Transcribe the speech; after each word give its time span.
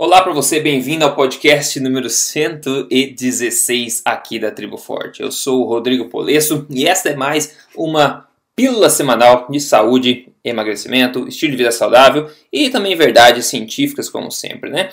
Olá 0.00 0.22
para 0.22 0.32
você, 0.32 0.60
bem-vindo 0.60 1.04
ao 1.04 1.16
podcast 1.16 1.80
número 1.80 2.08
116 2.08 4.02
aqui 4.04 4.38
da 4.38 4.48
Tribo 4.48 4.76
Forte. 4.76 5.20
Eu 5.20 5.32
sou 5.32 5.62
o 5.62 5.68
Rodrigo 5.68 6.04
Polesso 6.04 6.64
e 6.70 6.86
esta 6.86 7.08
é 7.08 7.16
mais 7.16 7.56
uma 7.74 8.28
pílula 8.54 8.90
semanal 8.90 9.48
de 9.50 9.58
saúde, 9.58 10.28
emagrecimento, 10.44 11.26
estilo 11.26 11.50
de 11.50 11.56
vida 11.56 11.72
saudável 11.72 12.30
e 12.52 12.70
também 12.70 12.94
verdades 12.94 13.46
científicas, 13.46 14.08
como 14.08 14.30
sempre, 14.30 14.70
né? 14.70 14.90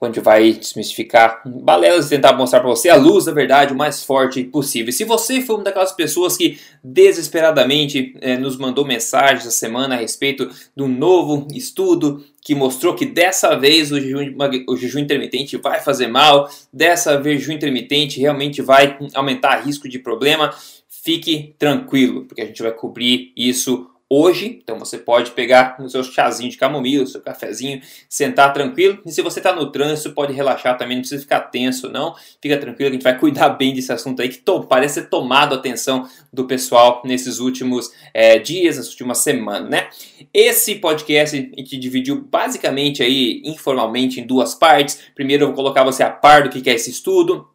Onde 0.00 0.20
vai 0.20 0.52
desmistificar 0.52 1.42
balelas 1.44 2.06
e 2.06 2.10
tentar 2.10 2.32
mostrar 2.32 2.60
para 2.60 2.68
você 2.68 2.88
a 2.88 2.94
luz 2.94 3.24
da 3.24 3.32
verdade 3.32 3.72
o 3.72 3.76
mais 3.76 4.04
forte 4.04 4.44
possível. 4.44 4.92
Se 4.92 5.04
você 5.04 5.40
foi 5.40 5.56
uma 5.56 5.64
daquelas 5.64 5.90
pessoas 5.90 6.36
que 6.36 6.58
desesperadamente 6.84 8.14
eh, 8.20 8.36
nos 8.36 8.56
mandou 8.56 8.84
mensagens 8.84 9.40
essa 9.40 9.50
semana 9.50 9.96
a 9.96 9.98
respeito 9.98 10.48
do 10.76 10.86
novo 10.86 11.48
estudo 11.52 12.24
que 12.48 12.54
mostrou 12.54 12.94
que 12.94 13.04
dessa 13.04 13.56
vez 13.56 13.92
o 13.92 14.00
jejum, 14.00 14.34
o 14.68 14.76
jejum 14.76 15.00
intermitente 15.00 15.56
vai 15.56 15.80
fazer 15.80 16.06
mal, 16.06 16.48
dessa 16.72 17.20
vez 17.20 17.36
o 17.36 17.40
jejum 17.40 17.52
intermitente 17.52 18.20
realmente 18.20 18.62
vai 18.62 18.96
aumentar 19.14 19.66
risco 19.66 19.88
de 19.88 19.98
problema, 19.98 20.54
fique 20.88 21.54
tranquilo, 21.58 22.24
porque 22.24 22.40
a 22.40 22.46
gente 22.46 22.62
vai 22.62 22.72
cobrir 22.72 23.32
isso 23.36 23.90
hoje. 24.10 24.60
Então 24.62 24.78
você 24.78 24.96
pode 24.96 25.32
pegar 25.32 25.76
o 25.78 25.88
seu 25.88 26.02
chazinho 26.02 26.50
de 26.50 26.56
camomila, 26.56 27.04
o 27.04 27.06
seu 27.06 27.20
cafezinho, 27.20 27.80
sentar 28.08 28.52
tranquilo. 28.52 29.00
E 29.04 29.12
se 29.12 29.20
você 29.20 29.40
está 29.40 29.54
no 29.54 29.70
trânsito, 29.70 30.12
pode 30.12 30.32
relaxar 30.32 30.76
também, 30.78 30.96
não 30.96 31.02
precisa 31.02 31.20
ficar 31.20 31.40
tenso, 31.40 31.88
não. 31.88 32.14
Fica 32.40 32.56
tranquilo, 32.56 32.90
a 32.90 32.92
gente 32.92 33.02
vai 33.02 33.18
cuidar 33.18 33.50
bem 33.50 33.74
desse 33.74 33.92
assunto 33.92 34.22
aí 34.22 34.28
que 34.28 34.42
parece 34.68 35.02
ter 35.02 35.08
tomado 35.08 35.54
a 35.54 35.58
atenção 35.58 36.08
do 36.32 36.46
pessoal 36.46 37.02
nesses 37.04 37.38
últimos 37.38 37.92
é, 38.14 38.38
dias, 38.38 38.76
nessas 38.76 38.92
últimas 38.92 39.18
semanas, 39.18 39.68
né? 39.68 39.88
Esse 40.32 40.76
podcast 40.76 41.36
a 41.36 41.60
gente 41.60 41.76
dividiu 41.76 42.22
basicamente 42.22 43.02
aí, 43.02 43.42
informalmente, 43.44 44.20
em 44.20 44.26
duas 44.26 44.54
partes. 44.54 44.98
Primeiro 45.14 45.44
eu 45.44 45.46
vou 45.48 45.56
colocar 45.56 45.84
você 45.84 46.02
a 46.02 46.10
par 46.10 46.44
do 46.44 46.50
que 46.50 46.68
é 46.68 46.74
esse 46.74 46.90
estudo. 46.90 47.48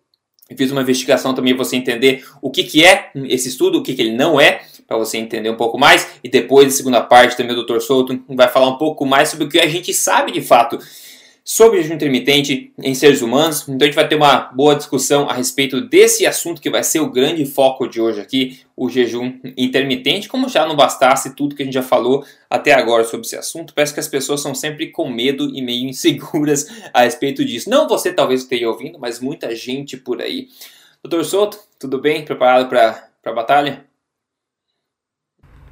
Fiz 0.56 0.72
uma 0.72 0.82
investigação 0.82 1.34
também 1.34 1.56
para 1.56 1.64
você 1.64 1.76
entender 1.76 2.26
o 2.42 2.52
que, 2.52 2.64
que 2.64 2.86
é 2.86 3.12
esse 3.16 3.48
estudo, 3.48 3.80
o 3.80 3.84
que, 3.84 3.96
que 3.96 4.02
ele 4.02 4.16
não 4.16 4.40
é 4.40 4.62
para 4.88 4.98
você 4.98 5.18
entender 5.18 5.50
um 5.50 5.58
pouco 5.58 5.78
mais. 5.78 6.08
E 6.24 6.30
depois, 6.30 6.68
na 6.68 6.72
segunda 6.72 7.02
parte, 7.02 7.38
também 7.38 7.56
o 7.58 7.64
Dr. 7.64 7.80
Souto 7.80 8.20
vai 8.30 8.48
falar 8.48 8.70
um 8.70 8.78
pouco 8.78 9.06
mais 9.06 9.30
sobre 9.30 9.46
o 9.46 9.50
que 9.50 9.60
a 9.60 9.68
gente 9.68 9.94
sabe 9.94 10.32
de 10.32 10.42
fato 10.42 10.80
sobre 11.44 11.82
jejum 11.82 11.96
intermitente 11.96 12.72
em 12.82 12.96
seres 12.96 13.22
humanos. 13.22 13.64
Então 13.68 13.80
a 13.82 13.86
gente 13.86 13.96
vai 13.96 14.08
ter 14.08 14.16
uma 14.16 14.52
boa 14.54 14.76
discussão 14.76 15.30
a 15.30 15.34
respeito 15.34 15.82
desse 15.82 16.26
assunto 16.26 16.62
que 16.62 16.70
vai 16.70 16.84
ser 16.84 17.02
o 17.02 17.10
grande 17.10 17.46
foco 17.46 17.88
de 17.88 18.00
hoje 18.00 18.22
aqui, 18.22 18.60
o 18.76 18.90
jejum 18.90 19.40
intermitente. 19.58 20.30
Como 20.30 20.48
já 20.48 20.66
não 20.66 20.76
bastasse 20.76 21.36
tudo 21.36 21.56
que 21.56 21.62
a 21.62 21.66
gente 21.66 21.74
já 21.74 21.84
falou 21.84 22.24
até 22.50 22.74
agora 22.74 23.04
sobre 23.04 23.26
esse 23.26 23.36
assunto, 23.36 23.74
parece 23.74 23.94
que 23.94 24.00
as 24.00 24.08
pessoas 24.08 24.42
são 24.42 24.56
sempre 24.56 24.88
com 24.88 25.10
medo 25.10 25.50
e 25.54 25.62
meio 25.62 25.88
inseguras 25.90 26.68
a 26.94 27.04
respeito 27.04 27.44
disso. 27.44 27.70
Não 27.70 27.88
você 27.88 28.14
talvez 28.14 28.42
esteja 28.42 28.70
ouvindo, 28.70 28.98
mas 28.98 29.20
muita 29.20 29.54
gente 29.54 29.98
por 29.98 30.22
aí. 30.22 30.48
Doutor 31.04 31.26
Souto, 31.26 31.60
tudo 31.78 32.00
bem? 32.00 32.24
Preparado 32.24 32.70
para 32.70 33.10
a 33.26 33.34
batalha? 33.34 33.93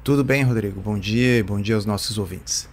Tudo 0.04 0.24
bem, 0.24 0.42
Rodrigo. 0.42 0.80
Bom 0.80 0.98
dia 0.98 1.38
e 1.38 1.42
bom 1.44 1.60
dia 1.60 1.76
aos 1.76 1.86
nossos 1.86 2.18
ouvintes. 2.18 2.68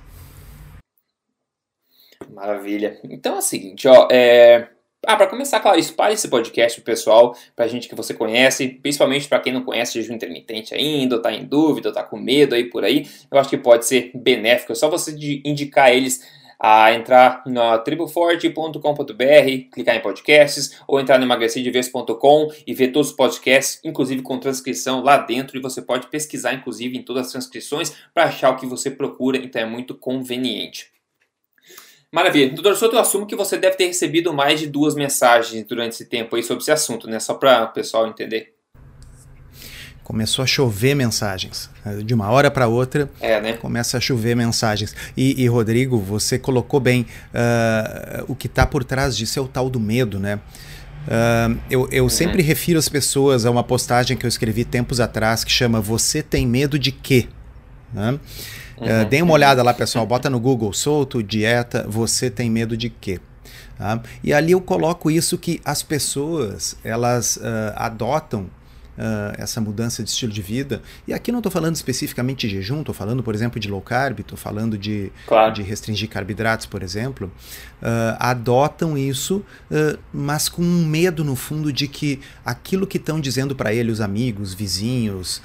Maravilha. 2.33 2.99
Então 3.03 3.35
é 3.35 3.37
o 3.37 3.41
seguinte, 3.41 3.87
ó, 3.87 4.07
é... 4.11 4.67
Ah, 5.05 5.15
para 5.15 5.27
começar, 5.27 5.59
claro, 5.59 5.79
espalhe 5.79 6.15
esse 6.15 6.27
podcast 6.27 6.81
pro 6.81 6.91
pessoal, 6.91 7.37
pra 7.55 7.67
gente 7.67 7.87
que 7.87 7.95
você 7.95 8.13
conhece, 8.13 8.67
principalmente 8.67 9.29
para 9.29 9.39
quem 9.39 9.53
não 9.53 9.63
conhece 9.63 9.93
jejum 9.93 10.15
intermitente 10.15 10.73
ainda, 10.73 11.15
ou 11.15 11.21
tá 11.21 11.31
em 11.31 11.45
dúvida, 11.45 11.89
ou 11.89 11.93
tá 11.93 12.03
com 12.03 12.17
medo 12.17 12.53
aí 12.53 12.65
por 12.65 12.83
aí, 12.83 13.07
eu 13.31 13.39
acho 13.39 13.49
que 13.49 13.57
pode 13.57 13.85
ser 13.85 14.11
benéfico. 14.13 14.71
É 14.71 14.75
só 14.75 14.89
você 14.89 15.15
indicar 15.45 15.93
eles 15.93 16.21
a 16.59 16.93
entrar 16.93 17.41
na 17.45 17.77
triboforte.com.br, 17.77 19.71
clicar 19.71 19.95
em 19.95 20.01
podcasts, 20.01 20.81
ou 20.87 20.99
entrar 20.99 21.17
no 21.17 21.23
emagrecerdeves.com 21.23 22.51
e 22.67 22.73
ver 22.73 22.89
todos 22.89 23.11
os 23.11 23.15
podcasts, 23.15 23.79
inclusive 23.83 24.21
com 24.21 24.37
transcrição 24.37 25.01
lá 25.01 25.17
dentro, 25.17 25.57
e 25.57 25.61
você 25.61 25.81
pode 25.81 26.07
pesquisar, 26.07 26.53
inclusive, 26.53 26.97
em 26.97 27.03
todas 27.03 27.27
as 27.27 27.31
transcrições 27.31 27.93
para 28.13 28.25
achar 28.25 28.49
o 28.49 28.57
que 28.57 28.65
você 28.65 28.91
procura, 28.91 29.37
então 29.37 29.61
é 29.61 29.65
muito 29.65 29.95
conveniente. 29.95 30.91
Maravilha. 32.11 32.51
Doutor 32.51 32.75
Souto, 32.75 32.95
eu 32.95 32.99
assumo 32.99 33.27
que 33.27 33.35
você 33.35 33.55
deve 33.55 33.77
ter 33.77 33.85
recebido 33.85 34.33
mais 34.33 34.59
de 34.59 34.67
duas 34.67 34.95
mensagens 34.95 35.63
durante 35.63 35.93
esse 35.93 36.09
tempo 36.09 36.35
aí 36.35 36.41
sobre 36.41 36.63
esse 36.63 36.71
assunto, 36.71 37.07
né? 37.07 37.19
Só 37.19 37.35
para 37.35 37.65
o 37.65 37.67
pessoal 37.71 38.07
entender 38.07 38.55
começou 40.09 40.41
a 40.41 40.47
chover 40.47 40.95
mensagens. 40.95 41.69
De 42.03 42.15
uma 42.15 42.31
hora 42.31 42.49
para 42.49 42.67
outra, 42.67 43.07
é, 43.21 43.39
né? 43.39 43.53
começa 43.53 43.95
a 43.95 44.01
chover 44.01 44.35
mensagens. 44.35 44.95
E, 45.15 45.39
e 45.39 45.47
Rodrigo, 45.47 45.99
você 45.99 46.39
colocou 46.39 46.79
bem 46.79 47.05
uh, 47.31 48.25
o 48.27 48.33
que 48.33 48.47
está 48.47 48.65
por 48.65 48.83
trás 48.83 49.15
disso 49.15 49.37
é 49.37 49.41
o 49.43 49.47
tal 49.47 49.69
do 49.69 49.79
medo, 49.79 50.19
né? 50.19 50.39
Uh, 51.05 51.59
eu, 51.69 51.87
eu 51.91 52.03
uhum. 52.05 52.09
sempre 52.09 52.41
refiro 52.41 52.79
as 52.79 52.89
pessoas 52.89 53.45
a 53.45 53.51
uma 53.51 53.63
postagem 53.63 54.17
que 54.17 54.25
eu 54.25 54.27
escrevi 54.27 54.65
tempos 54.65 54.99
atrás 54.99 55.43
que 55.43 55.51
chama 55.51 55.79
Você 55.79 56.23
tem 56.23 56.47
medo 56.47 56.79
de 56.79 56.91
quê? 56.91 57.27
Né? 57.93 58.19
Uhum. 58.79 58.87
Uh, 58.87 59.05
deem 59.07 59.21
uma 59.21 59.33
olhada 59.33 59.61
lá, 59.61 59.75
pessoal. 59.75 60.07
Bota 60.07 60.27
no 60.27 60.39
Google 60.39 60.73
solto, 60.73 61.21
dieta, 61.21 61.85
você 61.87 62.31
tem 62.31 62.49
medo 62.49 62.75
de 62.75 62.89
quê? 62.89 63.19
Tá? 63.77 64.01
E 64.23 64.33
ali 64.33 64.53
eu 64.53 64.61
coloco 64.61 65.11
isso 65.11 65.37
que 65.37 65.61
as 65.63 65.83
pessoas 65.83 66.75
elas 66.83 67.37
uh, 67.37 67.73
adotam 67.75 68.49
uh, 68.99 69.33
essa 69.37 69.61
mudança 69.61 70.03
de 70.03 70.09
estilo 70.09 70.31
de 70.31 70.41
vida. 70.41 70.81
E 71.07 71.13
aqui 71.13 71.31
não 71.31 71.39
estou 71.39 71.51
falando 71.51 71.75
especificamente 71.75 72.47
de 72.47 72.55
jejum, 72.55 72.81
estou 72.81 72.93
falando, 72.93 73.23
por 73.23 73.33
exemplo, 73.33 73.59
de 73.59 73.69
low 73.69 73.81
carb, 73.81 74.19
estou 74.19 74.37
falando 74.37 74.77
de, 74.77 75.11
claro. 75.25 75.53
de 75.53 75.63
restringir 75.63 76.09
carboidratos, 76.09 76.65
por 76.65 76.83
exemplo, 76.83 77.31
uh, 77.81 78.17
adotam 78.19 78.97
isso, 78.97 79.37
uh, 79.71 79.97
mas 80.13 80.49
com 80.49 80.61
um 80.61 80.85
medo 80.85 81.23
no 81.23 81.35
fundo 81.35 81.71
de 81.71 81.87
que 81.87 82.19
aquilo 82.45 82.85
que 82.85 82.97
estão 82.97 83.19
dizendo 83.19 83.55
para 83.55 83.73
ele, 83.73 83.91
os 83.91 84.01
amigos, 84.01 84.53
vizinhos, 84.53 85.41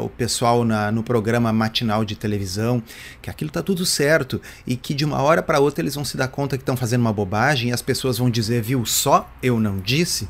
o 0.00 0.08
pessoal 0.08 0.64
na, 0.64 0.90
no 0.90 1.02
programa 1.02 1.52
matinal 1.52 2.04
de 2.04 2.16
televisão, 2.16 2.82
que 3.20 3.28
aquilo 3.28 3.48
está 3.48 3.62
tudo 3.62 3.84
certo 3.84 4.40
e 4.66 4.74
que 4.74 4.94
de 4.94 5.04
uma 5.04 5.20
hora 5.20 5.42
para 5.42 5.60
outra 5.60 5.82
eles 5.82 5.94
vão 5.94 6.04
se 6.04 6.16
dar 6.16 6.28
conta 6.28 6.56
que 6.56 6.62
estão 6.62 6.76
fazendo 6.76 7.02
uma 7.02 7.12
bobagem 7.12 7.68
e 7.68 7.72
as 7.72 7.82
pessoas 7.82 8.16
vão 8.16 8.30
dizer, 8.30 8.62
viu, 8.62 8.86
só 8.86 9.30
eu 9.42 9.60
não 9.60 9.78
disse. 9.78 10.28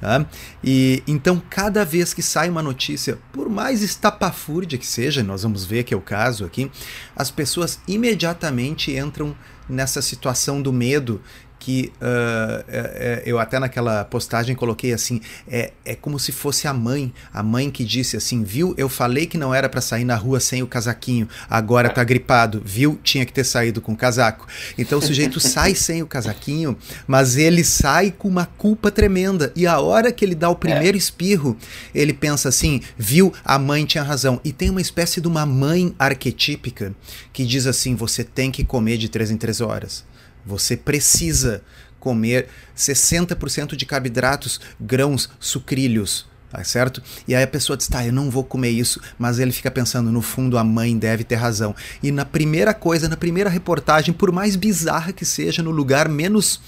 Tá? 0.00 0.26
E 0.62 1.02
então 1.06 1.42
cada 1.48 1.84
vez 1.84 2.12
que 2.12 2.22
sai 2.22 2.50
uma 2.50 2.62
notícia, 2.62 3.18
por 3.32 3.48
mais 3.48 3.82
estapafúrdia 3.82 4.78
que 4.78 4.86
seja, 4.86 5.22
nós 5.22 5.42
vamos 5.42 5.64
ver 5.64 5.84
que 5.84 5.94
é 5.94 5.96
o 5.96 6.02
caso 6.02 6.44
aqui, 6.44 6.70
as 7.14 7.30
pessoas 7.30 7.80
imediatamente 7.88 8.94
entram 8.94 9.34
nessa 9.68 10.00
situação 10.00 10.62
do 10.62 10.72
medo 10.72 11.20
que 11.66 11.92
uh, 12.00 12.64
é, 12.68 12.78
é, 12.78 13.22
eu 13.26 13.40
até 13.40 13.58
naquela 13.58 14.04
postagem 14.04 14.54
coloquei 14.54 14.92
assim, 14.92 15.20
é, 15.48 15.72
é 15.84 15.96
como 15.96 16.16
se 16.16 16.30
fosse 16.30 16.68
a 16.68 16.72
mãe, 16.72 17.12
a 17.34 17.42
mãe 17.42 17.72
que 17.72 17.84
disse 17.84 18.16
assim, 18.16 18.44
viu, 18.44 18.72
eu 18.78 18.88
falei 18.88 19.26
que 19.26 19.36
não 19.36 19.52
era 19.52 19.68
para 19.68 19.80
sair 19.80 20.04
na 20.04 20.14
rua 20.14 20.38
sem 20.38 20.62
o 20.62 20.68
casaquinho, 20.68 21.28
agora 21.50 21.90
tá 21.90 22.04
gripado, 22.04 22.62
viu, 22.64 23.00
tinha 23.02 23.26
que 23.26 23.32
ter 23.32 23.42
saído 23.42 23.80
com 23.80 23.94
o 23.94 23.96
casaco. 23.96 24.46
Então 24.78 25.00
o 25.00 25.02
sujeito 25.02 25.40
sai 25.42 25.74
sem 25.74 26.04
o 26.04 26.06
casaquinho, 26.06 26.78
mas 27.04 27.36
ele 27.36 27.64
sai 27.64 28.12
com 28.16 28.28
uma 28.28 28.46
culpa 28.46 28.88
tremenda, 28.88 29.52
e 29.56 29.66
a 29.66 29.80
hora 29.80 30.12
que 30.12 30.24
ele 30.24 30.36
dá 30.36 30.48
o 30.48 30.54
primeiro 30.54 30.96
espirro, 30.96 31.56
ele 31.92 32.12
pensa 32.12 32.48
assim, 32.48 32.80
viu, 32.96 33.34
a 33.44 33.58
mãe 33.58 33.84
tinha 33.84 34.04
razão, 34.04 34.40
e 34.44 34.52
tem 34.52 34.70
uma 34.70 34.80
espécie 34.80 35.20
de 35.20 35.26
uma 35.26 35.44
mãe 35.44 35.92
arquetípica 35.98 36.94
que 37.32 37.44
diz 37.44 37.66
assim, 37.66 37.96
você 37.96 38.22
tem 38.22 38.52
que 38.52 38.64
comer 38.64 38.98
de 38.98 39.08
três 39.08 39.32
em 39.32 39.36
três 39.36 39.60
horas. 39.60 40.04
Você 40.46 40.76
precisa 40.76 41.62
comer 41.98 42.48
60% 42.76 43.74
de 43.74 43.84
carboidratos, 43.84 44.60
grãos, 44.80 45.28
sucrilhos, 45.40 46.24
tá 46.50 46.62
certo? 46.62 47.02
E 47.26 47.34
aí 47.34 47.42
a 47.42 47.46
pessoa 47.46 47.76
diz, 47.76 47.88
tá, 47.88 48.06
eu 48.06 48.12
não 48.12 48.30
vou 48.30 48.44
comer 48.44 48.70
isso, 48.70 49.00
mas 49.18 49.40
ele 49.40 49.50
fica 49.50 49.70
pensando, 49.70 50.12
no 50.12 50.22
fundo 50.22 50.56
a 50.56 50.62
mãe 50.62 50.96
deve 50.96 51.24
ter 51.24 51.34
razão. 51.34 51.74
E 52.00 52.12
na 52.12 52.24
primeira 52.24 52.72
coisa, 52.72 53.08
na 53.08 53.16
primeira 53.16 53.50
reportagem, 53.50 54.14
por 54.14 54.30
mais 54.30 54.54
bizarra 54.54 55.12
que 55.12 55.24
seja, 55.24 55.64
no 55.64 55.72
lugar 55.72 56.08
menos 56.08 56.60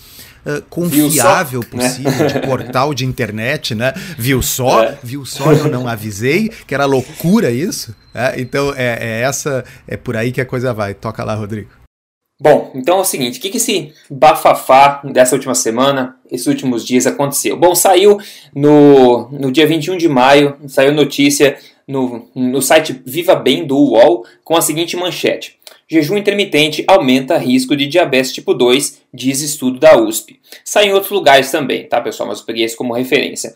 uh, 0.45 0.61
confiável 0.69 1.63
só, 1.63 1.77
né? 1.77 1.89
possível, 1.89 2.13
né? 2.13 2.27
de 2.27 2.41
portal 2.41 2.93
de 2.93 3.07
internet, 3.07 3.77
né? 3.77 3.93
Viu 4.19 4.43
só? 4.43 4.83
É. 4.83 4.99
Viu 5.05 5.25
só, 5.25 5.53
eu 5.53 5.71
não 5.71 5.87
avisei, 5.87 6.49
que 6.67 6.75
era 6.75 6.85
loucura 6.85 7.51
isso. 7.51 7.95
É, 8.13 8.41
então 8.41 8.75
é, 8.77 8.99
é 9.01 9.21
essa, 9.21 9.65
é 9.87 9.97
por 9.97 10.17
aí 10.17 10.33
que 10.33 10.41
a 10.41 10.47
coisa 10.47 10.75
vai. 10.75 10.95
Toca 10.95 11.23
lá, 11.23 11.35
Rodrigo. 11.35 11.78
Bom, 12.41 12.71
então 12.73 12.99
é 12.99 13.01
o 13.01 13.05
seguinte, 13.05 13.39
o 13.39 13.43
que, 13.43 13.51
que 13.51 13.57
esse 13.57 13.93
bafafá 14.09 15.03
dessa 15.03 15.35
última 15.35 15.57
semana, 15.57 16.17
esses 16.31 16.47
últimos 16.47 16.87
dias 16.87 17.05
aconteceu? 17.05 17.57
Bom, 17.57 17.75
saiu 17.75 18.17
no, 18.55 19.29
no 19.31 19.51
dia 19.51 19.67
21 19.67 19.97
de 19.97 20.09
maio, 20.09 20.57
saiu 20.69 20.93
notícia 20.93 21.59
no, 21.87 22.29
no 22.37 22.63
site 22.63 23.03
Viva 23.05 23.35
Bem 23.35 23.67
do 23.67 23.77
UOL 23.77 24.25
com 24.45 24.57
a 24.57 24.63
seguinte 24.63 24.97
manchete. 24.97 25.59
Jejum 25.89 26.17
intermitente 26.17 26.85
aumenta 26.87 27.39
risco 27.39 27.75
de 27.75 27.87
diabetes 27.87 28.33
tipo 28.33 28.55
2, 28.55 29.01
diz 29.13 29.41
estudo 29.41 29.81
da 29.81 29.97
USP. 29.99 30.39
Sai 30.63 30.87
em 30.87 30.93
outros 30.93 31.11
lugares 31.11 31.51
também, 31.51 31.89
tá 31.89 32.01
pessoal? 32.01 32.29
Mas 32.29 32.39
eu 32.39 32.45
peguei 32.45 32.65
isso 32.65 32.77
como 32.77 32.95
referência. 32.95 33.53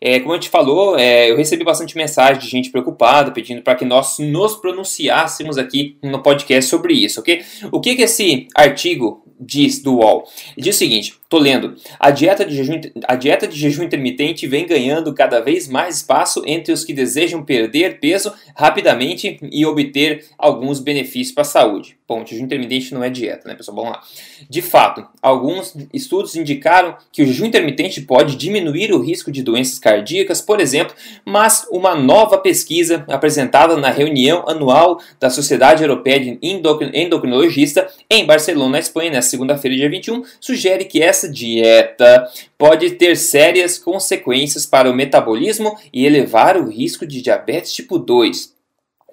É, 0.00 0.18
como 0.18 0.32
a 0.32 0.36
gente 0.36 0.48
falou, 0.48 0.98
é, 0.98 1.30
eu 1.30 1.36
recebi 1.36 1.62
bastante 1.62 1.96
mensagem 1.96 2.40
de 2.40 2.48
gente 2.48 2.70
preocupada, 2.70 3.30
pedindo 3.30 3.62
para 3.62 3.74
que 3.74 3.84
nós 3.84 4.18
nos 4.18 4.56
pronunciássemos 4.56 5.58
aqui 5.58 5.98
no 6.02 6.22
podcast 6.22 6.70
sobre 6.70 6.94
isso, 6.94 7.20
ok? 7.20 7.42
O 7.70 7.80
que, 7.80 7.94
que 7.94 8.02
esse 8.02 8.48
artigo 8.54 9.22
diz 9.40 9.80
do 9.82 9.96
UOL. 9.96 10.28
Diz 10.56 10.76
o 10.76 10.78
seguinte, 10.78 11.14
tô 11.28 11.38
lendo, 11.38 11.76
a 11.98 12.10
dieta, 12.10 12.44
de 12.44 12.54
jejum, 12.54 12.80
a 13.06 13.14
dieta 13.14 13.46
de 13.46 13.56
jejum 13.56 13.84
intermitente 13.84 14.46
vem 14.46 14.66
ganhando 14.66 15.14
cada 15.14 15.40
vez 15.40 15.66
mais 15.68 15.96
espaço 15.96 16.42
entre 16.46 16.72
os 16.72 16.84
que 16.84 16.92
desejam 16.92 17.42
perder 17.42 18.00
peso 18.00 18.32
rapidamente 18.54 19.38
e 19.50 19.64
obter 19.64 20.26
alguns 20.36 20.80
benefícios 20.80 21.32
para 21.32 21.42
a 21.42 21.44
saúde. 21.44 21.96
Bom, 22.06 22.26
jejum 22.26 22.44
intermitente 22.44 22.92
não 22.92 23.04
é 23.04 23.08
dieta, 23.08 23.48
né, 23.48 23.54
pessoal? 23.54 23.76
Vamos 23.76 23.92
lá. 23.92 24.02
De 24.48 24.60
fato, 24.60 25.06
alguns 25.22 25.76
estudos 25.94 26.34
indicaram 26.34 26.96
que 27.12 27.22
o 27.22 27.26
jejum 27.26 27.46
intermitente 27.46 28.00
pode 28.00 28.34
diminuir 28.34 28.92
o 28.92 29.00
risco 29.00 29.30
de 29.30 29.44
doenças 29.44 29.78
cardíacas, 29.78 30.40
por 30.40 30.58
exemplo, 30.58 30.96
mas 31.24 31.64
uma 31.70 31.94
nova 31.94 32.36
pesquisa 32.38 33.04
apresentada 33.08 33.76
na 33.76 33.90
reunião 33.90 34.44
anual 34.48 35.00
da 35.20 35.30
Sociedade 35.30 35.84
Europeia 35.84 36.18
de 36.18 36.38
Endocrinologista 36.42 37.88
em 38.10 38.26
Barcelona, 38.26 38.72
na 38.72 38.78
Espanha, 38.80 39.12
na 39.12 39.22
segunda-feira, 39.30 39.76
dia 39.76 39.88
21, 39.88 40.22
sugere 40.40 40.84
que 40.84 41.02
essa 41.02 41.28
dieta 41.28 42.28
pode 42.58 42.90
ter 42.92 43.16
sérias 43.16 43.78
consequências 43.78 44.66
para 44.66 44.90
o 44.90 44.94
metabolismo 44.94 45.76
e 45.92 46.04
elevar 46.04 46.56
o 46.56 46.68
risco 46.68 47.06
de 47.06 47.22
diabetes 47.22 47.72
tipo 47.72 47.98
2. 47.98 48.54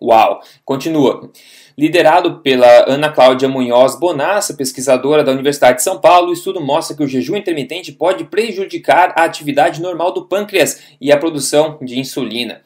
Uau! 0.01 0.41
Continua. 0.63 1.31
Liderado 1.77 2.39
pela 2.39 2.91
Ana 2.91 3.11
Cláudia 3.11 3.47
Munhoz 3.47 3.99
Bonassa, 3.99 4.55
pesquisadora 4.55 5.23
da 5.23 5.31
Universidade 5.31 5.77
de 5.77 5.83
São 5.83 5.99
Paulo, 5.99 6.29
o 6.29 6.33
estudo 6.33 6.59
mostra 6.59 6.97
que 6.97 7.03
o 7.03 7.07
jejum 7.07 7.35
intermitente 7.35 7.91
pode 7.91 8.23
prejudicar 8.23 9.13
a 9.15 9.23
atividade 9.23 9.79
normal 9.79 10.11
do 10.11 10.25
pâncreas 10.25 10.81
e 10.99 11.11
a 11.11 11.17
produção 11.17 11.77
de 11.81 11.99
insulina. 11.99 12.63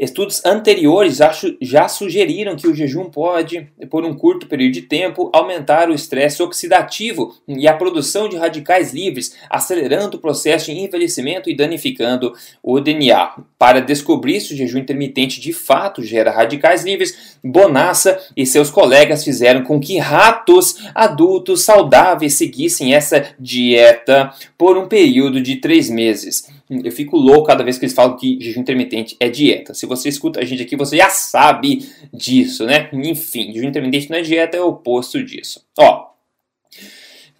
Estudos 0.00 0.42
anteriores 0.46 1.18
já 1.60 1.86
sugeriram 1.86 2.56
que 2.56 2.66
o 2.66 2.74
jejum 2.74 3.10
pode, 3.10 3.68
por 3.90 4.02
um 4.02 4.14
curto 4.14 4.46
período 4.46 4.72
de 4.72 4.80
tempo, 4.80 5.30
aumentar 5.30 5.90
o 5.90 5.94
estresse 5.94 6.42
oxidativo 6.42 7.34
e 7.46 7.68
a 7.68 7.74
produção 7.74 8.26
de 8.26 8.38
radicais 8.38 8.94
livres, 8.94 9.36
acelerando 9.50 10.16
o 10.16 10.20
processo 10.20 10.72
de 10.72 10.78
envelhecimento 10.78 11.50
e 11.50 11.54
danificando 11.54 12.32
o 12.62 12.80
DNA. 12.80 13.42
Para 13.58 13.82
descobrir 13.82 14.40
se 14.40 14.54
o 14.54 14.56
jejum 14.56 14.78
intermitente 14.78 15.38
de 15.38 15.52
fato 15.52 16.02
gera 16.02 16.30
radicais 16.30 16.82
livres, 16.82 17.38
Bonassa 17.44 18.18
e 18.34 18.46
seus 18.46 18.70
colegas 18.70 19.22
fizeram 19.22 19.64
com 19.64 19.78
que 19.78 19.98
ratos 19.98 20.76
adultos 20.94 21.60
saudáveis 21.62 22.38
seguissem 22.38 22.94
essa 22.94 23.34
dieta 23.38 24.32
por 24.56 24.78
um 24.78 24.88
período 24.88 25.42
de 25.42 25.56
três 25.56 25.90
meses. 25.90 26.48
Eu 26.70 26.92
fico 26.92 27.16
louco 27.16 27.48
cada 27.48 27.64
vez 27.64 27.78
que 27.78 27.84
eles 27.84 27.94
falam 27.94 28.16
que 28.16 28.38
jejum 28.40 28.60
intermitente 28.60 29.16
é 29.18 29.28
dieta. 29.28 29.74
Se 29.74 29.86
você 29.86 30.08
escuta 30.08 30.40
a 30.40 30.44
gente 30.44 30.62
aqui, 30.62 30.76
você 30.76 30.96
já 30.96 31.10
sabe 31.10 31.84
disso, 32.12 32.64
né? 32.64 32.88
Enfim, 32.92 33.52
jejum 33.52 33.68
intermitente 33.68 34.08
não 34.08 34.18
é 34.18 34.22
dieta, 34.22 34.56
é 34.56 34.60
o 34.60 34.68
oposto 34.68 35.22
disso. 35.24 35.66
Ó, 35.76 36.09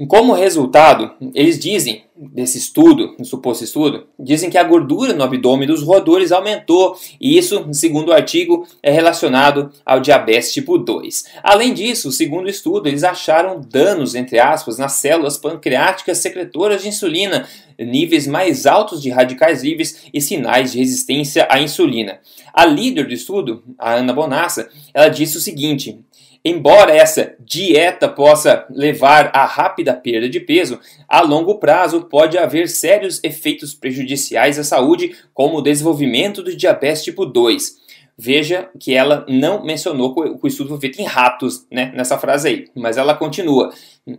como 0.06 0.32
resultado, 0.32 1.12
eles 1.34 1.58
dizem, 1.58 2.04
desse 2.16 2.56
estudo, 2.56 3.14
um 3.18 3.24
suposto 3.24 3.64
estudo, 3.64 4.06
dizem 4.18 4.48
que 4.48 4.56
a 4.56 4.64
gordura 4.64 5.12
no 5.12 5.22
abdômen 5.22 5.66
dos 5.66 5.82
roedores 5.82 6.32
aumentou, 6.32 6.96
e 7.20 7.36
isso, 7.36 7.66
segundo 7.72 8.08
o 8.08 8.12
artigo, 8.12 8.66
é 8.82 8.90
relacionado 8.90 9.70
ao 9.84 10.00
diabetes 10.00 10.52
tipo 10.52 10.78
2. 10.78 11.24
Além 11.42 11.74
disso, 11.74 12.10
segundo 12.12 12.46
o 12.46 12.50
estudo, 12.50 12.88
eles 12.88 13.04
acharam 13.04 13.60
danos, 13.60 14.14
entre 14.14 14.38
aspas, 14.38 14.78
nas 14.78 14.92
células 14.92 15.36
pancreáticas 15.36 16.18
secretoras 16.18 16.82
de 16.82 16.88
insulina, 16.88 17.46
níveis 17.78 18.26
mais 18.26 18.66
altos 18.66 19.02
de 19.02 19.10
radicais 19.10 19.62
livres 19.62 20.04
e 20.12 20.20
sinais 20.20 20.72
de 20.72 20.78
resistência 20.78 21.46
à 21.50 21.60
insulina. 21.60 22.20
A 22.52 22.66
líder 22.66 23.06
do 23.06 23.14
estudo, 23.14 23.62
a 23.78 23.94
Ana 23.94 24.12
Bonassa, 24.12 24.68
ela 24.92 25.08
disse 25.08 25.36
o 25.36 25.40
seguinte: 25.40 25.98
Embora 26.44 26.94
essa 26.94 27.34
dieta 27.38 28.08
possa 28.08 28.66
levar 28.70 29.30
a 29.34 29.44
rápida 29.44 29.94
perda 29.94 30.28
de 30.28 30.40
peso, 30.40 30.80
a 31.06 31.20
longo 31.20 31.58
prazo 31.58 32.02
pode 32.02 32.38
haver 32.38 32.68
sérios 32.68 33.20
efeitos 33.22 33.74
prejudiciais 33.74 34.58
à 34.58 34.64
saúde, 34.64 35.14
como 35.34 35.58
o 35.58 35.62
desenvolvimento 35.62 36.42
do 36.42 36.56
diabetes 36.56 37.04
tipo 37.04 37.26
2. 37.26 37.78
Veja 38.16 38.68
que 38.78 38.94
ela 38.94 39.24
não 39.28 39.64
mencionou 39.64 40.14
que 40.14 40.38
o 40.42 40.46
estudo 40.46 40.70
foi 40.70 40.80
feito 40.80 41.00
em 41.00 41.06
ratos, 41.06 41.66
né, 41.70 41.92
nessa 41.94 42.18
frase 42.18 42.48
aí, 42.48 42.68
mas 42.74 42.96
ela 42.96 43.14
continua. 43.14 43.72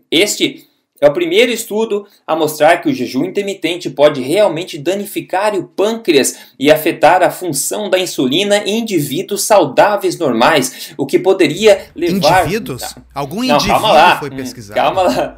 Este 0.10 0.68
é 1.02 1.08
o 1.08 1.14
primeiro 1.14 1.52
estudo 1.52 2.06
a 2.28 2.36
mostrar 2.36 2.78
que 2.78 2.88
o 2.88 2.94
jejum 2.94 3.26
intermitente 3.26 3.90
pode 3.90 4.22
realmente 4.22 4.78
danificar 4.78 5.56
o 5.56 5.64
pâncreas 5.64 6.38
e 6.60 6.72
afetar 6.72 7.24
a 7.24 7.32
função 7.32 7.90
da 7.90 7.98
insulina 7.98 8.58
em 8.58 8.78
indivíduos 8.80 9.44
saudáveis 9.44 10.20
normais, 10.20 10.94
o 10.96 11.08
que 11.08 11.18
poderia 11.18 11.88
levar. 11.96 12.44
Indivíduos? 12.44 12.96
Algum 13.16 13.44
Não, 13.44 13.56
indivíduo 13.56 13.82
calma 13.82 13.94
lá. 13.94 14.20
foi 14.20 14.30
pesquisado? 14.30 14.76
Calma 14.76 15.02
lá. 15.02 15.36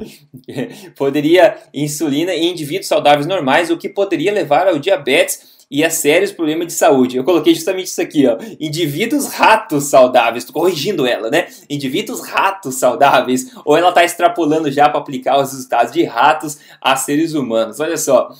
poderia 0.96 1.56
insulina 1.72 2.34
em 2.34 2.50
indivíduos 2.50 2.86
saudáveis 2.86 3.26
normais, 3.26 3.70
o 3.70 3.78
que 3.78 3.88
poderia 3.88 4.32
levar 4.32 4.68
ao 4.68 4.78
diabetes 4.78 5.53
e 5.70 5.84
a 5.84 5.90
sérios 5.90 6.32
problemas 6.32 6.68
de 6.68 6.72
saúde. 6.72 7.16
Eu 7.16 7.24
coloquei 7.24 7.54
justamente 7.54 7.86
isso 7.86 8.00
aqui, 8.00 8.26
ó. 8.26 8.36
Indivíduos 8.60 9.28
ratos 9.28 9.84
saudáveis. 9.84 10.44
Tô 10.44 10.52
corrigindo 10.52 11.06
ela, 11.06 11.30
né? 11.30 11.48
Indivíduos 11.68 12.20
ratos 12.20 12.76
saudáveis. 12.76 13.52
Ou 13.64 13.76
ela 13.76 13.92
tá 13.92 14.04
extrapolando 14.04 14.70
já 14.70 14.88
para 14.88 15.00
aplicar 15.00 15.40
os 15.40 15.52
resultados 15.52 15.92
de 15.92 16.04
ratos 16.04 16.58
a 16.80 16.96
seres 16.96 17.34
humanos. 17.34 17.80
Olha 17.80 17.96
só. 17.96 18.30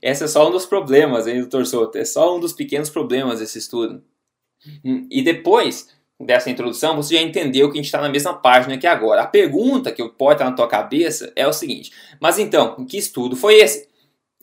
Esse 0.00 0.24
é 0.24 0.26
só 0.26 0.46
um 0.46 0.50
dos 0.50 0.66
problemas, 0.66 1.26
hein, 1.26 1.40
doutor 1.40 1.64
Souto? 1.64 1.96
É 1.96 2.04
só 2.04 2.36
um 2.36 2.38
dos 2.38 2.52
pequenos 2.52 2.90
problemas 2.90 3.40
desse 3.40 3.58
estudo. 3.58 4.02
Hum, 4.84 5.06
e 5.10 5.22
depois 5.22 5.88
dessa 6.20 6.50
introdução, 6.50 6.96
você 6.96 7.14
já 7.16 7.22
entendeu 7.22 7.68
que 7.70 7.78
a 7.78 7.82
gente 7.82 7.86
está 7.86 8.00
na 8.00 8.08
mesma 8.08 8.34
página 8.34 8.78
que 8.78 8.86
agora. 8.86 9.22
A 9.22 9.26
pergunta 9.26 9.90
que 9.90 10.06
pode 10.10 10.34
estar 10.34 10.44
na 10.44 10.56
tua 10.56 10.68
cabeça 10.68 11.32
é 11.34 11.46
o 11.46 11.52
seguinte: 11.52 11.90
mas 12.20 12.38
então, 12.38 12.84
que 12.84 12.98
estudo 12.98 13.34
foi 13.34 13.54
esse? 13.56 13.88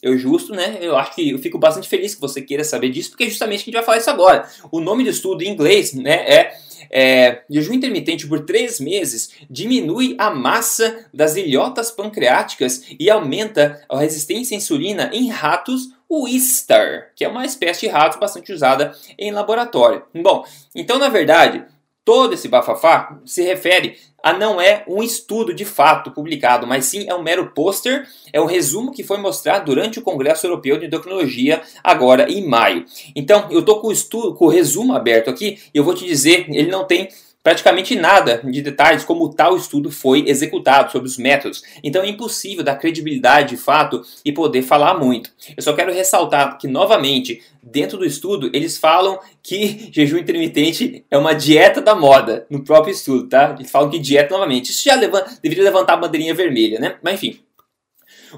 Eu 0.01 0.18
justo, 0.18 0.53
né? 0.53 0.77
Eu 0.81 0.98
acho 0.98 1.13
que 1.13 1.30
eu 1.30 1.39
fico 1.39 1.57
bastante 1.57 1.88
feliz 1.88 2.15
que 2.15 2.21
você 2.21 2.42
queira 2.42 2.63
saber 2.63 2.89
disso, 2.89 3.12
porque 3.12 3.25
é 3.25 3.30
justamente 3.30 3.62
a 3.62 3.65
gente 3.65 3.74
vai 3.74 3.83
falar 3.83 3.98
isso 3.98 4.09
agora. 4.09 4.50
O 4.71 4.80
nome 4.80 5.03
do 5.03 5.09
estudo 5.09 5.44
em 5.44 5.50
inglês, 5.50 5.94
né, 5.94 6.13
é, 6.27 6.57
é 6.89 7.44
jejum 7.50 7.74
intermitente 7.74 8.27
por 8.27 8.42
três 8.42 8.80
meses 8.80 9.31
diminui 9.50 10.15
a 10.18 10.30
massa 10.30 11.06
das 11.13 11.36
ilhotas 11.36 11.92
pancreáticas 11.92 12.83
e 13.00 13.09
aumenta 13.09 13.81
a 13.88 14.00
resistência 14.00 14.56
à 14.56 14.57
insulina 14.57 15.09
em 15.13 15.30
ratos 15.30 15.89
Wistar, 16.09 17.12
que 17.15 17.24
é 17.24 17.30
uma 17.30 17.45
espécie 17.45 17.81
de 17.81 17.88
rato 17.88 18.19
bastante 18.19 18.51
usada 18.51 18.94
em 19.18 19.31
laboratório. 19.31 20.04
Bom, 20.13 20.45
então 20.75 21.00
na 21.00 21.07
verdade 21.07 21.63
Todo 22.03 22.33
esse 22.33 22.48
bafafá 22.48 23.19
se 23.25 23.44
refere 23.44 23.95
a 24.24 24.33
não 24.33 24.59
é 24.59 24.83
um 24.88 25.01
estudo 25.03 25.53
de 25.53 25.65
fato 25.65 26.12
publicado, 26.12 26.65
mas 26.65 26.86
sim 26.86 27.07
é 27.07 27.13
um 27.13 27.21
mero 27.21 27.51
pôster, 27.53 28.07
é 28.31 28.39
um 28.39 28.45
resumo 28.45 28.92
que 28.92 29.03
foi 29.03 29.18
mostrado 29.18 29.65
durante 29.65 30.00
o 30.00 30.01
Congresso 30.01 30.45
Europeu 30.45 30.80
de 30.80 30.85
Endocrinologia 30.85 31.61
agora 31.83 32.31
em 32.31 32.47
maio. 32.47 32.85
Então, 33.16 33.47
eu 33.52 33.59
estou 33.59 33.81
com 33.81 33.87
o 33.87 33.92
estudo, 33.92 34.35
com 34.35 34.45
o 34.45 34.49
resumo 34.49 34.94
aberto 34.94 35.30
aqui 35.30 35.59
e 35.73 35.78
eu 35.78 35.83
vou 35.83 35.94
te 35.94 36.06
dizer, 36.06 36.47
ele 36.49 36.69
não 36.69 36.85
tem 36.85 37.07
praticamente 37.44 37.95
nada 37.95 38.42
de 38.44 38.62
detalhes 38.62 39.04
como 39.04 39.33
tal 39.33 39.57
estudo 39.57 39.92
foi 39.92 40.26
executado, 40.28 40.92
sobre 40.92 41.07
os 41.07 41.18
métodos. 41.18 41.64
Então 41.83 42.04
é 42.04 42.07
impossível 42.07 42.64
dar 42.64 42.76
credibilidade 42.76 43.56
de 43.56 43.57
fato 43.57 44.02
e 44.24 44.31
poder 44.31 44.62
falar 44.62 44.98
muito. 44.98 45.31
Eu 45.56 45.64
só 45.64 45.74
quero 45.74 45.94
ressaltar 45.94 46.57
que, 46.57 46.68
novamente, 46.68 47.42
dentro 47.62 47.98
do 47.98 48.06
estudo, 48.06 48.50
eles 48.54 48.78
falam 48.78 49.19
que 49.42 49.90
jejum 49.92 50.18
intermitente 50.18 51.04
é 51.10 51.18
uma 51.18 51.33
dieta 51.33 51.81
da 51.81 51.95
moda, 51.95 52.45
no 52.50 52.64
próprio 52.64 52.92
estudo, 52.92 53.28
tá? 53.28 53.56
Eles 53.57 53.71
falam 53.71 53.90
que 53.90 54.00
dieta 54.00 54.33
novamente. 54.33 54.71
Isso 54.71 54.83
já 54.83 54.95
levanta, 54.95 55.38
deveria 55.42 55.64
levantar 55.64 55.94
a 55.94 55.98
bandeirinha 55.98 56.33
vermelha, 56.33 56.80
né? 56.80 56.95
Mas 57.02 57.16
enfim. 57.16 57.40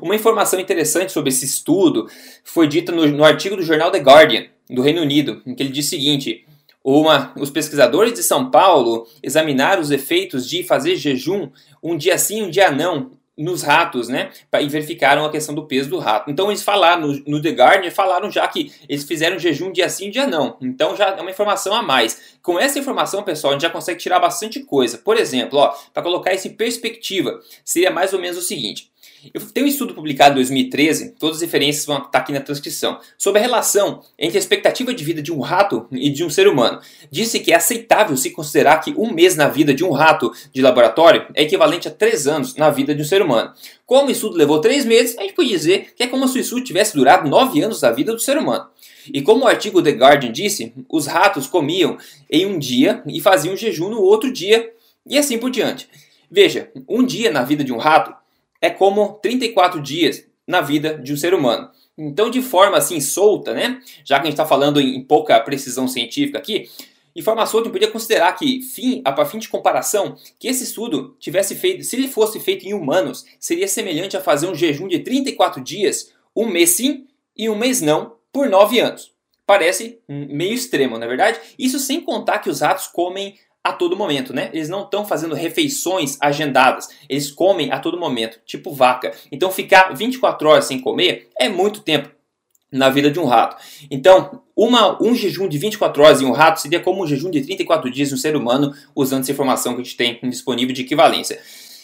Uma 0.01 0.15
informação 0.15 0.59
interessante 0.59 1.11
sobre 1.11 1.29
esse 1.29 1.45
estudo 1.45 2.07
foi 2.43 2.67
dita 2.67 2.91
no, 2.91 3.05
no 3.05 3.23
artigo 3.23 3.55
do 3.55 3.61
jornal 3.61 3.91
The 3.91 3.99
Guardian, 3.99 4.45
do 4.67 4.81
Reino 4.81 5.01
Unido, 5.01 5.41
em 5.45 5.53
que 5.53 5.61
ele 5.61 5.71
diz 5.71 5.85
o 5.85 5.89
seguinte 5.89 6.45
uma, 6.83 7.31
os 7.37 7.49
pesquisadores 7.49 8.13
de 8.13 8.23
São 8.23 8.51
Paulo 8.51 9.07
examinaram 9.21 9.81
os 9.81 9.89
efeitos 9.89 10.49
de 10.49 10.63
fazer 10.63 10.95
jejum 10.97 11.49
um 11.81 11.95
dia 11.95 12.17
sim, 12.17 12.43
um 12.43 12.49
dia 12.49 12.69
não, 12.69 13.11
nos 13.37 13.63
ratos, 13.63 14.07
né? 14.07 14.31
E 14.61 14.67
verificaram 14.67 15.25
a 15.25 15.31
questão 15.31 15.55
do 15.55 15.65
peso 15.65 15.89
do 15.89 15.97
rato. 15.97 16.29
Então 16.29 16.49
eles 16.49 16.61
falaram 16.61 17.07
no, 17.25 17.41
The 17.41 17.49
Guardian, 17.49 17.89
falaram 17.89 18.29
já 18.29 18.47
que 18.47 18.71
eles 18.87 19.03
fizeram 19.03 19.39
jejum 19.39 19.71
dia 19.71 19.89
sim, 19.89 20.11
dia 20.11 20.27
não. 20.27 20.57
Então 20.61 20.95
já 20.95 21.09
é 21.09 21.21
uma 21.21 21.31
informação 21.31 21.73
a 21.73 21.81
mais. 21.81 22.37
Com 22.41 22.59
essa 22.59 22.77
informação, 22.77 23.23
pessoal, 23.23 23.51
a 23.51 23.55
gente 23.55 23.63
já 23.63 23.69
consegue 23.69 23.99
tirar 23.99 24.19
bastante 24.19 24.59
coisa. 24.61 24.97
Por 24.97 25.17
exemplo, 25.17 25.59
ó, 25.59 25.73
para 25.93 26.03
colocar 26.03 26.33
isso 26.33 26.47
em 26.47 26.53
perspectiva, 26.53 27.39
seria 27.65 27.89
mais 27.89 28.13
ou 28.13 28.19
menos 28.19 28.37
o 28.37 28.41
seguinte: 28.41 28.91
eu 29.33 29.41
tenho 29.41 29.65
um 29.65 29.69
estudo 29.69 29.93
publicado 29.93 30.31
em 30.31 30.35
2013, 30.35 31.15
todas 31.19 31.37
as 31.37 31.41
referências 31.43 31.85
vão 31.85 31.97
estar 31.99 32.19
aqui 32.19 32.31
na 32.31 32.41
transcrição, 32.41 32.99
sobre 33.17 33.39
a 33.39 33.41
relação 33.41 34.01
entre 34.17 34.37
a 34.37 34.39
expectativa 34.39 34.93
de 34.93 35.03
vida 35.03 35.21
de 35.21 35.31
um 35.31 35.39
rato 35.39 35.87
e 35.91 36.09
de 36.09 36.23
um 36.23 36.29
ser 36.29 36.47
humano. 36.47 36.79
Disse 37.11 37.39
que 37.39 37.51
é 37.51 37.55
aceitável 37.55 38.17
se 38.17 38.31
considerar 38.31 38.79
que 38.79 38.93
um 38.97 39.13
mês 39.13 39.35
na 39.35 39.47
vida 39.47 39.73
de 39.73 39.83
um 39.83 39.91
rato 39.91 40.31
de 40.51 40.61
laboratório 40.61 41.27
é 41.35 41.43
equivalente 41.43 41.87
a 41.87 41.91
três 41.91 42.27
anos 42.27 42.55
na 42.55 42.69
vida 42.69 42.95
de 42.95 43.01
um 43.01 43.05
ser 43.05 43.21
humano. 43.21 43.53
Como 43.85 44.07
o 44.07 44.11
estudo 44.11 44.35
levou 44.35 44.59
três 44.59 44.85
meses, 44.85 45.17
a 45.17 45.21
gente 45.21 45.33
pode 45.33 45.49
dizer 45.49 45.93
que 45.95 46.03
é 46.03 46.07
como 46.07 46.27
se 46.27 46.39
o 46.39 46.41
estudo 46.41 46.63
tivesse 46.63 46.95
durado 46.95 47.29
nove 47.29 47.61
anos 47.61 47.79
da 47.79 47.91
vida 47.91 48.13
do 48.13 48.19
ser 48.19 48.37
humano. 48.37 48.67
E 49.13 49.21
como 49.21 49.43
o 49.43 49.47
artigo 49.47 49.81
The 49.81 49.91
Guardian 49.91 50.31
disse, 50.31 50.73
os 50.89 51.07
ratos 51.07 51.47
comiam 51.47 51.97
em 52.29 52.45
um 52.45 52.57
dia 52.57 53.03
e 53.05 53.19
faziam 53.19 53.55
jejum 53.55 53.89
no 53.89 54.01
outro 54.01 54.31
dia, 54.31 54.71
e 55.05 55.17
assim 55.17 55.37
por 55.37 55.51
diante. 55.51 55.89
Veja, 56.31 56.71
um 56.87 57.03
dia 57.03 57.29
na 57.29 57.43
vida 57.43 57.63
de 57.63 57.73
um 57.73 57.77
rato 57.77 58.22
é 58.63 58.69
como 58.69 59.19
34 59.21 59.81
dias 59.81 60.25
na 60.47 60.61
vida 60.61 60.97
de 60.97 61.11
um 61.11 61.17
ser 61.17 61.33
humano. 61.33 61.69
Então, 61.97 62.29
de 62.29 62.41
forma 62.41 62.77
assim 62.77 63.01
solta, 63.01 63.53
né? 63.53 63.81
Já 64.05 64.15
que 64.15 64.21
a 64.21 64.25
gente 64.25 64.35
está 64.35 64.45
falando 64.45 64.79
em 64.79 65.03
pouca 65.03 65.37
precisão 65.41 65.85
científica 65.85 66.37
aqui, 66.37 66.69
forma 67.21 67.45
solta, 67.45 67.69
podia 67.69 67.91
considerar 67.91 68.31
que, 68.31 68.61
fim, 68.61 69.01
a 69.03 69.25
fim 69.25 69.37
de 69.37 69.49
comparação, 69.49 70.15
que 70.39 70.47
esse 70.47 70.63
estudo 70.63 71.13
tivesse 71.19 71.55
feito, 71.55 71.83
se 71.83 71.97
ele 71.97 72.07
fosse 72.07 72.39
feito 72.39 72.65
em 72.65 72.73
humanos, 72.73 73.25
seria 73.37 73.67
semelhante 73.67 74.15
a 74.15 74.21
fazer 74.21 74.47
um 74.47 74.55
jejum 74.55 74.87
de 74.87 74.99
34 74.99 75.61
dias, 75.61 76.13
um 76.33 76.47
mês 76.47 76.69
sim 76.69 77.05
e 77.35 77.49
um 77.49 77.57
mês 77.57 77.81
não, 77.81 78.15
por 78.31 78.49
9 78.49 78.79
anos. 78.79 79.11
Parece 79.45 79.99
meio 80.07 80.53
extremo, 80.53 80.97
na 80.97 81.05
é 81.05 81.09
verdade? 81.09 81.37
Isso 81.59 81.79
sem 81.79 81.99
contar 81.99 82.39
que 82.39 82.49
os 82.49 82.61
ratos 82.61 82.87
comem 82.87 83.35
a 83.63 83.71
todo 83.71 83.95
momento, 83.95 84.33
né? 84.33 84.49
Eles 84.53 84.67
não 84.67 84.83
estão 84.83 85.05
fazendo 85.05 85.33
refeições 85.33 86.17
agendadas, 86.19 86.89
eles 87.07 87.31
comem 87.31 87.71
a 87.71 87.79
todo 87.79 87.97
momento, 87.97 88.39
tipo 88.45 88.73
vaca. 88.73 89.13
Então 89.31 89.49
ficar 89.49 89.95
24 89.95 90.49
horas 90.49 90.65
sem 90.65 90.79
comer 90.79 91.29
é 91.39 91.47
muito 91.47 91.79
tempo 91.81 92.09
na 92.73 92.89
vida 92.89 93.09
de 93.09 93.19
um 93.19 93.25
rato. 93.25 93.55
Então, 93.89 94.41
uma, 94.55 95.01
um 95.01 95.13
jejum 95.13 95.47
de 95.47 95.59
24 95.59 96.01
horas 96.01 96.21
em 96.21 96.25
um 96.25 96.31
rato 96.31 96.59
seria 96.59 96.79
como 96.79 97.03
um 97.03 97.07
jejum 97.07 97.29
de 97.29 97.41
34 97.41 97.89
dias 97.91 98.11
em 98.11 98.15
um 98.15 98.17
ser 98.17 98.35
humano, 98.35 98.73
usando 98.95 99.21
essa 99.21 99.31
informação 99.31 99.75
que 99.75 99.81
a 99.81 99.83
gente 99.83 99.95
tem 99.95 100.19
disponível 100.23 100.73
de 100.73 100.81
equivalência. 100.81 101.39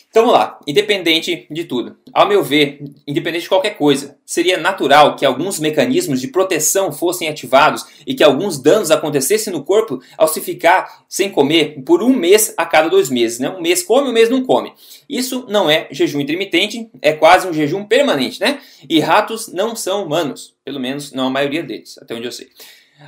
Então 0.10 0.26
vamos 0.26 0.40
lá, 0.40 0.60
independente 0.66 1.46
de 1.52 1.66
tudo. 1.66 1.96
Ao 2.12 2.28
meu 2.28 2.44
ver, 2.44 2.84
independente 3.06 3.44
de 3.44 3.50
qualquer 3.50 3.78
coisa, 3.78 4.18
seria 4.26 4.58
natural 4.58 5.16
que 5.16 5.24
alguns 5.24 5.60
mecanismos 5.60 6.20
de 6.20 6.30
proteção 6.30 6.92
fossem 6.92 7.30
ativados 7.30 7.86
e 8.08 8.16
que 8.16 8.24
alguns 8.24 8.60
danos 8.60 8.90
acontecessem 8.90 9.54
no 9.54 9.64
corpo 9.64 10.00
ao 10.18 10.28
se 10.28 10.42
ficar 10.42 11.04
sem 11.08 11.30
comer 11.30 11.84
por 11.86 12.02
um 12.02 12.10
mês 12.10 12.56
a 12.58 12.66
cada 12.66 12.90
dois 12.90 13.08
meses. 13.08 13.38
Né? 13.38 13.50
Um 13.52 13.62
mês 13.62 13.84
come, 13.84 14.10
um 14.10 14.14
mês 14.14 14.32
não 14.32 14.44
come. 14.44 14.74
Isso 15.08 15.46
não 15.48 15.70
é 15.70 15.88
jejum 15.92 16.20
intermitente, 16.20 16.90
é 17.04 17.14
quase 17.14 17.48
um 17.48 17.54
jejum 17.54 17.84
permanente, 17.84 18.40
né? 18.40 18.60
E 18.90 19.00
ratos 19.00 19.48
não 19.48 19.76
são 19.76 20.06
humanos, 20.06 20.56
pelo 20.66 20.80
menos 20.80 21.12
não 21.12 21.28
a 21.28 21.30
maioria 21.30 21.62
deles, 21.62 22.00
até 22.00 22.16
onde 22.16 22.26
eu 22.26 22.32
sei. 22.32 22.48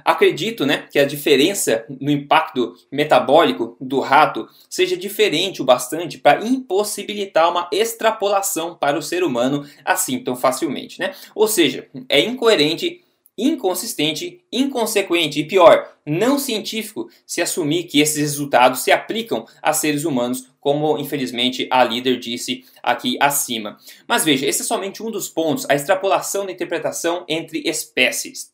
Acredito 0.05 0.65
né, 0.65 0.87
que 0.89 0.99
a 0.99 1.05
diferença 1.05 1.85
no 1.99 2.09
impacto 2.09 2.73
metabólico 2.91 3.75
do 3.79 3.99
rato 3.99 4.47
seja 4.69 4.95
diferente 4.95 5.61
o 5.61 5.65
bastante 5.65 6.17
para 6.17 6.45
impossibilitar 6.45 7.49
uma 7.49 7.67
extrapolação 7.71 8.75
para 8.75 8.97
o 8.97 9.01
ser 9.01 9.23
humano 9.23 9.65
assim 9.83 10.19
tão 10.23 10.35
facilmente. 10.35 10.99
Né? 10.99 11.13
Ou 11.35 11.47
seja, 11.47 11.87
é 12.07 12.21
incoerente, 12.21 13.03
inconsistente, 13.37 14.43
inconsequente 14.51 15.39
e 15.39 15.45
pior, 15.45 15.95
não 16.05 16.37
científico 16.37 17.09
se 17.25 17.41
assumir 17.41 17.85
que 17.85 17.99
esses 17.99 18.17
resultados 18.17 18.81
se 18.81 18.91
aplicam 18.91 19.45
a 19.61 19.73
seres 19.73 20.05
humanos, 20.05 20.49
como 20.59 20.97
infelizmente 20.97 21.67
a 21.71 21.83
líder 21.83 22.19
disse 22.19 22.63
aqui 22.83 23.17
acima. 23.19 23.77
Mas 24.07 24.23
veja, 24.23 24.45
esse 24.45 24.61
é 24.61 24.65
somente 24.65 25.01
um 25.01 25.09
dos 25.09 25.27
pontos, 25.27 25.65
a 25.69 25.75
extrapolação 25.75 26.45
da 26.45 26.51
interpretação 26.51 27.25
entre 27.27 27.63
espécies. 27.65 28.51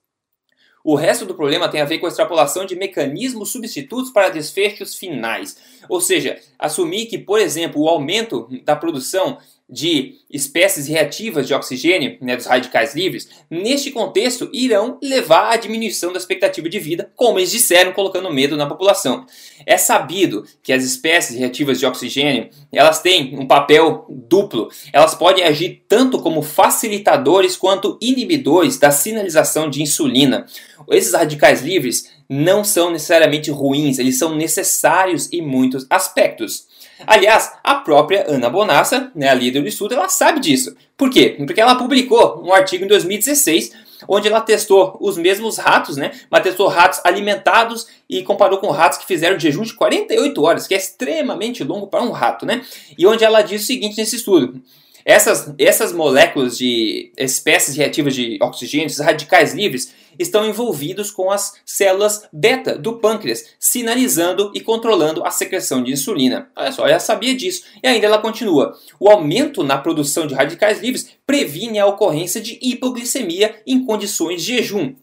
O 0.88 0.96
resto 0.96 1.26
do 1.26 1.36
problema 1.36 1.68
tem 1.68 1.82
a 1.82 1.86
ver 1.86 2.00
com 2.00 2.06
a 2.06 2.10
extrapolação 2.10 2.66
de 2.66 2.74
mecanismos 2.74 3.52
substitutos 3.52 4.10
para 4.10 4.30
desfechos 4.30 4.96
finais. 4.96 5.58
Ou 5.90 6.00
seja, 6.00 6.40
assumir 6.58 7.08
que, 7.08 7.18
por 7.18 7.42
exemplo, 7.42 7.82
o 7.82 7.90
aumento 7.90 8.48
da 8.64 8.74
produção 8.74 9.38
de 9.70 10.16
espécies 10.32 10.88
reativas 10.88 11.46
de 11.46 11.54
oxigênio, 11.54 12.18
né, 12.22 12.38
dos 12.38 12.46
radicais 12.46 12.96
livres, 12.96 13.28
neste 13.50 13.92
contexto 13.92 14.50
irão 14.54 14.98
levar 15.04 15.52
à 15.52 15.58
diminuição 15.58 16.14
da 16.14 16.18
expectativa 16.18 16.70
de 16.70 16.80
vida, 16.80 17.12
como 17.16 17.38
eles 17.38 17.52
disseram, 17.52 17.92
colocando 17.92 18.32
medo 18.32 18.56
na 18.56 18.66
população. 18.66 19.26
É 19.66 19.78
sabido 19.78 20.46
que 20.64 20.72
as 20.72 20.84
espécies 20.84 21.38
reativas 21.38 21.80
de 21.80 21.86
oxigênio, 21.86 22.50
elas 22.72 23.02
têm 23.02 23.38
um 23.38 23.46
papel 23.46 24.06
duplo. 24.10 24.70
Elas 24.94 25.16
podem 25.16 25.44
agir 25.44 25.84
tanto 25.88 26.22
como 26.22 26.42
facilitadores 26.42 27.58
quanto 27.58 27.98
inibidores 28.02 28.78
da 28.78 28.92
sinalização 28.92 29.70
de 29.70 29.82
insulina. 29.82 30.46
Esses 30.90 31.14
radicais 31.14 31.62
livres 31.62 32.10
não 32.30 32.64
são 32.64 32.92
necessariamente 32.92 33.52
ruins, 33.52 34.00
eles 34.00 34.18
são 34.18 34.36
necessários 34.36 35.32
em 35.32 35.42
muitos 35.42 35.86
aspectos. 35.90 36.68
Aliás, 37.06 37.54
a 37.64 37.76
própria 37.76 38.26
Ana 38.28 38.50
Bonassa, 38.50 39.12
né, 39.14 39.30
a 39.30 39.34
líder 39.34 39.62
do 39.62 39.68
estudo, 39.68 39.94
ela 39.94 40.10
sabe 40.10 40.40
disso. 40.40 40.76
Por 40.98 41.10
quê? 41.10 41.36
Porque 41.46 41.62
ela 41.62 41.76
publicou 41.76 42.44
um 42.44 42.54
artigo 42.54 42.86
em 42.86 42.88
2016 42.88 43.88
onde 44.08 44.28
ela 44.28 44.42
testou 44.42 44.98
os 45.00 45.18
mesmos 45.18 45.58
ratos, 45.58 45.98
né? 45.98 46.12
Mas 46.30 46.44
testou 46.44 46.68
ratos 46.68 47.00
alimentados 47.04 47.88
e 48.10 48.22
comparou 48.24 48.60
com 48.60 48.70
ratos 48.70 48.98
que 48.98 49.06
fizeram 49.06 49.40
jejum 49.40 49.64
de 49.64 49.74
48 49.74 50.44
horas, 50.44 50.68
que 50.68 50.74
é 50.74 50.78
extremamente 50.78 51.64
longo 51.64 51.88
para 51.88 52.04
um 52.04 52.12
rato, 52.12 52.46
né? 52.46 52.64
E 52.98 53.08
onde 53.08 53.24
ela 53.24 53.42
diz 53.42 53.64
o 53.64 53.66
seguinte 53.66 53.98
nesse 53.98 54.18
estudo: 54.18 54.62
essas, 55.06 55.54
essas 55.58 55.94
moléculas 55.94 56.58
de 56.58 57.12
espécies 57.18 57.76
reativas 57.76 58.14
de 58.14 58.38
oxigênio, 58.42 58.90
radicais 59.02 59.54
livres, 59.54 59.94
estão 60.20 60.46
envolvidos 60.46 61.12
com 61.12 61.32
as 61.32 61.54
células 61.66 62.28
beta 62.32 62.78
do 62.78 62.98
pâncreas, 63.00 63.46
sinalizando 63.60 64.52
e 64.54 64.62
controlando 64.62 65.24
a 65.26 65.32
secreção 65.32 65.84
de 65.84 65.92
insulina. 65.92 66.50
Olha 66.56 66.72
só, 66.72 66.88
ela 66.88 67.00
sabia 67.00 67.36
disso. 67.36 67.64
E 67.84 67.88
ainda 67.88 68.06
ela 68.06 68.18
continua: 68.18 68.78
o 69.00 69.10
aumento 69.10 69.64
na 69.64 69.78
produção 69.78 70.28
de 70.28 70.34
radicais 70.34 70.82
livres 70.82 71.10
previne 71.26 71.80
a 71.80 71.86
ocorrência 71.86 72.42
de 72.42 72.58
hipoglicemia 72.62 73.56
em 73.66 73.86
condições 73.86 74.44
de 74.44 74.58
jejum. 74.58 74.96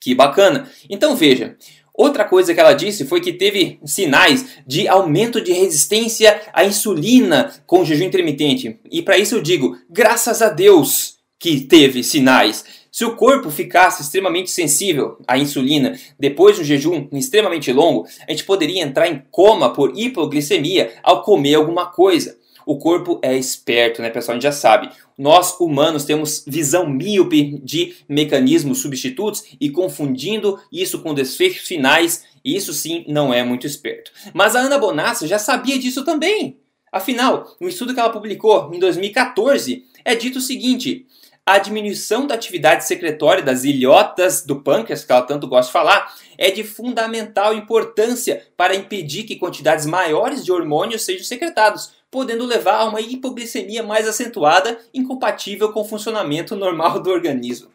Que 0.00 0.14
bacana! 0.14 0.68
Então 0.90 1.14
veja, 1.14 1.56
Outra 1.94 2.24
coisa 2.24 2.54
que 2.54 2.60
ela 2.60 2.72
disse 2.72 3.04
foi 3.04 3.20
que 3.20 3.34
teve 3.34 3.78
sinais 3.84 4.46
de 4.66 4.88
aumento 4.88 5.42
de 5.42 5.52
resistência 5.52 6.40
à 6.52 6.64
insulina 6.64 7.52
com 7.66 7.84
jejum 7.84 8.04
intermitente. 8.04 8.78
E 8.90 9.02
para 9.02 9.18
isso 9.18 9.34
eu 9.34 9.42
digo, 9.42 9.76
graças 9.90 10.40
a 10.40 10.48
Deus 10.48 11.18
que 11.38 11.60
teve 11.60 12.02
sinais. 12.02 12.64
Se 12.92 13.06
o 13.06 13.16
corpo 13.16 13.50
ficasse 13.50 14.02
extremamente 14.02 14.50
sensível 14.50 15.16
à 15.26 15.38
insulina 15.38 15.98
depois 16.18 16.56
de 16.56 16.60
um 16.60 16.64
jejum 16.64 17.08
extremamente 17.12 17.72
longo, 17.72 18.06
a 18.28 18.30
gente 18.30 18.44
poderia 18.44 18.82
entrar 18.82 19.08
em 19.08 19.22
coma 19.30 19.72
por 19.72 19.98
hipoglicemia 19.98 20.92
ao 21.02 21.22
comer 21.22 21.54
alguma 21.54 21.86
coisa. 21.86 22.36
O 22.66 22.76
corpo 22.76 23.18
é 23.22 23.34
esperto, 23.34 24.02
né, 24.02 24.10
pessoal? 24.10 24.34
A 24.34 24.36
gente 24.36 24.42
já 24.42 24.52
sabe. 24.52 24.90
Nós 25.16 25.58
humanos 25.58 26.04
temos 26.04 26.44
visão 26.46 26.86
míope 26.86 27.58
de 27.64 27.94
mecanismos 28.06 28.82
substitutos 28.82 29.42
e 29.58 29.70
confundindo 29.70 30.60
isso 30.70 30.98
com 31.00 31.14
desfechos 31.14 31.66
finais, 31.66 32.24
isso 32.44 32.74
sim 32.74 33.06
não 33.08 33.32
é 33.32 33.42
muito 33.42 33.66
esperto. 33.66 34.12
Mas 34.34 34.54
a 34.54 34.60
Ana 34.60 34.76
Bonassa 34.76 35.26
já 35.26 35.38
sabia 35.38 35.78
disso 35.78 36.04
também. 36.04 36.58
Afinal, 36.92 37.56
no 37.58 37.70
estudo 37.70 37.94
que 37.94 38.00
ela 38.00 38.10
publicou 38.10 38.70
em 38.74 38.78
2014, 38.78 39.82
é 40.04 40.14
dito 40.14 40.38
o 40.38 40.42
seguinte: 40.42 41.06
a 41.44 41.58
diminuição 41.58 42.26
da 42.26 42.34
atividade 42.34 42.86
secretória 42.86 43.42
das 43.42 43.64
ilhotas 43.64 44.44
do 44.44 44.60
pâncreas, 44.60 45.04
que 45.04 45.10
ela 45.10 45.22
tanto 45.22 45.48
gosta 45.48 45.66
de 45.66 45.72
falar, 45.72 46.14
é 46.38 46.50
de 46.50 46.62
fundamental 46.62 47.52
importância 47.54 48.46
para 48.56 48.76
impedir 48.76 49.24
que 49.24 49.36
quantidades 49.36 49.84
maiores 49.84 50.44
de 50.44 50.52
hormônios 50.52 51.04
sejam 51.04 51.24
secretados, 51.24 51.92
podendo 52.10 52.46
levar 52.46 52.76
a 52.76 52.84
uma 52.84 53.00
hipoglicemia 53.00 53.82
mais 53.82 54.06
acentuada, 54.06 54.78
incompatível 54.94 55.72
com 55.72 55.80
o 55.80 55.84
funcionamento 55.84 56.54
normal 56.54 57.00
do 57.00 57.10
organismo. 57.10 57.70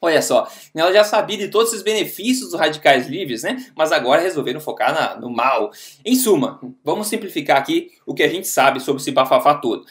Olha 0.00 0.22
só, 0.22 0.50
ela 0.74 0.92
já 0.92 1.04
sabia 1.04 1.36
de 1.36 1.48
todos 1.48 1.68
esses 1.68 1.82
benefícios 1.82 2.50
dos 2.50 2.58
radicais 2.58 3.06
livres, 3.06 3.42
né? 3.42 3.66
Mas 3.76 3.92
agora 3.92 4.22
resolveram 4.22 4.58
focar 4.58 4.92
na, 4.92 5.20
no 5.20 5.30
mal. 5.30 5.70
Em 6.04 6.16
suma, 6.16 6.60
vamos 6.82 7.06
simplificar 7.06 7.58
aqui 7.58 7.92
o 8.06 8.14
que 8.14 8.22
a 8.22 8.28
gente 8.28 8.48
sabe 8.48 8.80
sobre 8.80 9.00
esse 9.00 9.12
bafafá 9.12 9.54
todo. 9.54 9.84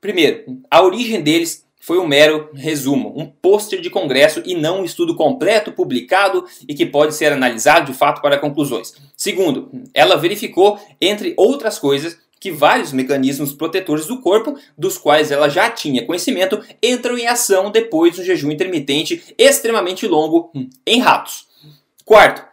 Primeiro, 0.00 0.60
a 0.68 0.82
origem 0.82 1.22
deles 1.22 1.64
foi 1.82 1.98
um 1.98 2.06
mero 2.06 2.48
resumo, 2.54 3.12
um 3.16 3.26
pôster 3.26 3.80
de 3.80 3.90
congresso 3.90 4.40
e 4.46 4.54
não 4.54 4.80
um 4.80 4.84
estudo 4.84 5.16
completo, 5.16 5.72
publicado 5.72 6.46
e 6.68 6.74
que 6.74 6.86
pode 6.86 7.12
ser 7.12 7.32
analisado 7.32 7.90
de 7.90 7.98
fato 7.98 8.22
para 8.22 8.38
conclusões. 8.38 8.94
Segundo, 9.16 9.68
ela 9.92 10.16
verificou, 10.16 10.78
entre 11.00 11.34
outras 11.36 11.80
coisas, 11.80 12.16
que 12.38 12.52
vários 12.52 12.92
mecanismos 12.92 13.52
protetores 13.52 14.06
do 14.06 14.20
corpo, 14.20 14.56
dos 14.78 14.96
quais 14.96 15.32
ela 15.32 15.48
já 15.48 15.68
tinha 15.70 16.06
conhecimento, 16.06 16.60
entram 16.80 17.18
em 17.18 17.26
ação 17.26 17.68
depois 17.68 18.14
do 18.14 18.22
jejum 18.22 18.52
intermitente 18.52 19.34
extremamente 19.36 20.06
longo 20.06 20.52
em 20.86 21.00
ratos. 21.00 21.48
Quarto, 22.04 22.44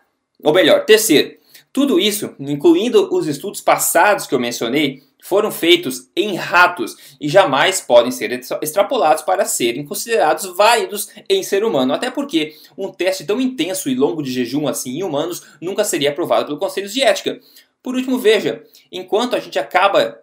ou 0.44 0.52
melhor, 0.52 0.86
terceiro, 0.86 1.39
tudo 1.72 2.00
isso, 2.00 2.34
incluindo 2.40 3.14
os 3.14 3.28
estudos 3.28 3.62
passados 3.62 4.26
que 4.26 4.34
eu 4.34 4.40
mencionei, 4.40 5.04
foram 5.22 5.52
feitos 5.52 6.10
em 6.16 6.36
ratos 6.36 6.96
e 7.20 7.28
jamais 7.28 7.82
podem 7.82 8.12
ser 8.12 8.32
extrapolados 8.62 9.22
para 9.22 9.46
serem 9.46 9.86
considerados 9.86 10.46
válidos 10.56 11.10
em 11.30 11.44
ser 11.44 11.64
humano, 11.64 11.94
até 11.94 12.10
porque 12.10 12.56
um 12.78 12.90
teste 12.90 13.26
tão 13.26 13.40
intenso 13.40 13.90
e 13.90 13.96
longo 13.96 14.24
de 14.24 14.32
jejum 14.32 14.68
assim 14.68 14.98
em 14.98 15.04
humanos 15.04 15.44
nunca 15.62 15.84
seria 15.84 16.10
aprovado 16.10 16.46
pelo 16.46 16.58
Conselho 16.58 16.88
de 16.88 17.02
Ética. 17.02 17.40
Por 17.84 17.96
último, 17.96 18.18
veja, 18.18 18.64
enquanto 18.92 19.36
a 19.36 19.40
gente 19.40 19.60
acaba 19.60 20.20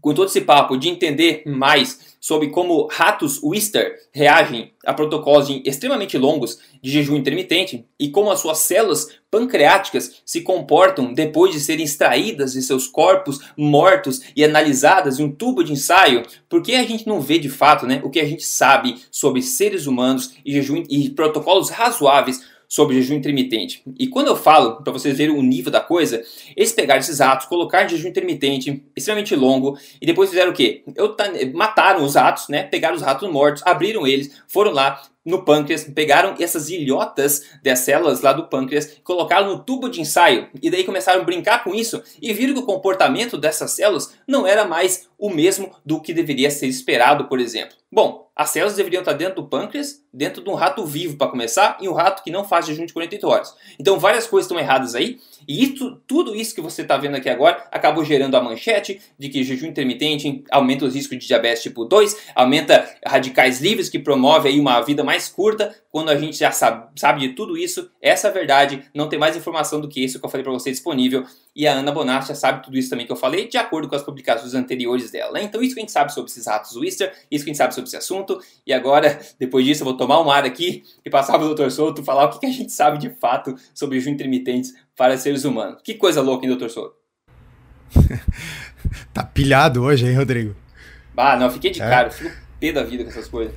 com 0.00 0.14
todo 0.14 0.28
esse 0.28 0.40
papo 0.40 0.76
de 0.76 0.88
entender 0.88 1.42
mais 1.46 2.16
sobre 2.20 2.48
como 2.48 2.88
ratos 2.90 3.40
Wister 3.42 3.94
reagem 4.12 4.72
a 4.84 4.92
protocolos 4.92 5.48
extremamente 5.64 6.18
longos 6.18 6.58
de 6.82 6.90
jejum 6.90 7.16
intermitente 7.16 7.86
e 7.98 8.08
como 8.08 8.30
as 8.30 8.40
suas 8.40 8.58
células 8.58 9.08
pancreáticas 9.30 10.22
se 10.24 10.40
comportam 10.40 11.12
depois 11.12 11.52
de 11.52 11.60
serem 11.60 11.84
extraídas 11.84 12.54
de 12.54 12.62
seus 12.62 12.88
corpos 12.88 13.38
mortos 13.56 14.22
e 14.34 14.44
analisadas 14.44 15.20
em 15.20 15.24
um 15.24 15.30
tubo 15.30 15.62
de 15.62 15.72
ensaio, 15.72 16.24
por 16.48 16.62
que 16.62 16.74
a 16.74 16.84
gente 16.84 17.06
não 17.06 17.20
vê 17.20 17.38
de 17.38 17.48
fato 17.48 17.86
né, 17.86 18.00
o 18.02 18.10
que 18.10 18.18
a 18.20 18.26
gente 18.26 18.44
sabe 18.44 18.96
sobre 19.10 19.40
seres 19.40 19.86
humanos 19.86 20.34
e 20.44 20.52
jejum 20.52 20.82
e 20.88 21.10
protocolos 21.10 21.70
razoáveis 21.70 22.40
sobre 22.68 22.96
jejum 22.96 23.14
intermitente. 23.14 23.82
E 23.98 24.06
quando 24.06 24.28
eu 24.28 24.36
falo, 24.36 24.82
para 24.82 24.92
vocês 24.92 25.16
verem 25.16 25.36
o 25.36 25.42
nível 25.42 25.70
da 25.70 25.80
coisa, 25.80 26.22
eles 26.56 26.72
pegaram 26.72 27.00
esses 27.00 27.20
atos, 27.20 27.46
colocaram 27.46 27.88
jejum 27.88 28.08
intermitente, 28.08 28.82
extremamente 28.96 29.34
longo, 29.34 29.78
e 30.00 30.06
depois 30.06 30.30
fizeram 30.30 30.50
o 30.50 30.54
quê? 30.54 30.82
Eu, 30.94 31.14
mataram 31.54 32.04
os 32.04 32.16
atos, 32.16 32.48
né? 32.48 32.64
Pegaram 32.64 32.96
os 32.96 33.02
ratos 33.02 33.30
mortos, 33.30 33.62
abriram 33.64 34.06
eles, 34.06 34.42
foram 34.46 34.72
lá, 34.72 35.02
no 35.26 35.44
pâncreas, 35.44 35.84
pegaram 35.84 36.36
essas 36.38 36.70
ilhotas 36.70 37.42
das 37.62 37.80
células 37.80 38.20
lá 38.22 38.32
do 38.32 38.46
pâncreas, 38.46 38.98
colocaram 39.02 39.48
no 39.48 39.58
tubo 39.58 39.88
de 39.88 40.00
ensaio 40.00 40.48
e 40.62 40.70
daí 40.70 40.84
começaram 40.84 41.20
a 41.20 41.24
brincar 41.24 41.64
com 41.64 41.74
isso 41.74 42.02
e 42.22 42.32
viram 42.32 42.54
que 42.54 42.60
o 42.60 42.66
comportamento 42.66 43.36
dessas 43.36 43.72
células 43.72 44.14
não 44.26 44.46
era 44.46 44.64
mais 44.64 45.08
o 45.18 45.28
mesmo 45.28 45.74
do 45.84 46.00
que 46.00 46.14
deveria 46.14 46.50
ser 46.50 46.68
esperado, 46.68 47.24
por 47.24 47.40
exemplo. 47.40 47.76
Bom, 47.90 48.30
as 48.36 48.50
células 48.50 48.76
deveriam 48.76 49.00
estar 49.00 49.14
dentro 49.14 49.36
do 49.36 49.48
pâncreas, 49.48 50.02
dentro 50.12 50.44
de 50.44 50.50
um 50.50 50.54
rato 50.54 50.84
vivo 50.84 51.16
para 51.16 51.30
começar, 51.30 51.78
e 51.80 51.88
um 51.88 51.94
rato 51.94 52.22
que 52.22 52.30
não 52.30 52.44
faz 52.44 52.66
jejum 52.66 52.84
de 52.84 52.92
48 52.92 53.26
horas. 53.26 53.54
Então 53.80 53.98
várias 53.98 54.26
coisas 54.26 54.44
estão 54.44 54.60
erradas 54.62 54.94
aí, 54.94 55.18
e 55.46 55.64
isso, 55.64 56.00
tudo 56.06 56.34
isso 56.34 56.54
que 56.54 56.60
você 56.60 56.82
está 56.82 56.96
vendo 56.96 57.16
aqui 57.16 57.28
agora 57.28 57.66
acabou 57.70 58.04
gerando 58.04 58.36
a 58.36 58.42
manchete 58.42 59.00
de 59.18 59.28
que 59.28 59.44
jejum 59.44 59.66
intermitente 59.66 60.44
aumenta 60.50 60.84
os 60.84 60.94
riscos 60.94 61.18
de 61.18 61.26
diabetes 61.26 61.62
tipo 61.62 61.84
2, 61.84 62.30
aumenta 62.34 62.88
radicais 63.04 63.60
livres 63.60 63.88
que 63.88 63.98
promove 63.98 64.48
aí 64.48 64.58
uma 64.58 64.80
vida 64.80 65.04
mais 65.04 65.28
curta. 65.28 65.74
Quando 65.90 66.10
a 66.10 66.16
gente 66.16 66.36
já 66.36 66.50
sabe, 66.50 66.88
sabe 66.96 67.20
de 67.20 67.34
tudo 67.34 67.56
isso, 67.56 67.90
essa 68.02 68.28
é 68.28 68.30
a 68.30 68.32
verdade, 68.32 68.82
não 68.94 69.08
tem 69.08 69.18
mais 69.18 69.36
informação 69.36 69.80
do 69.80 69.88
que 69.88 70.02
isso 70.02 70.18
que 70.18 70.26
eu 70.26 70.30
falei 70.30 70.44
para 70.44 70.52
você 70.52 70.70
disponível. 70.70 71.24
E 71.54 71.66
a 71.66 71.72
Ana 71.72 71.90
Bonatti 71.90 72.28
já 72.28 72.34
sabe 72.34 72.62
tudo 72.62 72.76
isso 72.76 72.90
também 72.90 73.06
que 73.06 73.12
eu 73.12 73.16
falei, 73.16 73.48
de 73.48 73.56
acordo 73.56 73.88
com 73.88 73.96
as 73.96 74.02
publicações 74.02 74.52
anteriores 74.52 75.10
dela. 75.10 75.32
Né? 75.32 75.44
Então, 75.44 75.62
isso 75.62 75.74
que 75.74 75.80
a 75.80 75.82
gente 75.82 75.92
sabe 75.92 76.12
sobre 76.12 76.30
esses 76.30 76.46
ratos 76.46 76.76
Wister, 76.76 77.10
isso 77.30 77.44
que 77.44 77.50
a 77.50 77.52
gente 77.52 77.56
sabe 77.56 77.74
sobre 77.74 77.88
esse 77.88 77.96
assunto. 77.96 78.38
E 78.66 78.74
agora, 78.74 79.18
depois 79.38 79.64
disso, 79.64 79.80
eu 79.80 79.86
vou 79.86 79.96
tomar 79.96 80.20
um 80.20 80.30
ar 80.30 80.44
aqui 80.44 80.82
e 81.02 81.08
passar 81.08 81.38
para 81.38 81.46
o 81.46 81.54
Dr. 81.54 81.70
Souto 81.70 82.04
falar 82.04 82.26
o 82.26 82.38
que 82.38 82.44
a 82.44 82.50
gente 82.50 82.72
sabe 82.72 82.98
de 82.98 83.08
fato 83.08 83.54
sobre 83.72 83.98
jejum 83.98 84.10
intermitentes 84.10 84.74
para 84.96 85.16
seres 85.18 85.44
humanos. 85.44 85.80
Que 85.84 85.94
coisa 85.94 86.20
louca, 86.20 86.46
hein, 86.46 86.56
Dr. 86.56 86.68
Souto? 86.68 86.96
tá 89.12 89.22
pilhado 89.22 89.82
hoje, 89.82 90.06
hein, 90.06 90.16
Rodrigo? 90.16 90.56
Ah, 91.16 91.36
não, 91.36 91.50
fiquei 91.50 91.70
de 91.70 91.80
é. 91.80 91.88
cara, 91.88 92.10
fico 92.10 92.30
pé 92.58 92.72
da 92.72 92.82
vida 92.82 93.04
com 93.04 93.10
essas 93.10 93.28
coisas. 93.28 93.54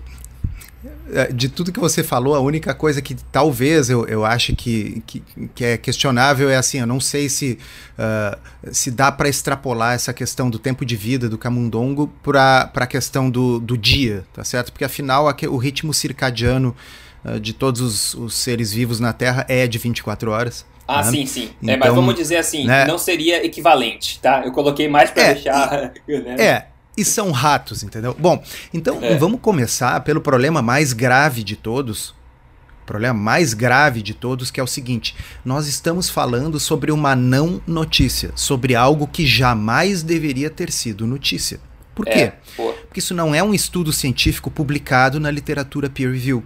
É, 1.12 1.30
de 1.32 1.50
tudo 1.50 1.74
que 1.74 1.80
você 1.80 2.02
falou, 2.02 2.36
a 2.36 2.40
única 2.40 2.74
coisa 2.74 3.02
que 3.02 3.14
talvez 3.14 3.90
eu, 3.90 4.08
eu 4.08 4.24
ache 4.24 4.56
que, 4.56 5.04
que, 5.06 5.24
que 5.54 5.66
é 5.66 5.78
questionável 5.78 6.50
é 6.50 6.56
assim, 6.56 6.80
eu 6.80 6.88
não 6.88 7.02
sei 7.02 7.28
se, 7.28 7.60
uh, 7.98 8.40
se 8.72 8.90
dá 8.90 9.12
para 9.12 9.28
extrapolar 9.28 9.94
essa 9.94 10.14
questão 10.14 10.50
do 10.50 10.58
tempo 10.58 10.86
de 10.86 10.96
vida 10.96 11.28
do 11.28 11.38
camundongo 11.38 12.08
para 12.24 12.72
a 12.74 12.88
questão 12.88 13.30
do, 13.30 13.60
do 13.60 13.78
dia, 13.78 14.24
tá 14.32 14.46
certo? 14.46 14.72
Porque 14.72 14.86
afinal 14.86 15.26
o 15.50 15.58
ritmo 15.58 15.94
circadiano 15.94 16.74
uh, 17.26 17.38
de 17.42 17.52
todos 17.52 17.82
os, 17.82 18.14
os 18.14 18.36
seres 18.36 18.72
vivos 18.72 19.02
na 19.02 19.12
Terra 19.12 19.46
é 19.50 19.68
de 19.68 19.78
24 19.78 20.32
horas. 20.32 20.66
Ah, 20.90 21.04
né? 21.04 21.12
sim, 21.12 21.26
sim. 21.28 21.50
Então, 21.62 21.76
é, 21.76 21.78
mas 21.78 21.90
então, 21.90 21.96
vamos 21.96 22.16
dizer 22.16 22.38
assim, 22.38 22.66
né? 22.66 22.84
não 22.86 22.98
seria 22.98 23.46
equivalente, 23.46 24.20
tá? 24.20 24.42
Eu 24.44 24.52
coloquei 24.52 24.88
mais 24.88 25.12
para 25.12 25.24
é, 25.24 25.34
deixar. 25.36 25.94
Né? 26.10 26.36
É. 26.40 26.66
E 26.98 27.06
são 27.06 27.32
ratos, 27.32 27.84
entendeu? 27.84 28.16
Bom, 28.18 28.44
então 28.74 28.98
é. 29.02 29.16
vamos 29.16 29.40
começar 29.40 30.00
pelo 30.02 30.20
problema 30.20 30.62
mais 30.62 30.92
grave 30.92 31.44
de 31.44 31.56
todos. 31.56 32.10
O 32.82 32.86
problema 32.88 33.14
mais 33.14 33.54
grave 33.54 34.02
de 34.02 34.16
todos, 34.16 34.50
que 34.50 34.60
é 34.60 34.64
o 34.64 34.68
seguinte: 34.68 35.16
nós 35.46 35.68
estamos 35.68 36.10
falando 36.10 36.60
sobre 36.60 36.92
uma 36.92 37.16
não 37.16 37.62
notícia, 37.68 38.32
sobre 38.36 38.76
algo 38.76 39.08
que 39.08 39.26
jamais 39.28 40.02
deveria 40.02 40.50
ter 40.50 40.72
sido 40.72 41.06
notícia. 41.06 41.60
Por 41.94 42.06
quê? 42.06 42.12
É, 42.12 42.34
Porque 42.88 43.00
isso 43.00 43.14
não 43.14 43.36
é 43.36 43.44
um 43.44 43.54
estudo 43.54 43.94
científico 43.94 44.50
publicado 44.50 45.20
na 45.20 45.30
literatura 45.30 45.90
peer 45.90 46.12
review. 46.12 46.44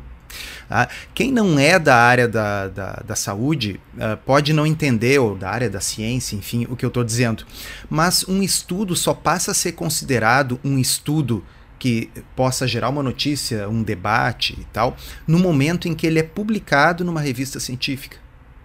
Tá? 0.67 0.87
Quem 1.13 1.31
não 1.31 1.59
é 1.59 1.77
da 1.77 1.95
área 1.95 2.27
da, 2.27 2.67
da, 2.67 3.03
da 3.05 3.15
saúde 3.15 3.79
uh, 3.95 4.17
pode 4.25 4.53
não 4.53 4.65
entender, 4.65 5.19
ou 5.19 5.35
da 5.35 5.49
área 5.49 5.69
da 5.69 5.79
ciência, 5.79 6.35
enfim, 6.35 6.65
o 6.69 6.75
que 6.75 6.85
eu 6.85 6.89
estou 6.89 7.03
dizendo. 7.03 7.45
Mas 7.89 8.27
um 8.27 8.41
estudo 8.41 8.95
só 8.95 9.13
passa 9.13 9.51
a 9.51 9.53
ser 9.53 9.73
considerado 9.73 10.59
um 10.63 10.77
estudo 10.77 11.43
que 11.79 12.09
possa 12.35 12.65
gerar 12.65 12.89
uma 12.89 13.03
notícia, 13.03 13.67
um 13.67 13.83
debate 13.83 14.57
e 14.57 14.63
tal, 14.71 14.95
no 15.27 15.37
momento 15.37 15.87
em 15.87 15.93
que 15.93 16.07
ele 16.07 16.17
é 16.17 16.23
publicado 16.23 17.03
numa 17.03 17.19
revista 17.19 17.59
científica. 17.59 18.17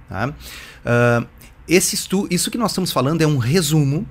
Tá? 0.09 0.29
Uh, 0.29 1.27
esse 1.67 1.97
isso 2.31 2.51
que 2.51 2.57
nós 2.57 2.71
estamos 2.71 2.93
falando 2.93 3.21
é 3.21 3.27
um 3.27 3.37
resumo 3.37 4.07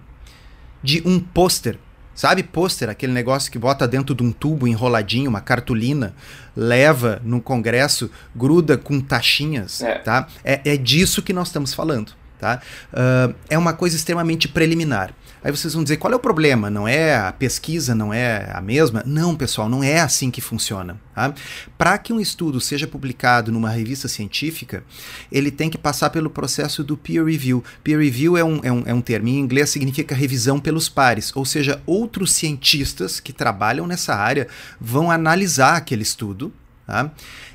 de 0.84 1.02
um 1.06 1.20
pôster 1.20 1.80
Sabe 2.18 2.42
pôster, 2.42 2.90
aquele 2.90 3.14
negócio 3.14 3.52
que 3.52 3.60
bota 3.60 3.88
dentro 3.88 4.16
de 4.16 4.24
um 4.24 4.32
tubo 4.32 4.68
enroladinho, 4.68 5.30
uma 5.30 5.40
cartolina, 5.40 6.16
leva 6.56 7.22
no 7.24 7.40
congresso, 7.40 8.10
gruda 8.36 8.76
com 8.76 9.00
taxinhas, 9.00 9.84
é. 9.84 10.00
tá? 10.00 10.28
É, 10.44 10.74
é 10.74 10.78
disso 10.78 11.22
que 11.22 11.32
nós 11.32 11.50
estamos 11.50 11.76
falando, 11.76 12.14
tá? 12.40 12.62
Uh, 12.92 13.36
é 13.50 13.58
uma 13.58 13.74
coisa 13.74 13.96
extremamente 13.96 14.48
preliminar. 14.48 15.14
Aí 15.44 15.52
vocês 15.52 15.74
vão 15.74 15.84
dizer 15.84 15.98
qual 15.98 16.12
é 16.12 16.16
o 16.16 16.20
problema? 16.20 16.70
Não 16.70 16.88
é 16.88 17.16
a 17.16 17.32
pesquisa, 17.32 17.94
não 17.94 18.14
é 18.14 18.50
a 18.54 18.60
mesma? 18.60 19.04
Não, 19.06 19.36
pessoal, 19.36 19.70
não 19.70 19.84
é 19.84 20.00
assim 20.00 20.32
que 20.32 20.42
funciona. 20.42 21.00
Tá? 21.14 21.34
Para 21.78 21.98
que 21.98 22.12
um 22.12 22.20
estudo 22.20 22.60
seja 22.60 22.88
publicado 22.88 23.52
numa 23.52 23.70
revista 23.70 24.08
científica, 24.08 24.84
ele 25.32 25.52
tem 25.52 25.70
que 25.70 25.78
passar 25.78 26.10
pelo 26.10 26.30
processo 26.30 26.84
do 26.84 26.98
peer 26.98 27.24
review. 27.24 27.64
Peer 27.84 28.00
review 28.00 28.36
é 28.36 28.44
um, 28.44 28.60
é 28.64 28.72
um, 28.72 28.84
é 28.88 28.94
um 28.94 29.02
termo 29.02 29.28
em 29.28 29.40
inglês, 29.40 29.70
significa 29.70 30.16
revisão 30.16 30.60
pelos 30.60 30.90
pares, 30.90 31.32
ou 31.36 31.46
seja, 31.46 31.82
outros 31.86 32.34
cientistas 32.34 33.20
que 33.20 33.32
trabalham 33.32 33.88
nessa 33.88 34.16
área 34.16 34.48
vão 34.82 35.12
analisar 35.12 35.78
aquele 35.78 36.04
estudo 36.04 36.52
tá? 36.86 37.12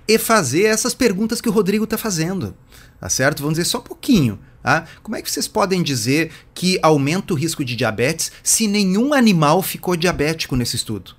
e 0.06 0.18
fazer 0.18 0.64
essas 0.64 0.94
perguntas 0.94 1.40
que 1.40 1.48
o 1.48 1.52
Rodrigo 1.52 1.84
está 1.84 1.98
fazendo. 1.98 2.54
Tá 3.00 3.08
certo? 3.08 3.42
Vamos 3.42 3.58
dizer 3.58 3.68
só 3.68 3.78
um 3.78 3.82
pouquinho. 3.82 4.38
Ah, 4.64 4.84
como 5.02 5.16
é 5.16 5.22
que 5.22 5.30
vocês 5.30 5.48
podem 5.48 5.82
dizer 5.82 6.30
que 6.54 6.78
aumenta 6.82 7.32
o 7.32 7.36
risco 7.36 7.64
de 7.64 7.74
diabetes 7.74 8.30
se 8.42 8.66
nenhum 8.66 9.12
animal 9.12 9.62
ficou 9.62 9.96
diabético 9.96 10.56
nesse 10.56 10.76
estudo? 10.76 11.16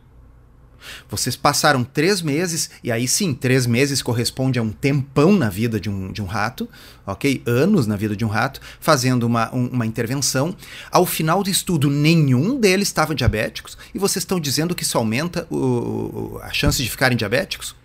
Vocês 1.10 1.36
passaram 1.36 1.84
três 1.84 2.22
meses, 2.22 2.70
e 2.84 2.92
aí 2.92 3.08
sim, 3.08 3.34
três 3.34 3.66
meses 3.66 4.02
corresponde 4.02 4.60
a 4.60 4.62
um 4.62 4.70
tempão 4.70 5.34
na 5.34 5.50
vida 5.50 5.80
de 5.80 5.90
um, 5.90 6.12
de 6.12 6.22
um 6.22 6.26
rato, 6.26 6.68
ok? 7.06 7.42
Anos 7.46 7.88
na 7.88 7.96
vida 7.96 8.16
de 8.16 8.26
um 8.26 8.28
rato, 8.28 8.60
fazendo 8.80 9.24
uma, 9.24 9.54
um, 9.54 9.68
uma 9.68 9.86
intervenção. 9.86 10.56
Ao 10.92 11.06
final 11.06 11.44
do 11.44 11.50
estudo, 11.50 11.90
nenhum 11.90 12.60
deles 12.60 12.88
estava 12.88 13.16
diabéticos, 13.16 13.78
e 13.94 14.00
vocês 14.00 14.24
estão 14.24 14.40
dizendo 14.40 14.76
que 14.76 14.84
isso 14.84 14.98
aumenta 14.98 15.48
o, 15.50 16.40
a 16.42 16.52
chance 16.52 16.82
de 16.82 16.90
ficarem 16.90 17.18
diabéticos? 17.18 17.76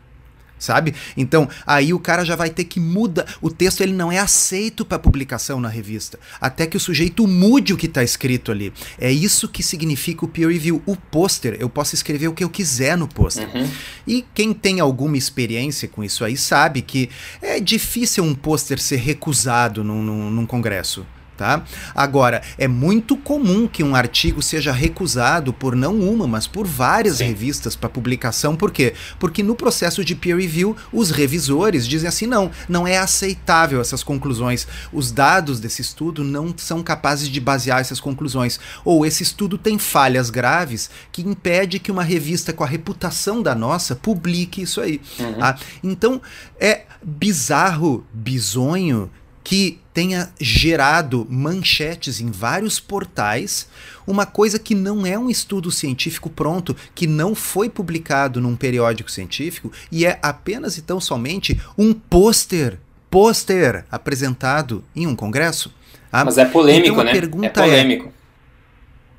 Sabe? 0.58 0.94
Então, 1.16 1.48
aí 1.66 1.92
o 1.92 1.98
cara 1.98 2.24
já 2.24 2.36
vai 2.36 2.50
ter 2.50 2.64
que 2.64 2.80
muda, 2.80 3.26
o 3.40 3.50
texto 3.50 3.80
ele 3.80 3.92
não 3.92 4.10
é 4.10 4.18
aceito 4.18 4.84
para 4.84 4.98
publicação 4.98 5.60
na 5.60 5.68
revista, 5.68 6.18
até 6.40 6.66
que 6.66 6.76
o 6.76 6.80
sujeito 6.80 7.26
mude 7.26 7.72
o 7.72 7.76
que 7.76 7.86
está 7.86 8.02
escrito 8.02 8.50
ali. 8.50 8.72
É 8.98 9.10
isso 9.10 9.48
que 9.48 9.62
significa 9.62 10.24
o 10.24 10.28
peer 10.28 10.48
review. 10.48 10.82
O 10.86 10.96
pôster, 10.96 11.56
eu 11.58 11.68
posso 11.68 11.94
escrever 11.94 12.28
o 12.28 12.32
que 12.32 12.44
eu 12.44 12.50
quiser 12.50 12.96
no 12.96 13.08
pôster. 13.08 13.48
Uhum. 13.54 13.68
E 14.06 14.24
quem 14.34 14.52
tem 14.52 14.80
alguma 14.80 15.16
experiência 15.16 15.88
com 15.88 16.02
isso 16.02 16.24
aí 16.24 16.36
sabe 16.36 16.82
que 16.82 17.10
é 17.40 17.60
difícil 17.60 18.24
um 18.24 18.34
pôster 18.34 18.80
ser 18.80 18.96
recusado 18.96 19.84
num, 19.84 20.02
num, 20.02 20.30
num 20.30 20.46
congresso. 20.46 21.06
Tá? 21.38 21.62
Agora, 21.94 22.42
é 22.58 22.66
muito 22.66 23.16
comum 23.16 23.68
que 23.68 23.84
um 23.84 23.94
artigo 23.94 24.42
seja 24.42 24.72
recusado 24.72 25.52
por 25.52 25.76
não 25.76 25.94
uma, 26.00 26.26
mas 26.26 26.48
por 26.48 26.66
várias 26.66 27.18
Sim. 27.18 27.26
revistas 27.26 27.76
para 27.76 27.88
publicação. 27.88 28.56
Por 28.56 28.72
quê? 28.72 28.92
Porque 29.20 29.40
no 29.40 29.54
processo 29.54 30.04
de 30.04 30.16
peer 30.16 30.36
review, 30.36 30.76
os 30.92 31.12
revisores 31.12 31.86
dizem 31.86 32.08
assim: 32.08 32.26
não, 32.26 32.50
não 32.68 32.88
é 32.88 32.98
aceitável 32.98 33.80
essas 33.80 34.02
conclusões. 34.02 34.66
Os 34.92 35.12
dados 35.12 35.60
desse 35.60 35.80
estudo 35.80 36.24
não 36.24 36.52
são 36.56 36.82
capazes 36.82 37.28
de 37.28 37.38
basear 37.38 37.80
essas 37.80 38.00
conclusões. 38.00 38.58
Ou 38.84 39.06
esse 39.06 39.22
estudo 39.22 39.56
tem 39.56 39.78
falhas 39.78 40.30
graves 40.30 40.90
que 41.12 41.22
impede 41.22 41.78
que 41.78 41.92
uma 41.92 42.02
revista 42.02 42.52
com 42.52 42.64
a 42.64 42.66
reputação 42.66 43.40
da 43.40 43.54
nossa 43.54 43.94
publique 43.94 44.62
isso 44.62 44.80
aí. 44.80 45.00
Uhum. 45.20 45.34
Tá? 45.34 45.56
Então, 45.84 46.20
é 46.58 46.82
bizarro, 47.00 48.04
bizonho 48.12 49.08
que 49.44 49.80
tenha 49.98 50.30
gerado 50.38 51.26
manchetes 51.28 52.20
em 52.20 52.30
vários 52.30 52.78
portais, 52.78 53.66
uma 54.06 54.24
coisa 54.24 54.56
que 54.56 54.72
não 54.72 55.04
é 55.04 55.18
um 55.18 55.28
estudo 55.28 55.72
científico 55.72 56.30
pronto, 56.30 56.76
que 56.94 57.04
não 57.04 57.34
foi 57.34 57.68
publicado 57.68 58.40
num 58.40 58.54
periódico 58.54 59.10
científico 59.10 59.72
e 59.90 60.06
é 60.06 60.16
apenas 60.22 60.78
e 60.78 60.82
tão 60.82 61.00
somente 61.00 61.60
um 61.76 61.92
pôster, 61.92 62.78
pôster 63.10 63.84
apresentado 63.90 64.84
em 64.94 65.04
um 65.04 65.16
congresso. 65.16 65.74
Ah, 66.12 66.24
Mas 66.24 66.38
é 66.38 66.44
polêmico, 66.44 67.02
então, 67.02 67.04
né? 67.04 67.12
é, 67.12 67.46
é 67.46 67.48
polêmico. 67.48 68.12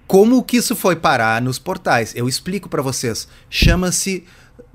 Como 0.07 0.41
que 0.41 0.55
isso 0.55 0.77
foi 0.77 0.95
parar 0.95 1.41
nos 1.41 1.59
portais? 1.59 2.15
Eu 2.15 2.29
explico 2.29 2.69
para 2.69 2.81
vocês. 2.81 3.27
Chama-se 3.49 4.23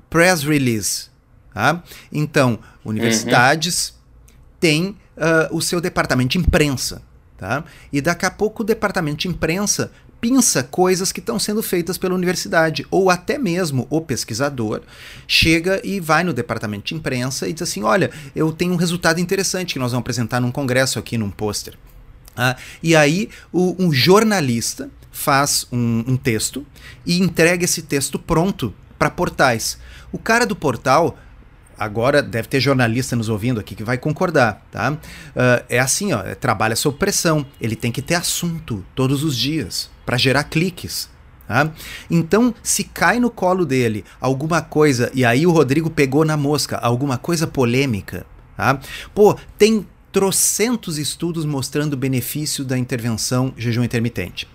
press 0.07 0.43
release. 0.43 1.07
Tá? 1.51 1.81
Então, 2.11 2.59
universidades 2.83 3.89
uhum. 3.89 3.94
Têm 4.59 4.97
uh, 5.17 5.55
o 5.55 5.61
seu 5.61 5.79
departamento 5.81 6.29
de 6.29 6.37
imprensa. 6.37 7.01
Tá? 7.37 7.65
E 7.91 7.99
daqui 7.99 8.25
a 8.25 8.31
pouco 8.31 8.63
o 8.63 8.65
departamento 8.65 9.17
de 9.17 9.27
imprensa 9.27 9.91
pinça 10.21 10.63
coisas 10.63 11.11
que 11.11 11.19
estão 11.19 11.37
sendo 11.37 11.61
feitas 11.61 11.97
pela 11.97 12.15
universidade, 12.15 12.85
ou 12.89 13.11
até 13.11 13.37
mesmo 13.37 13.85
o 13.91 14.01
pesquisador 14.01 14.81
chega 15.27 15.79
e 15.83 15.99
vai 15.99 16.23
no 16.23 16.33
departamento 16.33 16.85
de 16.85 16.95
imprensa 16.95 17.47
e 17.47 17.53
diz 17.53 17.61
assim: 17.61 17.83
Olha, 17.83 18.09
eu 18.35 18.51
tenho 18.51 18.73
um 18.73 18.77
resultado 18.77 19.19
interessante 19.19 19.73
que 19.73 19.79
nós 19.79 19.91
vamos 19.91 20.01
apresentar 20.01 20.39
num 20.39 20.51
congresso 20.51 20.97
aqui, 20.97 21.17
num 21.17 21.29
pôster. 21.29 21.77
Ah, 22.35 22.55
e 22.81 22.95
aí, 22.95 23.29
o, 23.51 23.75
um 23.77 23.93
jornalista 23.93 24.89
faz 25.11 25.67
um, 25.71 26.03
um 26.07 26.17
texto 26.17 26.65
e 27.05 27.19
entrega 27.19 27.63
esse 27.63 27.83
texto 27.83 28.17
pronto 28.17 28.73
para 28.97 29.09
portais. 29.09 29.77
O 30.11 30.17
cara 30.17 30.45
do 30.45 30.55
portal 30.55 31.17
agora 31.77 32.21
deve 32.21 32.47
ter 32.47 32.59
jornalista 32.59 33.15
nos 33.15 33.29
ouvindo 33.29 33.59
aqui 33.59 33.75
que 33.75 33.83
vai 33.83 33.97
concordar, 33.97 34.65
tá? 34.71 34.91
Uh, 34.91 35.63
é 35.69 35.79
assim, 35.79 36.13
ó, 36.13 36.23
trabalha 36.35 36.75
sob 36.75 36.97
pressão. 36.97 37.45
Ele 37.59 37.75
tem 37.75 37.91
que 37.91 38.01
ter 38.01 38.15
assunto 38.15 38.85
todos 38.93 39.23
os 39.23 39.37
dias 39.37 39.89
para 40.05 40.17
gerar 40.17 40.43
cliques. 40.45 41.09
Tá? 41.47 41.71
Então, 42.09 42.53
se 42.63 42.83
cai 42.83 43.19
no 43.19 43.29
colo 43.29 43.65
dele 43.65 44.03
alguma 44.19 44.61
coisa, 44.61 45.11
e 45.13 45.23
aí 45.23 45.45
o 45.45 45.51
Rodrigo 45.51 45.89
pegou 45.89 46.25
na 46.25 46.35
mosca, 46.35 46.77
alguma 46.77 47.19
coisa 47.19 47.45
polêmica, 47.45 48.25
tá? 48.57 48.79
pô, 49.13 49.37
tem 49.57 49.85
trocentos 50.11 50.97
estudos 50.97 51.45
mostrando 51.45 51.93
o 51.93 51.97
benefício 51.97 52.65
da 52.65 52.77
intervenção 52.77 53.53
jejum 53.57 53.83
intermitente 53.83 54.47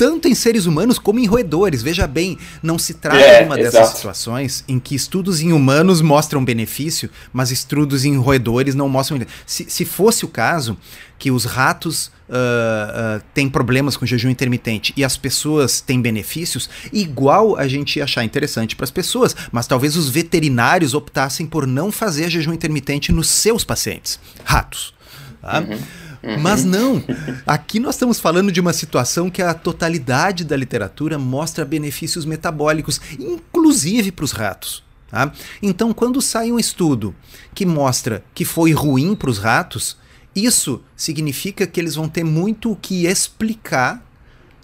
tanto 0.00 0.26
em 0.26 0.34
seres 0.34 0.64
humanos 0.64 0.98
como 0.98 1.18
em 1.18 1.26
roedores. 1.26 1.82
Veja 1.82 2.06
bem, 2.06 2.38
não 2.62 2.78
se 2.78 2.94
trata 2.94 3.18
é, 3.18 3.40
de 3.40 3.44
uma 3.44 3.60
exato. 3.60 3.76
dessas 3.76 3.96
situações 3.96 4.64
em 4.66 4.78
que 4.78 4.94
estudos 4.94 5.42
em 5.42 5.52
humanos 5.52 6.00
mostram 6.00 6.42
benefício, 6.42 7.10
mas 7.30 7.50
estudos 7.50 8.06
em 8.06 8.16
roedores 8.16 8.74
não 8.74 8.88
mostram. 8.88 9.20
Se, 9.44 9.66
se 9.68 9.84
fosse 9.84 10.24
o 10.24 10.28
caso 10.28 10.78
que 11.18 11.30
os 11.30 11.44
ratos 11.44 12.06
uh, 12.06 13.18
uh, 13.18 13.22
têm 13.34 13.46
problemas 13.46 13.94
com 13.94 14.06
jejum 14.06 14.30
intermitente 14.30 14.94
e 14.96 15.04
as 15.04 15.18
pessoas 15.18 15.82
têm 15.82 16.00
benefícios, 16.00 16.70
igual 16.90 17.58
a 17.58 17.68
gente 17.68 17.96
ia 17.96 18.04
achar 18.04 18.24
interessante 18.24 18.74
para 18.74 18.84
as 18.84 18.90
pessoas, 18.90 19.36
mas 19.52 19.66
talvez 19.66 19.96
os 19.98 20.08
veterinários 20.08 20.94
optassem 20.94 21.44
por 21.44 21.66
não 21.66 21.92
fazer 21.92 22.30
jejum 22.30 22.54
intermitente 22.54 23.12
nos 23.12 23.28
seus 23.28 23.64
pacientes, 23.64 24.18
ratos. 24.44 24.94
Tá? 25.42 25.60
Uhum. 25.60 25.78
Uhum. 26.22 26.38
Mas 26.38 26.64
não. 26.64 27.02
Aqui 27.46 27.80
nós 27.80 27.94
estamos 27.94 28.20
falando 28.20 28.52
de 28.52 28.60
uma 28.60 28.72
situação 28.72 29.30
que 29.30 29.42
a 29.42 29.54
totalidade 29.54 30.44
da 30.44 30.56
literatura 30.56 31.18
mostra 31.18 31.64
benefícios 31.64 32.24
metabólicos, 32.24 33.00
inclusive 33.18 34.12
para 34.12 34.24
os 34.24 34.32
ratos. 34.32 34.82
Tá? 35.10 35.32
Então, 35.62 35.92
quando 35.92 36.20
sai 36.20 36.52
um 36.52 36.58
estudo 36.58 37.14
que 37.54 37.66
mostra 37.66 38.22
que 38.34 38.44
foi 38.44 38.72
ruim 38.72 39.14
para 39.14 39.30
os 39.30 39.38
ratos, 39.38 39.96
isso 40.34 40.82
significa 40.96 41.66
que 41.66 41.80
eles 41.80 41.94
vão 41.94 42.08
ter 42.08 42.22
muito 42.22 42.72
o 42.72 42.76
que 42.76 43.06
explicar 43.06 44.04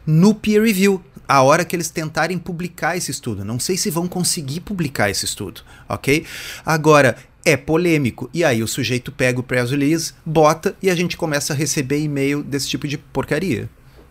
no 0.07 0.35
peer 0.35 0.63
review, 0.63 1.03
a 1.29 1.43
hora 1.43 1.65
que 1.65 1.75
eles 1.75 1.91
tentarem 1.91 2.39
publicar 2.39 2.97
esse 2.97 3.11
estudo. 3.11 3.45
Não 3.45 3.59
sei 3.59 3.77
se 3.77 3.91
vão 3.91 4.07
conseguir 4.07 4.61
publicar 4.61 5.11
esse 5.11 5.25
estudo, 5.25 5.63
ok? 5.89 6.25
Agora, 6.65 7.17
é 7.47 7.57
polêmico. 7.57 8.29
E 8.35 8.45
aí 8.45 8.61
o 8.61 8.67
sujeito 8.67 9.13
pega 9.13 9.39
o 9.39 9.43
press 9.43 9.71
release, 9.71 10.13
bota 10.27 10.75
e 10.83 10.91
a 10.91 10.95
gente 10.97 11.17
começa 11.17 11.53
a 11.53 11.57
receber 11.57 12.01
e-mail 12.01 12.43
desse 12.43 12.69
tipo 12.69 12.89
de 12.89 12.99
porcaria. 12.99 13.71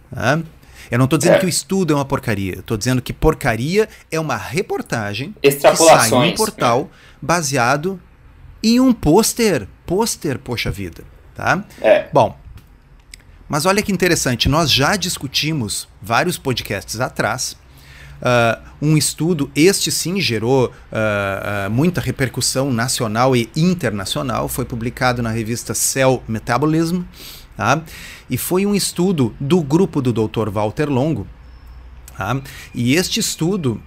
Tá? 0.10 0.40
Eu 0.90 0.98
não 0.98 1.06
estou 1.06 1.20
dizendo 1.20 1.36
é. 1.36 1.40
que 1.40 1.46
o 1.46 1.50
estudo 1.50 1.94
é 1.94 1.96
uma 1.98 2.06
porcaria. 2.06 2.60
Estou 2.60 2.78
dizendo 2.78 3.02
que 3.02 3.12
porcaria 3.12 3.90
é 4.10 4.20
uma 4.20 4.38
reportagem 4.38 5.36
que 5.42 5.52
sai 5.52 6.10
num 6.10 6.34
portal 6.34 6.90
baseado 7.22 8.00
em 8.64 8.80
um 8.80 8.94
pôster. 8.94 9.68
Pôster, 9.86 10.40
poxa 10.40 10.72
vida. 10.72 11.04
Tá? 11.36 11.66
É. 11.82 12.08
Bom, 12.14 12.38
mas 13.50 13.66
olha 13.66 13.82
que 13.82 13.92
interessante. 13.92 14.48
Nós 14.48 14.72
já 14.72 14.96
discutimos 14.96 15.90
vários 16.02 16.38
podcasts 16.38 17.02
atrás 17.02 17.58
Uh, 18.22 18.62
um 18.82 18.98
estudo, 18.98 19.52
este 19.56 19.92
sim 19.92 20.20
gerou 20.20 20.68
uh, 20.68 20.70
uh, 20.70 21.70
muita 21.70 22.00
repercussão 22.02 22.72
nacional 22.72 23.36
e 23.36 23.50
internacional, 23.56 24.48
foi 24.48 24.66
publicado 24.66 25.22
na 25.22 25.30
revista 25.30 25.74
Cell 25.74 26.24
Metabolism, 26.28 27.02
tá? 27.58 27.82
e 28.30 28.38
foi 28.38 28.66
um 28.66 28.74
estudo 28.74 29.36
do 29.40 29.62
grupo 29.62 30.02
do 30.02 30.14
Dr. 30.14 30.50
Walter 30.50 30.90
Longo. 30.90 31.28
Tá? 32.18 32.42
E 32.74 32.96
este 32.96 33.20
estudo 33.20 33.82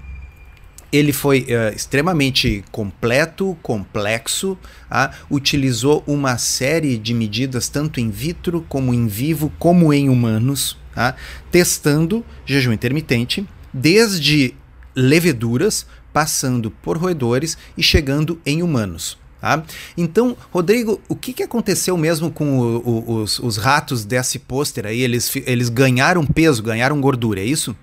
ele 0.90 1.12
foi 1.12 1.42
uh, 1.42 1.74
extremamente 1.74 2.64
completo, 2.72 3.56
complexo, 3.62 4.52
uh, 4.90 5.14
utilizou 5.30 6.02
uma 6.06 6.38
série 6.38 6.96
de 6.96 7.12
medidas, 7.12 7.68
tanto 7.68 8.00
in 8.00 8.10
vitro, 8.10 8.64
como 8.68 8.94
em 8.94 9.06
vivo, 9.06 9.52
como 9.58 9.92
em 9.92 10.08
humanos, 10.08 10.72
uh, 10.96 11.14
testando 11.50 12.24
jejum 12.46 12.72
intermitente, 12.72 13.46
desde 13.72 14.54
leveduras, 14.94 15.86
passando 16.12 16.70
por 16.70 16.96
roedores 16.96 17.56
e 17.76 17.82
chegando 17.82 18.40
em 18.44 18.62
humanos. 18.62 19.18
Tá? 19.40 19.62
Então, 19.96 20.36
Rodrigo, 20.52 21.00
o 21.08 21.14
que, 21.14 21.32
que 21.32 21.44
aconteceu 21.44 21.96
mesmo 21.96 22.30
com 22.30 22.58
o, 22.58 22.78
o, 22.78 23.14
os, 23.22 23.38
os, 23.38 23.56
ratos 23.56 24.04
desse 24.04 24.38
pôster 24.40 24.84
aí? 24.84 25.00
Eles, 25.00 25.32
eles 25.46 25.68
ganharam 25.68 26.26
peso, 26.26 26.60
ganharam 26.60 27.00
gordura, 27.00 27.40
é 27.40 27.44
isso? 27.44 27.76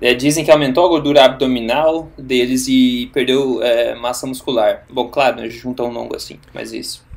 É, 0.00 0.12
dizem 0.14 0.44
que 0.44 0.50
aumentou 0.50 0.84
a 0.84 0.88
gordura 0.88 1.24
abdominal 1.24 2.12
deles 2.18 2.68
e 2.68 3.10
perdeu 3.14 3.62
é, 3.62 3.94
massa 3.94 4.26
muscular. 4.26 4.84
Bom, 4.90 5.08
claro, 5.08 5.40
não 5.40 5.48
juntam 5.48 5.86
tão 5.86 5.94
longo 5.94 6.14
assim, 6.14 6.38
mas 6.52 6.72
isso. 6.72 7.07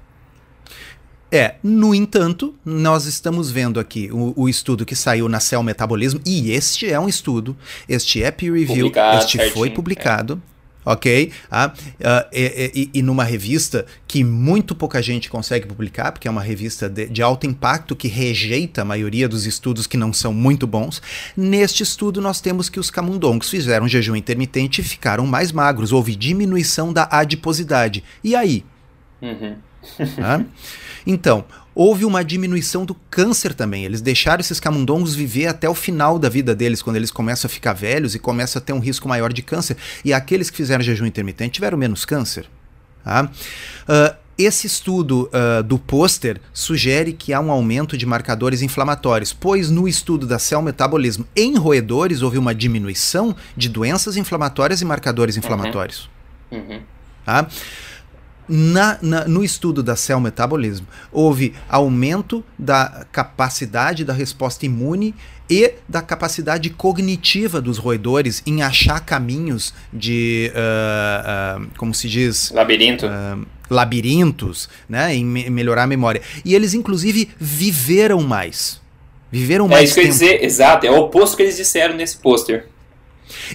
É, 1.32 1.56
no 1.64 1.96
entanto, 1.96 2.54
nós 2.66 3.06
estamos 3.06 3.50
vendo 3.50 3.80
aqui 3.80 4.10
o, 4.12 4.34
o, 4.36 4.50
estudo 4.50 4.86
que 4.86 4.98
saiu 4.98 5.30
na 5.30 5.40
Cell 5.40 5.64
Metabolismo, 5.64 6.20
e 6.26 6.52
este 6.52 6.92
é 6.92 7.00
um 7.00 7.08
estudo, 7.08 7.56
este 7.88 8.22
é 8.22 8.30
peer 8.30 8.52
review, 8.52 8.88
publicado, 8.88 9.18
este 9.20 9.38
certinho, 9.38 9.54
foi 9.54 9.70
publicado. 9.70 10.42
É. 10.48 10.52
Ok? 10.84 11.32
Ah, 11.50 11.72
uh, 11.76 12.28
e, 12.34 12.72
e, 12.94 13.00
e, 13.00 13.02
numa 13.04 13.24
revista 13.24 13.86
que 14.08 14.24
muito 14.24 14.74
pouca 14.74 15.00
gente 15.00 15.30
consegue 15.30 15.68
publicar, 15.68 16.12
porque 16.12 16.28
é 16.28 16.32
uma 16.32 16.42
revista 16.42 16.90
de, 16.90 17.08
de, 17.08 17.22
alto 17.22 17.46
impacto 17.46 17.96
que 17.96 18.08
rejeita 18.08 18.82
a 18.82 18.86
maioria 18.86 19.30
dos 19.30 19.46
estudos 19.46 19.86
que 19.86 19.96
não 19.96 20.12
são 20.12 20.34
muito 20.34 20.66
bons. 20.66 21.00
Neste 21.38 21.84
estudo, 21.84 22.20
nós 22.20 22.42
temos 22.42 22.68
que 22.68 22.80
os 22.80 22.90
camundongos 22.90 23.50
fizeram 23.50 23.88
jejum 23.88 24.16
intermitente 24.16 24.82
e 24.82 24.84
ficaram 24.84 25.28
mais 25.28 25.52
magros. 25.52 25.94
Houve 25.94 26.16
diminuição 26.16 26.92
da 26.92 27.08
adiposidade. 27.12 28.04
E 28.24 28.36
aí? 28.36 28.66
Uhum. 29.22 29.58
Então, 31.06 31.46
houve 31.74 32.06
uma 32.06 32.24
diminuição 32.24 32.86
do 32.86 32.94
câncer 33.10 33.54
também. 33.54 33.86
Eles 33.86 34.02
deixaram 34.02 34.40
esses 34.40 34.60
camundongos 34.60 35.16
viver 35.16 35.48
até 35.48 35.68
o 35.70 35.74
final 35.74 36.20
da 36.20 36.30
vida 36.30 36.54
deles, 36.54 36.82
quando 36.82 36.96
eles 36.96 37.12
começam 37.12 37.48
a 37.48 37.50
ficar 37.50 37.74
velhos 37.74 38.14
e 38.14 38.20
começam 38.20 38.62
a 38.62 38.64
ter 38.64 38.74
um 38.74 38.80
risco 38.80 39.08
maior 39.08 39.34
de 39.34 39.42
câncer. 39.42 39.78
E 40.06 40.14
aqueles 40.14 40.50
que 40.50 40.58
fizeram 40.58 40.84
jejum 40.84 41.06
intermitente 41.06 41.54
tiveram 41.54 41.78
menos 41.78 42.06
câncer. 42.06 42.48
Tá? 43.04 43.24
Uh, 43.24 44.16
esse 44.38 44.66
estudo 44.66 45.30
uh, 45.34 45.62
do 45.62 45.78
pôster 45.78 46.40
sugere 46.54 47.14
que 47.14 47.34
há 47.34 47.40
um 47.40 47.52
aumento 47.52 47.98
de 47.98 48.06
marcadores 48.06 48.62
inflamatórios, 48.62 49.34
pois 49.34 49.70
no 49.70 49.88
estudo 49.88 50.26
da 50.26 50.40
cell 50.40 50.62
metabolismo 50.62 51.28
em 51.36 51.58
roedores 51.58 52.22
houve 52.22 52.38
uma 52.38 52.56
diminuição 52.56 53.36
de 53.56 53.70
doenças 53.70 54.18
inflamatórias 54.18 54.82
e 54.82 54.86
marcadores 54.86 55.36
uhum. 55.36 55.40
inflamatórios. 55.44 56.10
Uhum. 56.52 56.60
Uhum. 56.60 56.82
Tá? 57.26 57.48
Na, 58.54 58.98
na, 59.02 59.26
no 59.26 59.42
estudo 59.46 59.82
da 59.82 59.96
cell 59.96 60.20
metabolismo, 60.20 60.86
houve 61.10 61.54
aumento 61.70 62.44
da 62.60 63.06
capacidade 63.10 64.04
da 64.04 64.12
resposta 64.12 64.66
imune 64.66 65.16
e 65.50 65.76
da 65.88 66.02
capacidade 66.02 66.70
cognitiva 66.70 67.62
dos 67.62 67.78
roedores 67.78 68.44
em 68.46 68.62
achar 68.62 69.00
caminhos 69.00 69.74
de, 69.92 70.52
uh, 70.54 71.62
uh, 71.62 71.68
como 71.78 71.94
se 71.94 72.10
diz? 72.10 72.52
Labirinto. 72.52 73.06
Uh, 73.06 73.46
labirintos, 73.70 74.68
né, 74.88 75.16
em 75.16 75.24
me 75.24 75.50
melhorar 75.50 75.84
a 75.84 75.88
memória. 75.88 76.22
E 76.44 76.54
eles, 76.54 76.74
inclusive, 76.74 77.30
viveram 77.40 78.22
mais. 78.22 78.82
Viveram 79.32 79.68
mais. 79.68 79.82
É 79.82 79.84
isso 79.86 79.94
que 79.94 80.00
eu 80.02 80.04
ia 80.04 80.10
dizer, 80.10 80.44
exato, 80.44 80.86
é 80.86 80.92
o 80.92 81.04
oposto 81.04 81.38
que 81.38 81.44
eles 81.44 81.56
disseram 81.56 81.96
nesse 81.96 82.18
pôster. 82.18 82.68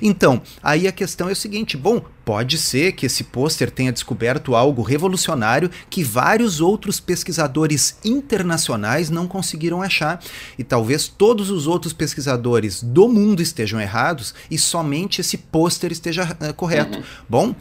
Então, 0.01 0.43
aí 0.63 0.87
a 0.87 0.93
questão 0.93 1.29
é 1.29 1.33
o 1.33 1.37
seguinte: 1.37 1.77
bom, 1.77 2.03
pode 2.27 2.59
ser 2.59 2.93
que 2.93 3.07
esse 3.07 3.23
pôster 3.23 3.71
tenha 3.71 3.93
descoberto 3.93 4.57
algo 4.57 4.83
revolucionário 4.83 5.71
que 5.89 6.03
vários 6.03 6.61
outros 6.61 6.99
pesquisadores 6.99 7.99
internacionais 8.05 9.09
não 9.11 9.29
conseguiram 9.29 9.81
achar. 9.81 10.21
E 10.59 10.65
talvez 10.65 11.07
todos 11.07 11.51
os 11.51 11.69
outros 11.69 11.93
pesquisadores 11.93 12.83
do 12.83 13.09
mundo 13.09 13.41
estejam 13.41 13.81
errados 13.81 14.35
e 14.51 14.59
somente 14.59 15.21
esse 15.21 15.39
pôster 15.39 15.93
esteja 15.93 16.25
uh, 16.25 16.53
correto. 16.55 16.99
Uhum. 16.99 17.05
Bom. 17.29 17.55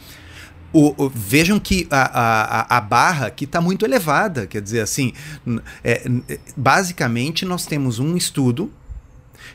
O, 0.73 1.05
o, 1.05 1.09
vejam 1.09 1.57
que 1.57 1.87
a, 1.89 2.65
a, 2.67 2.77
a 2.77 2.81
barra 2.81 3.27
aqui 3.27 3.45
está 3.45 3.61
muito 3.61 3.85
elevada. 3.85 4.45
Quer 4.45 4.61
dizer, 4.61 4.81
assim, 4.81 5.13
é, 5.81 6.03
basicamente 6.57 7.45
nós 7.45 7.65
temos 7.65 7.97
um 7.97 8.17
estudo 8.17 8.69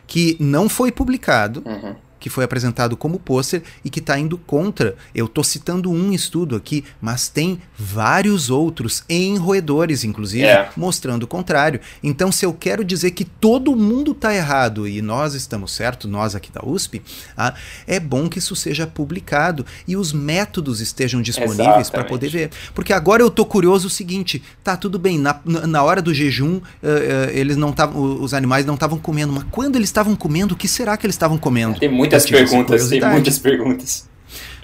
que 0.06 0.34
não 0.40 0.66
foi 0.66 0.90
publicado. 0.90 1.62
Uhum 1.66 1.94
que 2.20 2.30
foi 2.30 2.44
apresentado 2.44 2.96
como 2.96 3.18
pôster 3.18 3.62
e 3.84 3.90
que 3.90 3.98
está 3.98 4.18
indo 4.18 4.36
contra. 4.38 4.94
Eu 5.14 5.26
estou 5.26 5.42
citando 5.42 5.90
um 5.90 6.12
estudo 6.12 6.54
aqui, 6.54 6.84
mas 7.00 7.28
tem 7.28 7.58
vários 7.76 8.50
outros, 8.50 9.02
em 9.08 9.36
roedores, 9.38 10.04
inclusive, 10.04 10.44
É. 10.44 10.68
mostrando 10.76 11.24
o 11.24 11.26
contrário. 11.26 11.80
Então, 12.02 12.30
se 12.30 12.44
eu 12.44 12.52
quero 12.52 12.84
dizer 12.84 13.12
que 13.12 13.24
todo 13.24 13.74
mundo 13.74 14.12
está 14.12 14.34
errado 14.34 14.86
e 14.86 15.00
nós 15.00 15.34
estamos 15.34 15.72
certo, 15.72 16.06
nós 16.06 16.34
aqui 16.34 16.52
da 16.52 16.60
USP, 16.64 17.02
ah, 17.36 17.54
é 17.86 17.98
bom 17.98 18.28
que 18.28 18.38
isso 18.38 18.54
seja 18.54 18.86
publicado 18.86 19.64
e 19.88 19.96
os 19.96 20.12
métodos 20.12 20.80
estejam 20.80 21.22
disponíveis 21.22 21.88
para 21.88 22.04
poder 22.04 22.28
ver. 22.28 22.50
Porque 22.74 22.92
agora 22.92 23.22
eu 23.22 23.30
tô 23.30 23.44
curioso 23.46 23.86
o 23.86 23.90
seguinte: 23.90 24.42
tá 24.62 24.76
tudo 24.76 24.98
bem, 24.98 25.18
na, 25.18 25.40
na 25.44 25.82
hora 25.82 26.02
do 26.02 26.12
jejum, 26.12 26.60
eh, 26.82 27.28
eh, 27.32 27.38
eles 27.38 27.56
não 27.56 27.70
estavam, 27.70 28.20
os 28.22 28.34
animais 28.34 28.66
não 28.66 28.74
estavam 28.74 28.98
comendo, 28.98 29.32
mas 29.32 29.44
quando 29.50 29.76
eles 29.76 29.88
estavam 29.88 30.14
comendo, 30.14 30.54
o 30.54 30.56
que 30.56 30.68
será 30.68 30.96
que 30.96 31.06
eles 31.06 31.14
estavam 31.14 31.38
comendo? 31.38 31.78
Tem 31.78 31.88
muitas 32.10 32.26
perguntas, 32.30 32.88
tem 32.88 33.00
muitas 33.00 33.38
perguntas. 33.38 34.08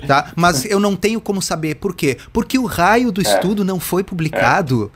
Tá? 0.07 0.33
Mas 0.37 0.65
eu 0.65 0.79
não 0.79 0.95
tenho 0.95 1.21
como 1.21 1.41
saber 1.41 1.77
por 1.77 1.95
quê? 1.95 2.17
Porque 2.33 2.59
o 2.59 2.65
raio 2.67 3.11
do 3.11 3.21
É. 3.21 3.25
estudo 3.25 3.65
não 3.65 3.81
foi 3.81 4.03
publicado. 4.05 4.91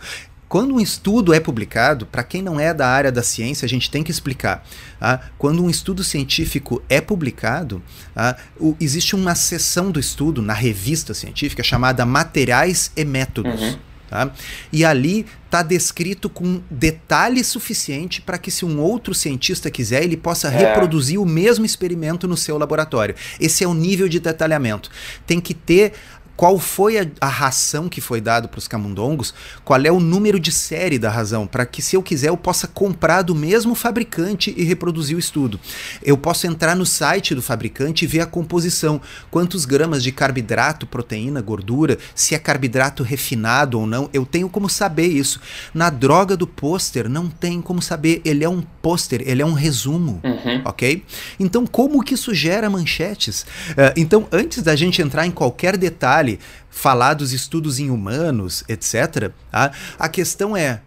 Quando 0.49 0.75
um 0.75 0.81
estudo 0.81 1.33
é 1.33 1.39
publicado, 1.39 2.05
para 2.07 2.25
quem 2.25 2.43
não 2.43 2.59
é 2.59 2.75
da 2.75 2.89
área 2.89 3.13
da 3.13 3.23
ciência, 3.23 3.65
a 3.65 3.69
gente 3.69 3.89
tem 3.89 4.03
que 4.03 4.11
explicar. 4.11 4.65
tá? 4.99 5.21
Quando 5.39 5.63
um 5.65 5.71
estudo 5.71 6.03
científico 6.03 6.83
é 6.89 7.01
publicado, 7.01 7.81
tá? 8.15 8.37
o- 8.59 8.77
existe 8.81 9.15
uma 9.15 9.35
seção 9.37 9.91
do 9.93 10.01
estudo 10.01 10.43
na 10.43 10.53
revista 10.53 11.15
científica 11.15 11.63
chamada 11.63 12.05
Materiais 12.05 12.91
e 12.97 13.05
Métodos. 13.05 13.61
Uhum. 13.63 13.79
Tá? 14.11 14.31
E 14.73 14.85
ali 14.85 15.25
está 15.47 15.63
descrito 15.63 16.29
com 16.29 16.61
detalhe 16.71 17.43
suficiente 17.43 18.21
para 18.21 18.37
que, 18.39 18.51
se 18.51 18.65
um 18.65 18.81
outro 18.81 19.15
cientista 19.15 19.71
quiser, 19.71 20.03
ele 20.05 20.17
possa 20.17 20.49
É. 20.49 20.51
reproduzir 20.51 21.19
o 21.21 21.25
mesmo 21.25 21.65
experimento 21.65 22.29
no 22.29 22.37
seu 22.37 22.59
laboratório. 22.59 23.15
Esse 23.41 23.65
é 23.65 23.69
o 23.69 23.75
nível 23.75 24.09
de 24.09 24.21
detalhamento. 24.21 24.91
Tem 25.27 25.41
que 25.41 25.55
ter 25.55 25.93
qual 26.41 26.59
foi 26.59 26.99
a, 26.99 27.07
a 27.21 27.29
ração 27.29 27.87
que 27.87 28.01
foi 28.01 28.19
dado 28.19 28.49
para 28.49 28.57
os 28.57 28.67
camundongos, 28.67 29.35
qual 29.63 29.79
é 29.85 29.93
o 29.93 30.01
número 30.01 30.41
de 30.41 30.51
série 30.51 30.99
da 30.99 31.11
razão, 31.11 31.47
para 31.47 31.67
que 31.67 31.83
se 31.83 31.97
eu 31.97 32.03
quiser 32.03 32.31
eu 32.31 32.37
possa 32.37 32.67
comprar 32.67 33.21
do 33.21 33.35
mesmo 33.35 33.75
fabricante 33.75 34.55
e 34.57 34.65
reproduzir 34.65 35.15
o 35.15 35.21
estudo. 35.21 35.61
Eu 36.03 36.17
posso 36.17 36.47
entrar 36.47 36.75
no 36.75 36.87
site 36.87 37.35
do 37.35 37.43
fabricante 37.43 38.07
e 38.07 38.09
ver 38.09 38.21
a 38.21 38.27
composição, 38.27 39.03
quantos 39.31 39.67
gramas 39.67 40.03
de 40.03 40.13
carboidrato, 40.13 40.87
proteína, 40.87 41.43
gordura, 41.43 41.99
se 42.15 42.35
é 42.35 42.39
carboidrato 42.39 43.03
refinado 43.03 43.79
ou 43.79 43.87
não, 43.87 44.09
eu 44.11 44.25
tenho 44.25 44.49
como 44.49 44.67
saber 44.67 45.09
isso. 45.09 45.43
Na 45.75 45.91
droga 45.91 46.39
do 46.39 46.47
pôster 46.47 47.07
não 47.07 47.29
tem 47.29 47.61
como 47.61 47.83
saber, 47.83 48.23
ele 48.25 48.45
é 48.45 48.49
um 48.49 48.63
pôster, 48.81 49.23
ele 49.27 49.43
é 49.43 49.47
um 49.47 49.53
resumo 49.53 50.23
Uhum. 50.25 50.63
ok? 50.65 51.05
Então, 51.39 51.67
como 51.67 52.03
que 52.03 52.15
isso 52.15 52.33
gera 52.33 52.71
manchetes? 52.71 53.45
Eh, 53.77 53.93
então, 53.99 54.27
antes 54.33 54.63
da 54.63 54.75
gente 54.75 55.03
entrar 55.03 55.27
em 55.27 55.31
qualquer 55.31 55.77
detalhe, 55.77 56.30
falar 56.71 57.15
dos 57.15 57.33
estudos 57.33 57.79
em 57.79 57.91
humanos, 57.91 58.63
etc., 58.69 59.31
tá? 59.51 59.73
a 59.99 60.09
questão 60.09 60.57
é 60.57 60.81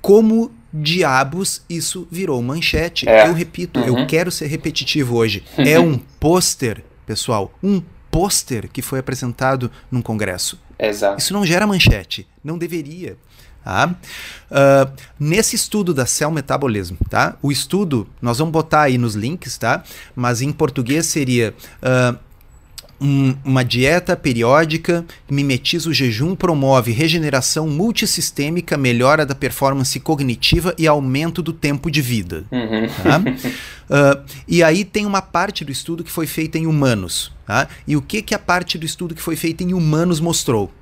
como 0.00 0.52
diabos 0.72 1.62
isso 1.68 2.06
virou 2.10 2.42
manchete? 2.42 3.08
É. 3.08 3.28
Eu 3.28 3.32
repito, 3.32 3.80
Uhum. 3.80 4.00
eu 4.00 4.06
quero 4.06 4.30
ser 4.30 4.46
repetitivo 4.46 5.16
hoje. 5.16 5.42
É 5.56 5.78
um 5.80 5.96
pôster, 5.98 6.84
pessoal, 7.06 7.52
um 7.62 7.80
pôster 8.10 8.68
que 8.70 8.82
foi 8.82 8.98
apresentado 8.98 9.70
num 9.90 10.02
congresso. 10.02 10.58
Exato. 10.78 11.18
Isso 11.20 11.32
não 11.32 11.46
gera 11.46 11.66
manchete, 11.66 12.26
não 12.42 12.58
deveria. 12.58 13.16
Tá? 13.64 13.94
Ah, 14.50 14.90
nesse 15.18 15.56
estudo 15.56 15.94
da 15.94 16.04
Cell 16.04 16.30
Metabolism, 16.30 16.96
tá? 17.08 17.36
O 17.40 17.50
estudo, 17.50 18.06
nós 18.20 18.36
vamos 18.38 18.52
botar 18.52 18.82
aí 18.82 18.98
nos 18.98 19.14
links, 19.14 19.56
tá? 19.56 19.82
Mas 20.14 20.42
em 20.42 20.52
português 20.52 21.06
seria 21.06 21.54
ah, 21.80 22.14
um- 23.00 23.34
uma 23.44 23.64
dieta 23.64 24.16
periódica, 24.16 25.04
mimetiza 25.30 25.88
o 25.90 25.92
jejum, 25.92 26.34
promove 26.34 26.92
regeneração 26.92 27.68
multissistêmica, 27.68 28.76
melhora 28.76 29.26
da 29.26 29.34
performance 29.34 29.98
cognitiva 30.00 30.74
e 30.78 30.86
aumento 30.86 31.42
do 31.42 31.52
tempo 31.52 31.90
de 31.90 32.00
vida. 32.00 32.44
Uhum. 32.50 32.86
Tá? 33.02 33.22
Ah, 33.90 34.18
e 34.48 34.62
aí 34.62 34.82
tem 34.82 35.04
uma 35.04 35.20
parte 35.20 35.62
do 35.62 35.70
estudo 35.70 36.02
que 36.02 36.10
foi 36.10 36.26
feita 36.26 36.56
em 36.56 36.66
humanos. 36.66 37.30
Tá? 37.46 37.68
E 37.86 37.94
o 37.98 38.00
que, 38.00 38.22
que 38.22 38.34
a 38.34 38.38
parte 38.38 38.78
do 38.78 38.86
estudo 38.86 39.14
que 39.14 39.20
foi 39.20 39.36
feita 39.36 39.62
em 39.62 39.74
humanos 39.74 40.20
mostrou? 40.20 40.72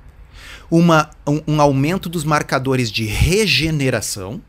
Uma, 0.71 1.09
um, 1.27 1.41
um 1.45 1.61
aumento 1.61 2.07
dos 2.07 2.23
marcadores 2.23 2.89
de 2.89 3.03
regeneração. 3.03 4.41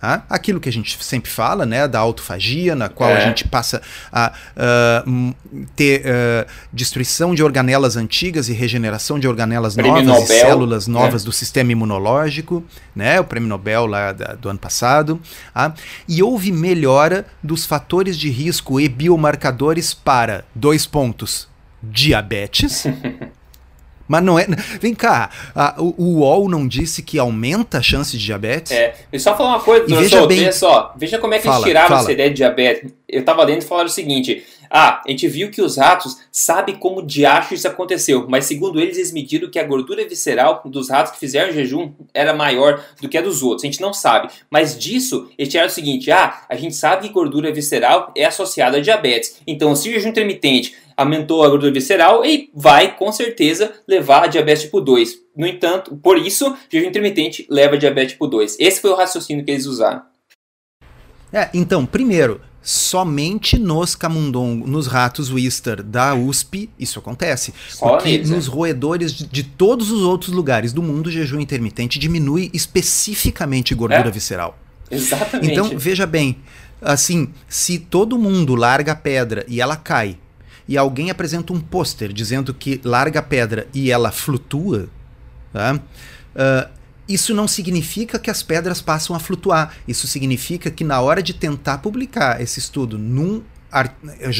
Tá? 0.00 0.24
Aquilo 0.30 0.60
que 0.60 0.68
a 0.68 0.72
gente 0.72 1.02
sempre 1.04 1.30
fala, 1.30 1.64
né, 1.66 1.86
da 1.88 1.98
autofagia, 1.98 2.74
na 2.74 2.88
qual 2.88 3.10
a 3.10 3.18
É. 3.18 3.20
gente 3.22 3.46
passa 3.48 3.80
a 4.12 4.32
ah, 4.56 5.04
hum, 5.06 5.34
ter 5.74 6.02
ah, 6.06 6.46
destruição 6.72 7.34
de 7.34 7.42
organelas 7.42 7.96
antigas 7.96 8.48
e 8.48 8.52
regeneração 8.52 9.18
de 9.18 9.26
organelas 9.28 9.74
Prêmio 9.74 10.02
novas 10.02 10.06
e 10.28 10.32
Nobel, 10.32 10.46
células 10.46 10.86
né? 10.88 10.94
novas 10.94 11.24
do 11.24 11.32
sistema 11.32 11.72
imunológico, 11.72 12.64
né? 12.94 13.18
O 13.20 13.24
prêmio 13.24 13.48
Nobel 13.48 13.86
lá 13.86 14.12
da- 14.12 14.34
do 14.34 14.48
ano 14.48 14.58
passado. 14.58 15.20
tá? 15.54 15.72
E 16.08 16.22
houve 16.22 16.52
melhora 16.52 17.26
dos 17.42 17.64
fatores 17.66 18.18
de 18.18 18.30
risco 18.30 18.80
e 18.80 18.88
biomarcadores 18.88 19.92
para 19.94 20.44
dois 20.54 20.86
pontos: 20.86 21.48
diabetes. 21.82 22.84
Mas 24.08 24.22
não 24.24 24.38
é. 24.38 24.46
Vem 24.80 24.94
cá, 24.94 25.30
a- 25.54 25.74
o, 25.78 25.94
o 25.98 26.04
UOL 26.20 26.48
não 26.48 26.66
disse 26.66 27.02
que 27.02 27.18
aumenta 27.18 27.78
a 27.78 27.82
chance 27.82 28.16
de 28.16 28.24
diabetes? 28.24 28.72
É, 28.72 28.94
e 29.12 29.18
só 29.20 29.36
falar 29.36 29.50
uma 29.50 29.60
coisa, 29.60 29.84
E 29.86 29.94
veja 29.94 30.26
bem- 30.26 30.38
veja 30.38 30.52
só, 30.52 30.94
veja 30.96 31.18
como 31.18 31.34
é 31.34 31.38
que 31.38 31.44
Fala, 31.44 31.56
eles 31.58 31.66
tiraram 31.66 31.88
fala. 31.88 32.00
essa 32.00 32.12
ideia 32.12 32.30
de 32.30 32.36
diabetes. 32.36 32.92
Eu 33.08 33.24
tava 33.24 33.44
lendo 33.44 33.62
e 33.62 33.64
falaram 33.64 33.88
o 33.88 33.92
seguinte: 33.92 34.44
ah, 34.70 35.02
a 35.06 35.10
gente 35.10 35.26
viu 35.28 35.50
que 35.50 35.62
os 35.62 35.76
ratos 35.78 36.16
sabem 36.32 36.74
como 36.76 37.02
diacho 37.02 37.54
isso 37.54 37.66
aconteceu, 37.66 38.26
mas 38.28 38.44
segundo 38.44 38.78
eles, 38.80 38.96
eles 38.98 39.12
mediram 39.12 39.50
que 39.50 39.58
a 39.58 39.64
gordura 39.64 40.06
visceral 40.06 40.60
dos 40.66 40.90
ratos 40.90 41.12
que 41.12 41.18
fizeram 41.18 41.52
jejum 41.52 41.92
era 42.12 42.34
maior 42.34 42.82
do 43.00 43.08
que 43.08 43.16
a 43.16 43.22
dos 43.22 43.42
outros. 43.42 43.64
A 43.64 43.66
gente 43.66 43.80
não 43.80 43.92
sabe. 43.94 44.28
Mas 44.50 44.78
disso, 44.78 45.28
eles 45.38 45.50
tiraram 45.50 45.70
o 45.70 45.72
seguinte: 45.74 46.10
ah, 46.10 46.42
a 46.48 46.56
gente 46.56 46.74
sabe 46.74 47.06
que 47.08 47.14
gordura 47.14 47.52
visceral 47.52 48.12
é 48.16 48.24
associada 48.26 48.76
a 48.76 48.80
diabetes. 48.80 49.36
Então, 49.46 49.74
se 49.74 49.88
o 49.88 49.92
jejum 49.92 50.08
intermitente 50.10 50.74
aumentou 50.98 51.44
a 51.44 51.48
gordura 51.48 51.72
visceral 51.72 52.24
e 52.24 52.50
vai, 52.52 52.96
com 52.96 53.12
certeza, 53.12 53.72
levar 53.86 54.24
a 54.24 54.26
diabetes 54.26 54.64
tipo 54.64 54.80
2. 54.80 55.16
No 55.36 55.46
entanto, 55.46 55.96
por 55.96 56.18
isso, 56.18 56.56
jejum 56.68 56.88
intermitente 56.88 57.46
leva 57.48 57.76
a 57.76 57.78
diabetes 57.78 58.12
tipo 58.12 58.26
2. 58.26 58.56
Esse 58.58 58.80
foi 58.80 58.90
o 58.90 58.96
raciocínio 58.96 59.44
que 59.44 59.52
eles 59.52 59.64
usaram. 59.66 60.02
É, 61.32 61.48
então, 61.54 61.86
primeiro, 61.86 62.40
somente 62.60 63.58
nos 63.58 63.94
camundongos, 63.94 64.68
nos 64.68 64.86
ratos 64.88 65.30
Wister 65.30 65.84
da 65.84 66.16
USP, 66.16 66.68
isso 66.76 66.98
acontece. 66.98 67.54
Só 67.68 67.90
porque 67.90 68.10
neles, 68.10 68.30
nos 68.30 68.48
né? 68.48 68.54
roedores 68.54 69.12
de, 69.12 69.26
de 69.26 69.44
todos 69.44 69.92
os 69.92 70.02
outros 70.02 70.32
lugares 70.32 70.72
do 70.72 70.82
mundo, 70.82 71.06
o 71.06 71.10
jejum 71.12 71.38
intermitente 71.38 71.98
diminui 71.98 72.50
especificamente 72.52 73.72
gordura 73.72 74.08
É. 74.08 74.10
visceral. 74.10 74.58
Exatamente. 74.90 75.52
Então, 75.52 75.70
veja 75.78 76.06
bem, 76.06 76.38
assim, 76.82 77.28
se 77.48 77.78
todo 77.78 78.18
mundo 78.18 78.56
larga 78.56 78.92
a 78.92 78.96
pedra 78.96 79.44
e 79.46 79.60
ela 79.60 79.76
cai, 79.76 80.18
e 80.68 80.76
alguém 80.76 81.10
apresenta 81.10 81.52
um 81.52 81.60
pôster 81.60 82.12
dizendo 82.12 82.52
que 82.52 82.80
larga 82.84 83.20
a 83.20 83.22
pedra 83.22 83.66
e 83.72 83.90
ela 83.90 84.12
flutua, 84.12 84.88
tá? 85.52 85.80
Ah, 86.36 86.68
isso 87.08 87.32
não 87.34 87.48
significa 87.48 88.18
que 88.18 88.30
as 88.30 88.42
pedras 88.42 88.82
passam 88.82 89.16
a 89.16 89.18
flutuar. 89.18 89.74
Isso 89.88 90.06
significa 90.06 90.70
que 90.70 90.84
na 90.84 91.00
hora 91.00 91.22
de 91.22 91.32
tentar 91.32 91.78
publicar 91.78 92.40
esse 92.40 92.58
estudo 92.58 92.98
num 92.98 93.42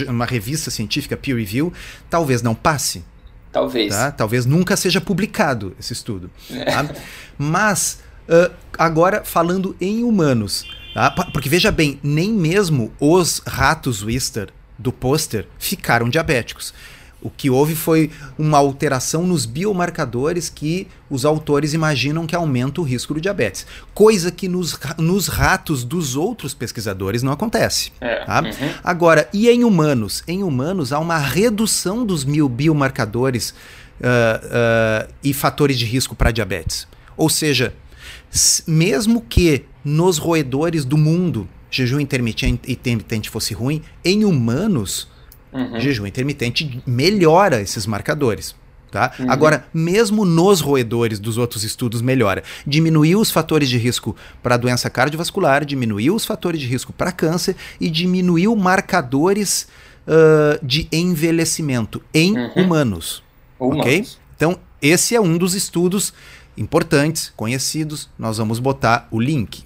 uma 0.09 0.25
revista 0.25 0.71
científica 0.71 1.17
peer 1.17 1.37
review, 1.37 1.73
talvez 2.09 2.43
não 2.43 2.55
passe. 2.55 3.05
Talvez. 3.51 3.95
Tá? 3.95 4.11
Talvez 4.11 4.47
nunca 4.47 4.77
seja 4.77 5.01
publicado 5.01 5.75
esse 5.79 5.93
estudo. 5.93 6.31
É. 6.51 6.65
tá? 6.65 6.89
Mas, 7.37 8.01
ah, 8.29 8.51
agora 8.79 9.25
falando 9.25 9.75
em 9.81 10.05
humanos, 10.05 10.67
tá? 10.95 11.11
Porque 11.11 11.49
veja 11.49 11.71
bem, 11.71 11.99
nem 12.03 12.33
mesmo 12.33 12.93
os 13.01 13.43
ratos 13.47 14.03
Wister 14.03 14.51
do 14.79 14.93
pôster 14.93 15.47
ficaram 15.59 16.09
diabéticos. 16.09 16.73
O 17.21 17.31
que 17.31 17.51
houve 17.51 17.75
foi 17.75 18.13
uma 18.39 18.59
alteração 18.59 19.27
nos 19.27 19.45
biomarcadores 19.45 20.49
que 20.49 20.87
os 21.11 21.25
autores 21.25 21.75
imaginam 21.75 22.29
que 22.29 22.37
aumenta 22.37 22.81
o 22.81 22.85
risco 22.85 23.13
do 23.13 23.21
diabetes. 23.21 23.67
Coisa 23.93 24.31
que 24.31 24.47
nos, 24.47 24.79
nos 24.97 25.27
ratos 25.27 25.83
dos 25.83 26.15
outros 26.15 26.55
pesquisadores 26.55 27.23
não 27.25 27.33
acontece. 27.33 27.91
É. 28.01 28.25
Tá? 28.25 28.41
Uhum. 28.41 28.73
Agora, 28.85 29.29
e 29.33 29.49
em 29.49 29.65
humanos? 29.65 30.23
Em 30.29 30.45
humanos 30.45 30.93
há 30.93 31.01
uma 31.01 31.19
redução 31.19 32.07
dos 32.07 32.25
mil 32.25 32.49
biomarcadores 32.49 33.53
ah, 34.01 34.41
ah, 34.45 35.09
e 35.23 35.35
fatores 35.35 35.77
de 35.77 35.85
risco 35.85 36.15
para 36.15 36.31
diabetes. 36.31 36.87
Ou 37.17 37.29
seja, 37.29 37.75
mesmo 38.65 39.23
que 39.23 39.65
nos 39.85 40.19
roedores 40.19 40.85
do 40.85 40.97
mundo 40.97 41.49
jejum 41.71 42.01
intermitente 42.01 42.71
intermitente 42.71 43.31
fosse 43.31 43.55
ruim, 43.55 43.83
em 44.05 44.25
humanos, 44.25 45.09
Uhum. 45.53 45.81
jejum 45.81 46.07
intermitente 46.07 46.83
melhora 46.87 47.61
esses 47.61 47.87
marcadores. 47.87 48.55
Tá? 48.91 49.13
Uhum. 49.19 49.31
Agora, 49.31 49.67
mesmo 49.73 50.25
nos 50.25 50.61
roedores 50.61 51.19
dos 51.19 51.37
outros 51.37 51.63
estudos, 51.63 52.01
melhora. 52.01 52.43
Diminuiu 52.67 53.21
os 53.21 53.31
fatores 53.31 53.69
de 53.69 53.77
risco 53.77 54.17
para 54.43 54.57
doença 54.57 54.89
cardiovascular, 54.89 55.65
diminuiu 55.65 56.15
os 56.15 56.25
fatores 56.25 56.61
de 56.61 56.67
risco 56.67 56.93
para 56.93 57.13
câncer 57.13 57.55
e 57.79 57.91
diminuiu 57.91 58.57
marcadores 58.57 59.69
uh, 60.07 60.65
de 60.65 60.89
envelhecimento 60.91 62.03
em 62.15 62.33
uhum. 62.33 62.65
humanos. 62.65 63.23
humanos. 63.59 63.81
Ok? 63.81 64.07
Então, 64.37 64.59
esse 64.81 65.15
é 65.15 65.21
um 65.21 65.37
dos 65.37 65.55
estudos 65.55 66.15
importantes, 66.57 67.31
conhecidos. 67.37 68.09
Nós 68.19 68.39
vamos 68.39 68.59
botar 68.59 69.07
o 69.11 69.21
link. 69.21 69.65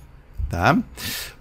Tá? 0.49 0.77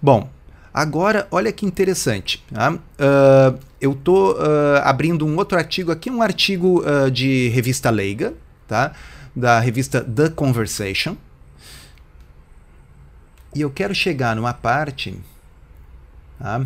Bom, 0.00 0.30
agora 0.72 1.26
olha 1.30 1.52
que 1.52 1.66
interessante. 1.66 2.42
Tá? 2.52 2.72
Uh, 2.72 3.58
eu 3.80 3.92
estou 3.92 4.34
uh, 4.34 4.78
abrindo 4.84 5.26
um 5.26 5.36
outro 5.36 5.58
artigo 5.58 5.90
aqui, 5.90 6.10
um 6.10 6.22
artigo 6.22 6.82
uh, 6.82 7.10
de 7.10 7.48
revista 7.48 7.90
leiga, 7.90 8.34
tá? 8.66 8.92
da 9.34 9.58
revista 9.60 10.02
The 10.02 10.30
Conversation. 10.30 11.16
E 13.54 13.60
eu 13.60 13.70
quero 13.70 13.94
chegar 13.94 14.34
numa 14.34 14.54
parte. 14.54 15.14
Tá? 16.38 16.64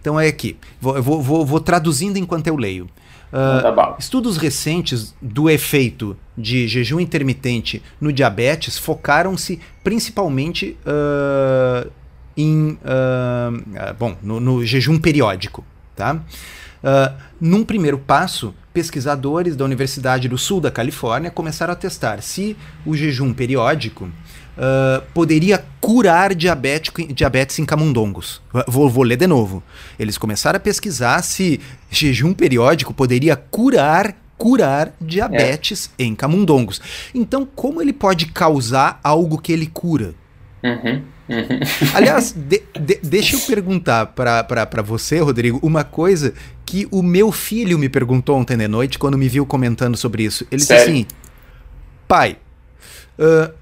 Então 0.00 0.18
é 0.18 0.26
aqui. 0.26 0.56
Vou, 0.80 1.02
vou, 1.02 1.22
vou, 1.22 1.46
vou 1.46 1.60
traduzindo 1.60 2.18
enquanto 2.18 2.46
eu 2.46 2.56
leio. 2.56 2.88
Uh, 3.32 3.96
estudos 3.98 4.36
recentes 4.36 5.12
do 5.20 5.50
efeito 5.50 6.16
de 6.38 6.68
jejum 6.68 7.00
intermitente 7.00 7.82
no 8.00 8.12
diabetes 8.12 8.78
focaram-se 8.78 9.60
principalmente 9.82 10.76
uh, 10.86 11.90
em, 12.36 12.78
uh, 12.82 13.94
bom, 13.98 14.16
no, 14.22 14.40
no, 14.40 14.64
jejum 14.64 14.98
periódico. 14.98 15.64
Tá? 15.96 16.20
num 17.40 17.64
primeiro 17.64 17.96
passo, 17.96 18.52
pesquisadores 18.74 19.56
da 19.56 19.64
Universidade 19.64 20.28
do 20.28 20.36
Sul 20.36 20.60
da 20.60 20.70
Califórnia 20.70 21.30
começaram 21.30 21.72
a 21.72 21.76
testar 21.76 22.20
se 22.20 22.56
o 22.84 22.94
jejum 22.94 23.32
periódico 23.32 24.04
uh, 24.04 25.02
poderia 25.12 25.64
curar 25.80 26.34
diabetes 26.34 27.58
em 27.58 27.64
camundongos. 27.64 28.42
Vou, 28.66 28.90
vou 28.90 29.04
ler 29.04 29.16
de 29.16 29.26
novo. 29.26 29.62
Eles 29.98 30.18
começaram 30.18 30.56
a 30.56 30.60
pesquisar 30.60 31.22
se 31.22 31.60
jejum 31.90 32.34
periódico 32.34 32.92
poderia 32.92 33.36
curar 33.36 34.16
curar 34.36 34.92
diabetes 35.00 35.90
é. 35.96 36.04
em 36.04 36.14
camundongos. 36.14 36.80
Então, 37.14 37.46
como 37.46 37.80
ele 37.80 37.92
pode 37.92 38.26
causar 38.26 38.98
algo 39.02 39.38
que 39.38 39.52
ele 39.52 39.66
cura? 39.66 40.12
Uhum, 40.62 41.02
uhum. 41.28 41.60
Aliás, 41.94 42.32
de, 42.32 42.62
de, 42.78 43.00
deixa 43.02 43.36
eu 43.36 43.40
perguntar 43.40 44.06
para 44.06 44.82
você, 44.82 45.18
Rodrigo, 45.18 45.58
uma 45.62 45.84
coisa 45.84 46.34
que 46.64 46.86
o 46.90 47.02
meu 47.02 47.30
filho 47.30 47.78
me 47.78 47.88
perguntou 47.88 48.36
ontem 48.36 48.56
de 48.56 48.68
noite 48.68 48.98
quando 48.98 49.18
me 49.18 49.28
viu 49.28 49.46
comentando 49.46 49.96
sobre 49.96 50.24
isso. 50.24 50.46
Ele 50.50 50.62
Sério? 50.62 50.92
disse 50.92 51.06
assim: 51.06 51.06
pai, 52.06 52.36
uh, 53.18 53.52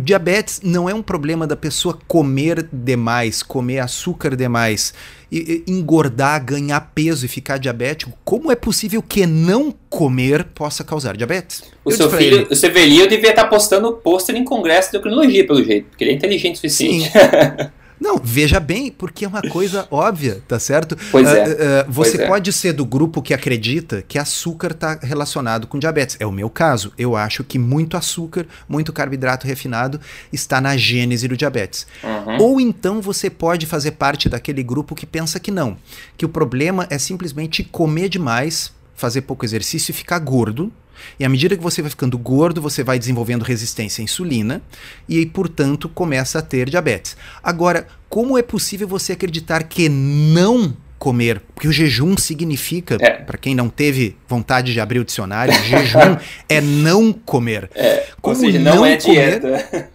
diabetes 0.00 0.60
não 0.62 0.88
é 0.88 0.94
um 0.94 1.02
problema 1.02 1.46
da 1.46 1.56
pessoa 1.56 1.98
comer 2.06 2.66
demais, 2.72 3.42
comer 3.42 3.78
açúcar 3.78 4.34
demais, 4.34 4.94
e, 5.30 5.64
e, 5.66 5.70
engordar, 5.70 6.44
ganhar 6.44 6.80
peso 6.94 7.24
e 7.24 7.28
ficar 7.28 7.58
diabético. 7.58 8.16
Como 8.24 8.50
é 8.52 8.56
possível 8.56 9.02
que 9.02 9.26
não 9.26 9.74
comer 9.88 10.44
possa 10.44 10.84
causar 10.84 11.16
diabetes? 11.16 11.62
O 11.84 11.90
Eu 11.90 11.96
seu 11.96 12.10
filho, 12.10 12.36
ele, 12.42 12.46
o 12.50 12.56
Severino 12.56 13.08
devia 13.08 13.30
estar 13.30 13.46
postando 13.46 13.92
pôster 13.94 14.36
em 14.36 14.44
congresso 14.44 14.90
de 14.90 14.96
endocrinologia, 14.96 15.46
pelo 15.46 15.64
jeito, 15.64 15.88
porque 15.88 16.04
ele 16.04 16.12
é 16.12 16.14
inteligente 16.14 16.54
o 16.54 16.56
suficiente. 16.56 17.10
Não, 18.02 18.20
veja 18.22 18.58
bem, 18.58 18.90
porque 18.90 19.24
é 19.24 19.28
uma 19.28 19.42
coisa 19.42 19.86
óbvia, 19.90 20.42
tá 20.48 20.58
certo? 20.58 20.98
Pois 21.12 21.28
é. 21.28 21.44
Uh, 21.44 21.88
uh, 21.88 21.92
você 21.92 22.10
pois 22.12 22.20
é. 22.24 22.26
pode 22.26 22.50
é. 22.50 22.52
ser 22.52 22.72
do 22.72 22.84
grupo 22.84 23.22
que 23.22 23.32
acredita 23.32 24.02
que 24.02 24.18
açúcar 24.18 24.72
está 24.72 24.98
relacionado 25.00 25.68
com 25.68 25.78
diabetes. 25.78 26.16
É 26.18 26.26
o 26.26 26.32
meu 26.32 26.50
caso. 26.50 26.92
Eu 26.98 27.14
acho 27.14 27.44
que 27.44 27.60
muito 27.60 27.96
açúcar, 27.96 28.44
muito 28.68 28.92
carboidrato 28.92 29.46
refinado 29.46 30.00
está 30.32 30.60
na 30.60 30.76
gênese 30.76 31.28
do 31.28 31.36
diabetes. 31.36 31.86
Uhum. 32.02 32.38
Ou 32.40 32.60
então 32.60 33.00
você 33.00 33.30
pode 33.30 33.66
fazer 33.66 33.92
parte 33.92 34.28
daquele 34.28 34.64
grupo 34.64 34.96
que 34.96 35.06
pensa 35.06 35.38
que 35.38 35.52
não, 35.52 35.76
que 36.16 36.26
o 36.26 36.28
problema 36.28 36.88
é 36.90 36.98
simplesmente 36.98 37.62
comer 37.62 38.08
demais, 38.08 38.72
fazer 38.96 39.20
pouco 39.22 39.44
exercício 39.44 39.92
e 39.92 39.94
ficar 39.94 40.18
gordo 40.18 40.72
e 41.18 41.24
à 41.24 41.28
medida 41.28 41.56
que 41.56 41.62
você 41.62 41.82
vai 41.82 41.90
ficando 41.90 42.18
gordo, 42.18 42.60
você 42.60 42.82
vai 42.82 42.98
desenvolvendo 42.98 43.42
resistência 43.42 44.02
à 44.02 44.04
insulina 44.04 44.62
e, 45.08 45.24
portanto, 45.26 45.88
começa 45.88 46.38
a 46.38 46.42
ter 46.42 46.68
diabetes. 46.68 47.16
Agora, 47.42 47.86
como 48.08 48.36
é 48.36 48.42
possível 48.42 48.86
você 48.86 49.12
acreditar 49.12 49.64
que 49.64 49.88
não 49.88 50.76
comer, 50.98 51.42
porque 51.52 51.66
o 51.66 51.72
jejum 51.72 52.16
significa, 52.16 52.96
é. 53.00 53.10
para 53.10 53.36
quem 53.36 53.56
não 53.56 53.68
teve 53.68 54.16
vontade 54.28 54.72
de 54.72 54.80
abrir 54.80 55.00
o 55.00 55.04
dicionário, 55.04 55.52
jejum 55.64 56.16
é 56.48 56.60
não 56.60 57.12
comer. 57.12 57.68
É, 57.74 58.06
Como 58.20 58.36
seja, 58.36 58.60
não, 58.60 58.76
não 58.76 58.86
é 58.86 58.96
dieta. 58.96 59.90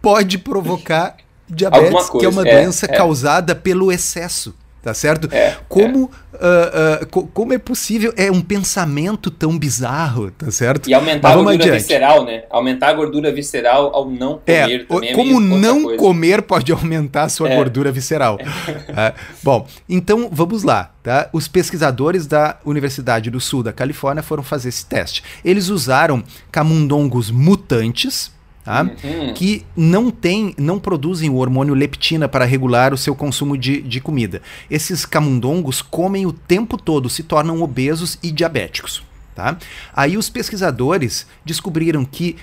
pode 0.00 0.38
provocar 0.38 1.16
diabetes, 1.48 2.08
que 2.08 2.24
é 2.24 2.28
uma 2.28 2.46
é, 2.46 2.56
doença 2.56 2.86
é. 2.86 2.96
causada 2.96 3.54
pelo 3.54 3.90
excesso 3.90 4.54
tá 4.84 4.92
certo? 4.92 5.30
É, 5.32 5.56
como, 5.66 6.10
é. 6.34 6.36
Uh, 6.36 7.02
uh, 7.02 7.06
co 7.06 7.26
como 7.28 7.54
é 7.54 7.58
possível? 7.58 8.12
É 8.18 8.30
um 8.30 8.42
pensamento 8.42 9.30
tão 9.30 9.58
bizarro, 9.58 10.30
tá 10.30 10.50
certo? 10.50 10.90
E 10.90 10.92
aumentar 10.92 11.30
a 11.30 11.36
gordura 11.36 11.54
adiante. 11.54 11.78
visceral, 11.80 12.24
né? 12.26 12.44
Aumentar 12.50 12.88
a 12.88 12.92
gordura 12.92 13.32
visceral 13.32 13.90
ao 13.94 14.10
não 14.10 14.42
é, 14.46 14.60
comer 14.62 14.80
é, 14.80 14.84
também. 14.84 15.14
Como 15.14 15.40
não 15.40 15.96
comer 15.96 16.42
pode 16.42 16.70
aumentar 16.70 17.22
a 17.22 17.28
sua 17.30 17.48
é. 17.48 17.56
gordura 17.56 17.90
visceral. 17.90 18.34
uh, 18.34 19.18
bom, 19.42 19.66
então 19.88 20.28
vamos 20.30 20.62
lá. 20.62 20.90
Tá? 21.02 21.28
Os 21.32 21.48
pesquisadores 21.48 22.26
da 22.26 22.58
Universidade 22.64 23.30
do 23.30 23.38
Sul 23.38 23.62
da 23.62 23.74
Califórnia 23.74 24.22
foram 24.22 24.42
fazer 24.42 24.70
esse 24.70 24.86
teste. 24.86 25.22
Eles 25.44 25.68
usaram 25.68 26.22
camundongos 26.50 27.30
mutantes, 27.30 28.30
Tá? 28.64 28.80
Uhum. 28.82 29.34
que 29.34 29.62
não 29.76 30.10
tem, 30.10 30.54
não 30.56 30.78
produzem 30.78 31.28
o 31.28 31.34
hormônio 31.34 31.74
leptina 31.74 32.26
para 32.26 32.46
regular 32.46 32.94
o 32.94 32.96
seu 32.96 33.14
consumo 33.14 33.58
de, 33.58 33.82
de 33.82 34.00
comida. 34.00 34.40
Esses 34.70 35.04
camundongos 35.04 35.82
comem 35.82 36.24
o 36.24 36.32
tempo 36.32 36.78
todo, 36.78 37.10
se 37.10 37.22
tornam 37.22 37.60
obesos 37.60 38.18
e 38.22 38.32
diabéticos. 38.32 39.02
Tá? 39.34 39.58
Aí 39.92 40.16
os 40.16 40.30
pesquisadores 40.30 41.26
descobriram 41.44 42.06
que 42.06 42.36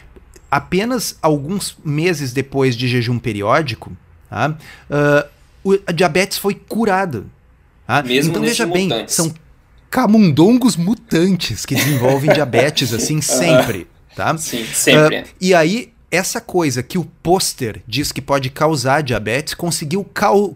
apenas 0.52 1.18
alguns 1.24 1.78
meses 1.84 2.34
depois 2.34 2.76
de 2.76 2.88
jejum 2.88 3.18
periódico, 3.18 3.92
tá? 4.30 4.56
uh, 5.66 5.80
a 5.88 5.92
diabetes 5.92 6.38
foi 6.38 6.54
curada. 6.54 7.24
Tá? 7.88 8.04
então 8.06 8.42
veja 8.42 8.68
bem, 8.68 8.90
mutantes. 8.90 9.16
são 9.16 9.34
camundongos 9.90 10.76
mutantes 10.76 11.66
que 11.66 11.76
desenvolvem 11.76 12.32
diabetes 12.32 12.94
assim 12.94 13.20
sempre. 13.22 13.88
Tá? 14.16 14.38
Sim, 14.38 14.66
sempre. 14.66 15.22
Uh, 15.22 15.26
e 15.40 15.54
aí 15.54 15.92
essa 16.12 16.42
coisa 16.42 16.84
que 16.84 16.98
o 16.98 17.06
pôster 17.24 17.82
diz 17.88 18.12
que 18.12 18.22
pode 18.22 18.50
causar 18.50 19.02
diabetes 19.02 19.54
conseguiu 19.54 20.06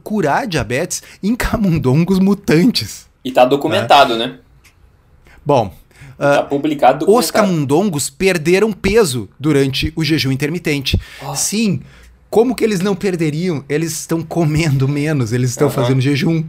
curar 0.04 0.46
diabetes 0.46 1.02
em 1.24 1.34
camundongos 1.36 2.20
mutantes. 2.20 3.08
E 3.24 3.32
tá 3.32 3.46
documentado, 3.46 4.18
né? 4.18 4.28
né? 4.28 4.40
Bom, 5.46 5.74
tá 6.18 6.44
uh, 6.44 6.48
publicado 6.48 7.10
os 7.10 7.32
camundongos 7.32 8.10
perderam 8.10 8.74
peso 8.74 9.30
durante 9.40 9.94
o 9.96 10.04
jejum 10.04 10.32
intermitente. 10.32 11.00
Oh. 11.24 11.36
Sim, 11.36 11.82
como 12.30 12.54
que 12.54 12.64
eles 12.64 12.82
não 12.82 12.96
perderiam? 12.96 13.64
Eles 13.70 13.94
estão 13.94 14.22
comendo 14.22 14.88
menos, 14.88 15.32
eles 15.32 15.52
estão 15.52 15.68
uhum. 15.68 15.74
fazendo 15.74 16.02
jejum. 16.02 16.44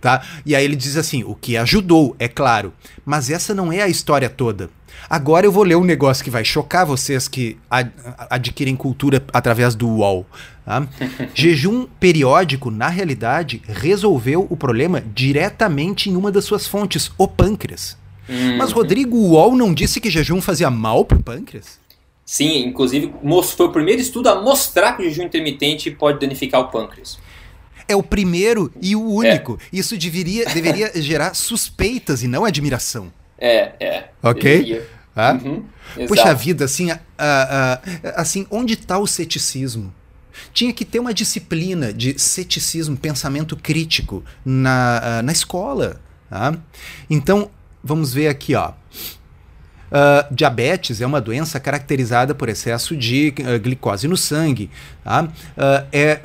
Tá? 0.00 0.22
E 0.46 0.54
aí 0.54 0.64
ele 0.64 0.76
diz 0.76 0.96
assim: 0.96 1.24
o 1.24 1.34
que 1.34 1.56
ajudou, 1.56 2.14
é 2.18 2.28
claro, 2.28 2.72
mas 3.04 3.30
essa 3.30 3.52
não 3.52 3.72
é 3.72 3.82
a 3.82 3.88
história 3.88 4.30
toda. 4.30 4.70
Agora 5.10 5.46
eu 5.46 5.52
vou 5.52 5.64
ler 5.64 5.76
um 5.76 5.84
negócio 5.84 6.22
que 6.22 6.30
vai 6.30 6.44
chocar 6.44 6.84
vocês 6.84 7.26
que 7.28 7.56
ad 7.70 7.90
adquirem 8.28 8.76
cultura 8.76 9.24
através 9.32 9.74
do 9.74 9.88
UOL. 9.88 10.26
Tá? 10.64 10.86
Jejum 11.32 11.86
periódico, 11.98 12.70
na 12.70 12.88
realidade, 12.88 13.62
resolveu 13.66 14.46
o 14.50 14.56
problema 14.56 15.02
diretamente 15.14 16.10
em 16.10 16.16
uma 16.16 16.30
das 16.30 16.44
suas 16.44 16.66
fontes, 16.66 17.10
o 17.16 17.26
pâncreas. 17.26 17.96
Uhum. 18.28 18.58
Mas, 18.58 18.70
Rodrigo, 18.72 19.16
o 19.16 19.30
UOL 19.30 19.56
não 19.56 19.72
disse 19.72 20.00
que 20.00 20.10
jejum 20.10 20.42
fazia 20.42 20.70
mal 20.70 21.04
pro 21.06 21.22
pâncreas? 21.22 21.80
Sim, 22.22 22.66
inclusive 22.66 23.10
foi 23.56 23.66
o 23.66 23.72
primeiro 23.72 24.02
estudo 24.02 24.28
a 24.28 24.42
mostrar 24.42 24.92
que 24.92 25.02
o 25.02 25.04
jejum 25.06 25.22
intermitente 25.22 25.90
pode 25.90 26.20
danificar 26.20 26.60
o 26.60 26.68
pâncreas. 26.68 27.18
É 27.88 27.96
o 27.96 28.02
primeiro 28.02 28.70
e 28.82 28.94
o 28.94 29.02
único. 29.02 29.58
É. 29.62 29.78
Isso 29.78 29.96
deveria, 29.96 30.44
deveria 30.44 30.92
gerar 31.00 31.32
suspeitas 31.32 32.22
e 32.22 32.28
não 32.28 32.44
admiração. 32.44 33.10
É, 33.38 33.72
é. 33.80 34.08
Ok? 34.22 34.82
Ah? 35.18 35.32
Uhum, 35.32 35.64
Puxa 36.06 36.32
vida, 36.32 36.64
assim, 36.64 36.90
assim 38.14 38.46
onde 38.52 38.74
está 38.74 38.98
o 38.98 39.06
ceticismo? 39.06 39.92
Tinha 40.52 40.72
que 40.72 40.84
ter 40.84 41.00
uma 41.00 41.12
disciplina 41.12 41.92
de 41.92 42.16
ceticismo, 42.16 42.96
pensamento 42.96 43.56
crítico 43.56 44.22
na, 44.44 45.20
na 45.24 45.32
escola. 45.32 46.00
Tá? 46.30 46.56
Então, 47.10 47.50
vamos 47.82 48.14
ver 48.14 48.28
aqui, 48.28 48.54
ó. 48.54 48.70
Uh, 49.90 50.32
diabetes 50.32 51.00
é 51.00 51.06
uma 51.06 51.20
doença 51.20 51.58
caracterizada 51.58 52.34
por 52.34 52.48
excesso 52.48 52.94
de 52.94 53.34
uh, 53.40 53.58
glicose 53.58 54.06
no 54.06 54.16
sangue. 54.16 54.70
Tá? 55.02 55.24
Uh, 55.24 55.88
é 55.90 56.20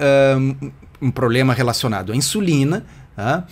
um 1.02 1.10
problema 1.10 1.52
relacionado 1.52 2.12
à 2.12 2.16
insulina. 2.16 2.86
Tá? 3.16 3.46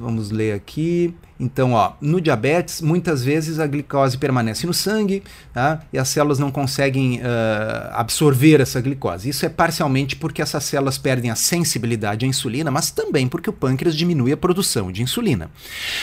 vamos 0.00 0.30
ler 0.30 0.52
aqui 0.52 1.14
Então, 1.38 1.72
ó, 1.72 1.94
no 2.00 2.20
diabetes, 2.20 2.80
muitas 2.80 3.24
vezes 3.24 3.58
a 3.58 3.66
glicose 3.66 4.16
permanece 4.16 4.66
no 4.66 4.74
sangue 4.74 5.22
tá? 5.52 5.82
e 5.92 5.98
as 5.98 6.08
células 6.08 6.38
não 6.38 6.50
conseguem 6.50 7.18
uh, 7.18 7.90
absorver 7.92 8.60
essa 8.60 8.80
glicose. 8.80 9.28
Isso 9.28 9.44
é 9.44 9.48
parcialmente 9.48 10.14
porque 10.14 10.40
essas 10.40 10.62
células 10.64 10.96
perdem 10.96 11.30
a 11.30 11.34
sensibilidade 11.34 12.24
à 12.24 12.28
insulina, 12.28 12.70
mas 12.70 12.90
também 12.90 13.26
porque 13.26 13.50
o 13.50 13.52
pâncreas 13.52 13.96
diminui 13.96 14.32
a 14.32 14.36
produção 14.36 14.92
de 14.92 15.02
insulina. 15.02 15.50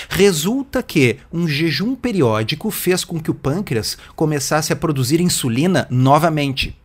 Resulta 0.09 0.83
que 0.83 1.17
um 1.31 1.47
jejum 1.47 1.95
periódico 1.95 2.69
fez 2.69 3.05
com 3.05 3.19
que 3.19 3.31
o 3.31 3.35
pâncreas 3.35 3.97
começasse 4.15 4.73
a 4.73 4.75
produzir 4.75 5.21
insulina 5.21 5.87
novamente. 5.89 6.80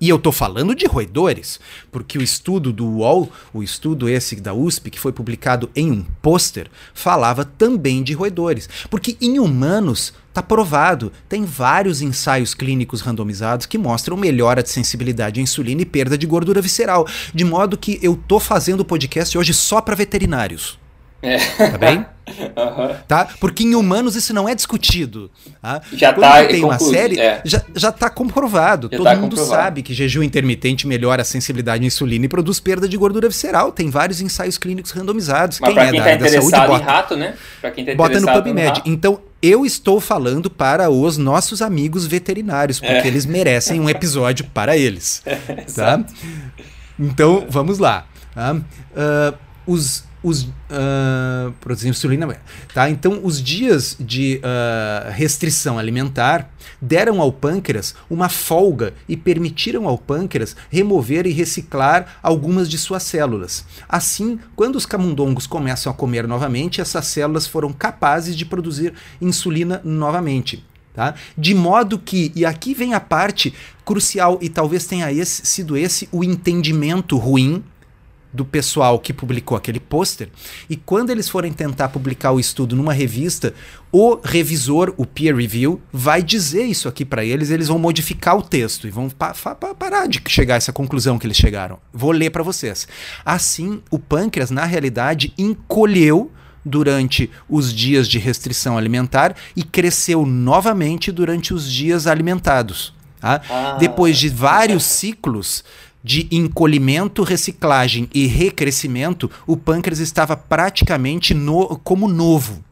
E 0.00 0.08
eu 0.08 0.16
estou 0.16 0.30
falando 0.30 0.76
de 0.76 0.86
roedores, 0.86 1.58
porque 1.90 2.18
o 2.18 2.22
estudo 2.22 2.72
do 2.72 2.86
UOL, 2.86 3.32
o 3.52 3.64
estudo 3.64 4.08
esse 4.08 4.36
da 4.36 4.54
USP, 4.54 4.90
que 4.90 5.00
foi 5.00 5.12
publicado 5.12 5.68
em 5.74 5.90
um 5.90 6.04
pôster, 6.22 6.70
falava 6.94 7.44
também 7.44 8.02
de 8.04 8.12
roedores. 8.12 8.68
Porque 8.88 9.16
em 9.20 9.40
humanos 9.40 10.14
está 10.28 10.40
provado, 10.40 11.12
tem 11.28 11.44
vários 11.44 12.00
ensaios 12.00 12.54
clínicos 12.54 13.00
randomizados 13.00 13.66
que 13.66 13.76
mostram 13.76 14.16
melhora 14.16 14.62
de 14.62 14.70
sensibilidade 14.70 15.40
à 15.40 15.42
insulina 15.42 15.82
e 15.82 15.86
perda 15.86 16.16
de 16.16 16.26
gordura 16.26 16.62
visceral. 16.62 17.06
De 17.34 17.44
modo 17.44 17.76
que 17.76 17.98
eu 18.00 18.14
estou 18.14 18.38
fazendo 18.38 18.80
o 18.80 18.84
podcast 18.84 19.36
hoje 19.36 19.52
só 19.52 19.80
para 19.80 19.96
veterinários. 19.96 20.78
É. 21.22 21.38
Tá 21.38 21.78
bem? 21.78 22.06
Uhum. 22.28 22.94
Tá? 23.06 23.26
Porque 23.40 23.64
em 23.64 23.74
humanos 23.74 24.14
isso 24.14 24.34
não 24.34 24.48
é 24.48 24.54
discutido. 24.54 25.30
Tá? 25.62 25.80
Já 25.92 26.12
Quando 26.12 26.26
tá 26.26 26.44
tem 26.44 26.62
uma 26.62 26.78
série, 26.78 27.18
é. 27.18 27.40
já, 27.44 27.62
já 27.74 27.90
tá 27.90 28.10
comprovado. 28.10 28.88
Já 28.90 28.98
Todo 28.98 29.06
tá 29.06 29.14
mundo 29.14 29.30
comprovado. 29.30 29.62
sabe 29.62 29.82
que 29.82 29.94
jejum 29.94 30.22
intermitente 30.22 30.86
melhora 30.86 31.22
a 31.22 31.24
sensibilidade 31.24 31.82
à 31.82 31.86
insulina 31.86 32.26
e 32.26 32.28
produz 32.28 32.60
perda 32.60 32.88
de 32.88 32.96
gordura 32.96 33.28
visceral. 33.28 33.72
Tem 33.72 33.88
vários 33.88 34.20
ensaios 34.20 34.58
clínicos 34.58 34.90
randomizados. 34.90 35.58
Mas 35.60 35.72
quem, 35.72 35.82
é 35.82 35.90
quem 35.90 36.02
tá 36.02 36.12
interessado 36.14 36.50
saúde, 36.50 36.68
bota, 36.68 36.82
em 36.82 36.86
rato, 36.86 37.16
né? 37.16 37.34
Pra 37.60 37.70
quem 37.70 37.84
tá 37.84 37.94
bota 37.94 38.20
no 38.20 38.30
PubMed. 38.30 38.82
Então, 38.84 39.20
eu 39.40 39.64
estou 39.64 40.00
falando 40.00 40.50
para 40.50 40.90
os 40.90 41.16
nossos 41.16 41.62
amigos 41.62 42.06
veterinários, 42.06 42.78
porque 42.78 42.92
é. 42.92 43.06
eles 43.06 43.24
merecem 43.24 43.80
um 43.80 43.88
episódio 43.88 44.44
para 44.52 44.76
eles. 44.76 45.22
tá? 45.74 46.04
Então, 46.98 47.46
vamos 47.48 47.78
lá. 47.78 48.06
Tá? 48.34 48.54
Uh, 48.54 49.38
os 49.66 50.07
os 50.22 50.42
uh, 50.42 51.52
produzir 51.60 51.88
insulina, 51.88 52.36
tá? 52.74 52.90
Então, 52.90 53.20
os 53.22 53.42
dias 53.42 53.96
de 53.98 54.40
uh, 54.42 55.12
restrição 55.12 55.78
alimentar 55.78 56.50
deram 56.80 57.20
ao 57.20 57.32
pâncreas 57.32 57.94
uma 58.10 58.28
folga 58.28 58.94
e 59.08 59.16
permitiram 59.16 59.86
ao 59.86 59.96
pâncreas 59.96 60.56
remover 60.70 61.26
e 61.26 61.32
reciclar 61.32 62.18
algumas 62.22 62.68
de 62.68 62.78
suas 62.78 63.02
células. 63.02 63.64
Assim, 63.88 64.38
quando 64.56 64.76
os 64.76 64.86
camundongos 64.86 65.46
começam 65.46 65.90
a 65.90 65.94
comer 65.94 66.26
novamente, 66.26 66.80
essas 66.80 67.06
células 67.06 67.46
foram 67.46 67.72
capazes 67.72 68.36
de 68.36 68.44
produzir 68.44 68.92
insulina 69.20 69.80
novamente. 69.84 70.64
Tá? 70.94 71.14
De 71.36 71.54
modo 71.54 71.96
que, 71.96 72.32
e 72.34 72.44
aqui 72.44 72.74
vem 72.74 72.92
a 72.92 72.98
parte 72.98 73.54
crucial, 73.84 74.36
e 74.42 74.48
talvez 74.48 74.84
tenha 74.84 75.12
esse, 75.12 75.46
sido 75.46 75.76
esse 75.76 76.08
o 76.10 76.24
entendimento 76.24 77.16
ruim 77.16 77.62
do 78.32 78.44
pessoal 78.44 78.98
que 78.98 79.12
publicou 79.12 79.56
aquele 79.56 79.80
pôster, 79.80 80.28
e 80.68 80.76
quando 80.76 81.10
eles 81.10 81.28
forem 81.28 81.52
tentar 81.52 81.88
publicar 81.88 82.32
o 82.32 82.40
estudo 82.40 82.76
numa 82.76 82.92
revista, 82.92 83.54
o 83.90 84.18
revisor, 84.22 84.92
o 84.96 85.06
peer 85.06 85.34
review, 85.34 85.80
vai 85.92 86.22
dizer 86.22 86.64
isso 86.64 86.88
aqui 86.88 87.04
para 87.04 87.24
eles, 87.24 87.50
eles 87.50 87.68
vão 87.68 87.78
modificar 87.78 88.36
o 88.36 88.42
texto 88.42 88.86
e 88.86 88.90
vão 88.90 89.08
pa 89.08 89.32
pa 89.32 89.54
parar 89.54 90.06
de 90.06 90.22
chegar 90.28 90.54
a 90.54 90.56
essa 90.58 90.72
conclusão 90.72 91.18
que 91.18 91.26
eles 91.26 91.36
chegaram. 91.36 91.78
Vou 91.92 92.10
ler 92.10 92.30
para 92.30 92.42
vocês. 92.42 92.86
Assim, 93.24 93.82
o 93.90 93.98
pâncreas, 93.98 94.50
na 94.50 94.64
realidade, 94.64 95.32
encolheu 95.38 96.30
durante 96.64 97.30
os 97.48 97.72
dias 97.72 98.06
de 98.08 98.18
restrição 98.18 98.76
alimentar 98.76 99.34
e 99.56 99.62
cresceu 99.62 100.26
novamente 100.26 101.10
durante 101.10 101.54
os 101.54 101.70
dias 101.70 102.06
alimentados. 102.06 102.92
Tá? 103.20 103.40
Ah. 103.50 103.76
Depois 103.80 104.16
de 104.18 104.28
vários 104.28 104.84
ciclos, 104.84 105.64
de 106.02 106.28
encolhimento, 106.30 107.22
reciclagem 107.22 108.08
e 108.14 108.26
recrescimento, 108.26 109.30
o 109.46 109.56
pâncreas 109.56 109.98
estava 109.98 110.36
praticamente 110.36 111.34
no, 111.34 111.78
como 111.82 112.06
novo. 112.08 112.64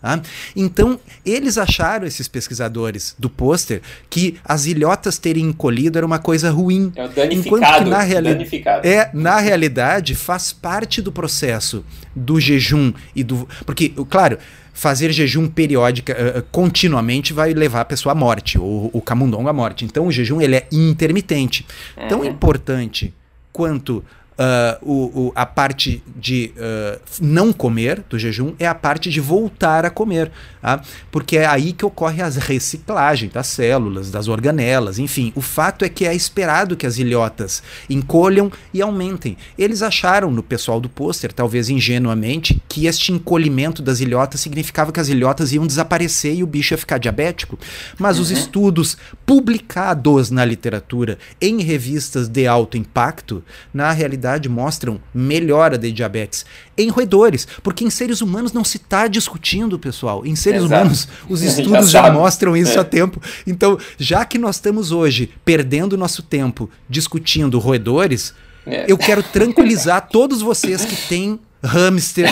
Tá? 0.00 0.20
Então, 0.54 1.00
eles 1.26 1.58
acharam, 1.58 2.06
esses 2.06 2.28
pesquisadores 2.28 3.16
do 3.18 3.28
pôster, 3.28 3.82
que 4.08 4.36
as 4.44 4.66
ilhotas 4.66 5.18
terem 5.18 5.46
encolhido 5.46 5.98
era 5.98 6.06
uma 6.06 6.20
coisa 6.20 6.50
ruim. 6.50 6.92
É 6.94 7.34
enquanto 7.34 7.66
que 7.78 7.84
na, 7.84 8.00
reali 8.00 8.48
é, 8.84 9.10
na 9.12 9.40
realidade 9.40 10.14
faz 10.14 10.52
parte 10.52 11.02
do 11.02 11.10
processo 11.10 11.84
do 12.14 12.38
jejum 12.38 12.92
e 13.14 13.24
do. 13.24 13.48
Porque, 13.66 13.92
claro, 14.08 14.38
fazer 14.78 15.10
jejum 15.10 15.48
periódica 15.48 16.12
uh, 16.12 16.42
continuamente 16.52 17.32
vai 17.32 17.52
levar 17.52 17.80
a 17.80 17.84
pessoa 17.84 18.12
à 18.12 18.14
morte, 18.14 18.56
ou 18.56 18.88
o 18.92 19.02
camundongo 19.02 19.48
à 19.48 19.52
morte. 19.52 19.84
Então 19.84 20.06
o 20.06 20.12
jejum 20.12 20.40
ele 20.40 20.54
é 20.54 20.68
intermitente. 20.70 21.66
Tão 22.08 22.24
importante 22.24 23.12
quanto 23.52 24.04
Uh, 24.38 24.78
o, 24.82 24.92
o, 24.92 25.32
a 25.34 25.44
parte 25.44 26.00
de 26.14 26.52
uh, 26.56 27.00
não 27.20 27.52
comer 27.52 28.04
do 28.08 28.16
jejum 28.16 28.54
é 28.56 28.68
a 28.68 28.74
parte 28.74 29.10
de 29.10 29.20
voltar 29.20 29.84
a 29.84 29.90
comer, 29.90 30.30
tá? 30.62 30.80
porque 31.10 31.38
é 31.38 31.44
aí 31.44 31.72
que 31.72 31.84
ocorre 31.84 32.22
a 32.22 32.28
reciclagem 32.28 33.30
das 33.30 33.48
células, 33.48 34.12
das 34.12 34.28
organelas, 34.28 35.00
enfim. 35.00 35.32
O 35.34 35.40
fato 35.40 35.84
é 35.84 35.88
que 35.88 36.06
é 36.06 36.14
esperado 36.14 36.76
que 36.76 36.86
as 36.86 36.98
ilhotas 36.98 37.64
encolham 37.90 38.48
e 38.72 38.80
aumentem. 38.80 39.36
Eles 39.58 39.82
acharam 39.82 40.30
no 40.30 40.42
pessoal 40.44 40.80
do 40.80 40.88
pôster, 40.88 41.32
talvez 41.32 41.68
ingenuamente, 41.68 42.62
que 42.68 42.86
este 42.86 43.10
encolhimento 43.10 43.82
das 43.82 43.98
ilhotas 43.98 44.40
significava 44.40 44.92
que 44.92 45.00
as 45.00 45.08
ilhotas 45.08 45.52
iam 45.52 45.66
desaparecer 45.66 46.36
e 46.36 46.44
o 46.44 46.46
bicho 46.46 46.74
ia 46.74 46.78
ficar 46.78 46.98
diabético. 46.98 47.58
Mas 47.98 48.18
uhum. 48.18 48.22
os 48.22 48.30
estudos 48.30 48.96
publicados 49.26 50.30
na 50.30 50.44
literatura 50.44 51.18
em 51.40 51.60
revistas 51.60 52.28
de 52.28 52.46
alto 52.46 52.76
impacto, 52.76 53.42
na 53.74 53.90
realidade 53.90 54.27
verdade, 54.28 54.48
mostram 54.48 55.00
melhora 55.14 55.78
de 55.78 55.90
diabetes 55.90 56.44
em 56.76 56.88
roedores, 56.88 57.46
porque 57.62 57.84
em 57.84 57.90
seres 57.90 58.20
humanos 58.20 58.52
não 58.52 58.64
se 58.64 58.76
está 58.76 59.06
discutindo, 59.06 59.78
pessoal. 59.78 60.24
Em 60.24 60.36
seres 60.36 60.62
Exato. 60.64 60.82
humanos, 60.82 61.08
os 61.28 61.40
estudos 61.42 61.90
já, 61.90 62.04
já 62.04 62.12
mostram 62.12 62.56
isso 62.56 62.76
é. 62.76 62.80
há 62.80 62.84
tempo. 62.84 63.20
Então, 63.46 63.78
já 63.98 64.24
que 64.24 64.38
nós 64.38 64.56
estamos 64.56 64.92
hoje 64.92 65.30
perdendo 65.44 65.96
nosso 65.96 66.22
tempo 66.22 66.70
discutindo 66.88 67.58
roedores, 67.58 68.34
é. 68.66 68.84
eu 68.86 68.98
quero 68.98 69.22
tranquilizar 69.22 70.08
todos 70.12 70.42
vocês 70.42 70.84
que 70.84 70.96
têm 71.08 71.40
hamster, 71.62 72.28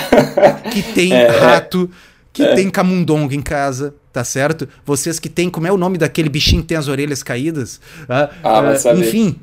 que 0.71 0.83
têm 0.83 1.13
é. 1.13 1.29
rato, 1.29 1.91
que 2.33 2.43
é. 2.43 2.55
tem 2.55 2.69
camundongo 2.69 3.33
em 3.33 3.41
casa, 3.41 3.95
tá 4.13 4.23
certo? 4.23 4.69
Vocês 4.85 5.19
que 5.19 5.29
têm, 5.29 5.49
como 5.49 5.67
é 5.67 5.73
o 5.73 5.77
nome 5.77 5.97
daquele 5.99 6.29
bichinho 6.29 6.63
que 6.63 6.69
tem 6.69 6.77
as 6.77 6.87
orelhas 6.87 7.23
caídas? 7.23 7.81
Ah, 8.09 8.31
ah, 8.43 8.61
uh, 8.61 8.99
enfim, 8.99 9.37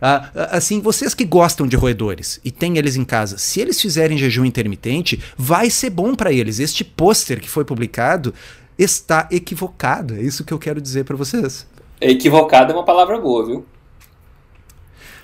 ah, 0.00 0.30
assim, 0.50 0.80
vocês 0.80 1.14
que 1.14 1.24
gostam 1.24 1.66
de 1.66 1.76
roedores 1.76 2.40
e 2.44 2.50
têm 2.50 2.76
eles 2.78 2.96
em 2.96 3.04
casa, 3.04 3.38
se 3.38 3.60
eles 3.60 3.80
fizerem 3.80 4.18
jejum 4.18 4.44
intermitente, 4.44 5.20
vai 5.36 5.70
ser 5.70 5.90
bom 5.90 6.14
para 6.14 6.32
eles. 6.32 6.58
Este 6.58 6.84
pôster 6.84 7.40
que 7.40 7.48
foi 7.48 7.64
publicado 7.64 8.34
está 8.78 9.28
equivocado. 9.30 10.14
É 10.14 10.20
isso 10.20 10.44
que 10.44 10.52
eu 10.52 10.58
quero 10.58 10.80
dizer 10.80 11.04
para 11.04 11.16
vocês. 11.16 11.66
Equivocado 12.00 12.72
é 12.72 12.74
uma 12.74 12.84
palavra 12.84 13.18
boa, 13.18 13.46
viu? 13.46 13.66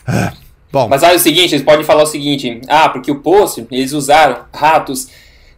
Ah, 0.06 0.32
bom. 0.72 0.88
Mas 0.88 1.02
olha 1.02 1.16
o 1.16 1.20
seguinte, 1.20 1.54
eles 1.54 1.64
podem 1.64 1.84
falar 1.84 2.04
o 2.04 2.06
seguinte: 2.06 2.60
ah, 2.68 2.88
porque 2.88 3.10
o 3.10 3.20
pôster 3.20 3.66
eles 3.70 3.92
usaram 3.92 4.44
ratos 4.52 5.08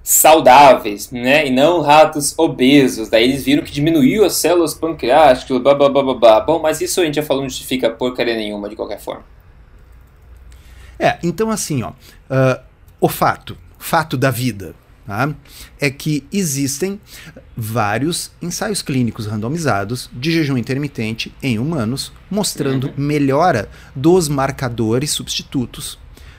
saudáveis, 0.02 1.10
né? 1.10 1.46
E 1.46 1.50
não 1.50 1.80
ratos 1.80 2.36
obesos. 2.36 3.08
Daí 3.08 3.24
eles 3.24 3.44
viram 3.44 3.62
que 3.62 3.72
diminuiu 3.72 4.24
as 4.24 4.34
células 4.34 4.74
pancreáticas, 4.74 5.58
blá 5.60 5.74
blá 5.74 5.88
blá 5.88 6.02
blá 6.02 6.14
blá. 6.14 6.40
Bom, 6.40 6.60
mas 6.60 6.80
isso 6.80 7.00
a 7.00 7.04
gente 7.04 7.16
já 7.16 7.22
falou, 7.22 7.42
não 7.42 7.50
justifica 7.50 7.90
porcaria 7.90 8.34
nenhuma 8.34 8.68
de 8.68 8.76
qualquer 8.76 9.00
forma. 9.00 9.24
É, 10.98 11.18
então 11.22 11.50
assim, 11.50 11.82
ó, 11.82 11.90
uh, 11.90 12.60
o 13.00 13.08
fato, 13.08 13.56
fato 13.78 14.16
da 14.16 14.30
vida, 14.30 14.74
tá? 15.06 15.34
é 15.80 15.90
que 15.90 16.24
existem 16.32 17.00
vários 17.56 18.30
ensaios 18.40 18.82
clínicos 18.82 19.26
randomizados 19.26 20.08
de 20.12 20.30
jejum 20.30 20.56
intermitente 20.56 21.34
em 21.42 21.58
humanos, 21.58 22.12
mostrando 22.30 22.88
uhum. 22.88 22.94
melhora 22.96 23.68
dos 23.94 24.28
marcadores 24.28 25.10
substitutos 25.10 25.98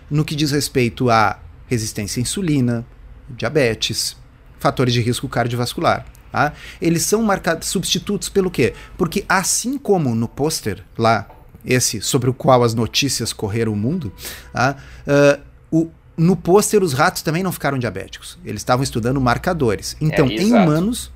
no 0.09 0.24
que 0.24 0.36
diz 0.36 0.51
respeito 0.51 1.09
à 1.09 1.39
resistência 1.68 2.20
à 2.20 2.22
insulina, 2.22 2.86
diabetes, 3.30 4.16
fatores 4.60 4.94
de 4.94 5.02
risco 5.02 5.28
cardiovascular. 5.28 6.06
Tá? 6.32 6.54
Eles 6.82 7.04
são 7.04 7.22
marcados 7.22 7.68
substitutos 7.68 8.28
pelo 8.28 8.50
quê? 8.50 8.74
Porque 8.98 9.24
assim 9.30 9.78
como 9.78 10.16
no 10.16 10.28
pôster 10.28 10.84
lá, 10.98 11.28
esse 11.64 12.02
sobre 12.02 12.30
o 12.30 12.34
qual 12.34 12.64
as 12.64 12.74
notícias 12.74 13.32
correram 13.32 13.74
o 13.74 13.76
mundo, 13.76 14.12
tá? 14.52 14.76
uh, 15.08 15.42
o, 15.72 15.92
no 16.18 16.36
pôster 16.36 16.82
os 16.84 16.94
ratos 16.94 17.22
também 17.22 17.44
não 17.44 17.52
ficaram 17.52 17.78
diabéticos. 17.78 18.40
Eles 18.44 18.62
estavam 18.62 18.84
estudando 18.84 19.22
marcadores. 19.22 19.96
Então, 20.02 20.26
é, 20.28 20.34
em 20.34 20.54
humanos 20.54 21.12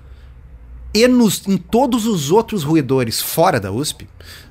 e 0.93 1.07
nos, 1.07 1.47
em 1.47 1.57
todos 1.57 2.05
os 2.05 2.31
outros 2.31 2.63
roedores 2.63 3.21
fora 3.21 3.59
da 3.59 3.71
USP, 3.71 4.07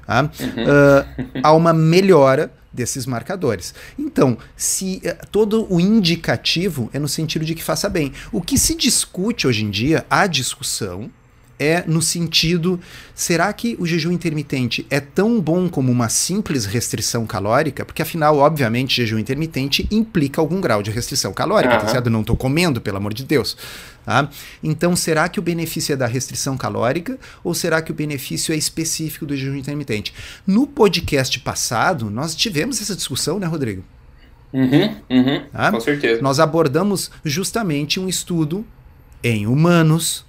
tá? 0.07 0.23
uhum. 0.23 0.29
uh, 0.29 1.41
há 1.43 1.53
uma 1.53 1.73
melhora 1.73 2.53
desses 2.77 3.07
marcadores. 3.07 3.75
Então, 3.99 4.39
se 4.55 5.01
eh, 5.03 5.15
todo 5.33 5.67
o 5.73 5.81
indicativo 5.81 6.89
é 6.93 6.99
no 6.99 7.09
sentido 7.09 7.45
de 7.45 7.55
que 7.55 7.65
faça 7.65 7.89
bem. 7.89 8.13
O 8.31 8.41
que 8.41 8.59
se 8.59 8.75
discute 8.75 9.47
hoje 9.47 9.65
em 9.65 9.71
dia, 9.71 10.07
a 10.09 10.27
discussão 10.27 11.11
é 11.59 11.85
no 11.87 12.03
sentido: 12.03 12.81
será 13.15 13.53
que 13.53 13.77
o 13.79 13.87
jejum 13.87 14.13
intermitente 14.13 14.87
é 14.91 15.01
tão 15.01 15.41
bom 15.41 15.69
como 15.69 15.91
uma 15.91 16.09
simples 16.09 16.65
restrição 16.65 17.27
calórica? 17.27 17.85
Porque 17.85 18.03
afinal, 18.03 18.39
obviamente, 18.39 18.97
jejum 18.97 19.19
intermitente 19.19 19.87
implica 19.91 20.41
algum 20.41 20.61
grau 20.61 20.83
de 20.83 20.91
restrição 20.91 21.33
calórica, 21.33 21.75
uhum. 21.75 21.81
tá 21.81 21.89
certo? 21.89 22.07
Eu 22.07 22.13
não 22.13 22.21
estou 22.21 22.37
comendo, 22.37 22.81
pelo 22.81 22.97
amor 22.97 23.15
de 23.15 23.25
Deus. 23.25 23.57
Tá? 24.05 24.29
Então, 24.63 24.95
será 24.95 25.29
que 25.29 25.41
o 25.41 25.43
benefício 25.43 25.93
é 25.93 25.97
da 25.97 26.07
restrição 26.07 26.57
calórica 26.57 27.19
ou 27.43 27.53
será 27.53 27.83
que 27.83 27.91
o 27.91 27.95
benefício 27.95 28.55
é 28.55 28.57
específico 28.57 29.27
do 29.27 29.37
jejum 29.37 29.57
intermitente? 29.57 30.15
No 30.47 30.65
podcast 30.65 31.41
passado, 31.41 32.09
nós 32.09 32.37
tivemos 32.37 32.81
essa 32.81 32.95
discussão, 32.95 33.41
né, 33.41 33.49
Rodrigo? 33.49 33.83
Uhum, 34.53 34.97
uhum, 35.11 35.43
tá? 35.53 35.73
Com 35.73 35.81
certeza. 35.81 36.23
Nós 36.23 36.39
abordamos 36.39 37.11
justamente 37.25 37.99
um 37.99 38.09
estudo 38.09 38.65
em 39.25 39.47
humanos 39.47 40.25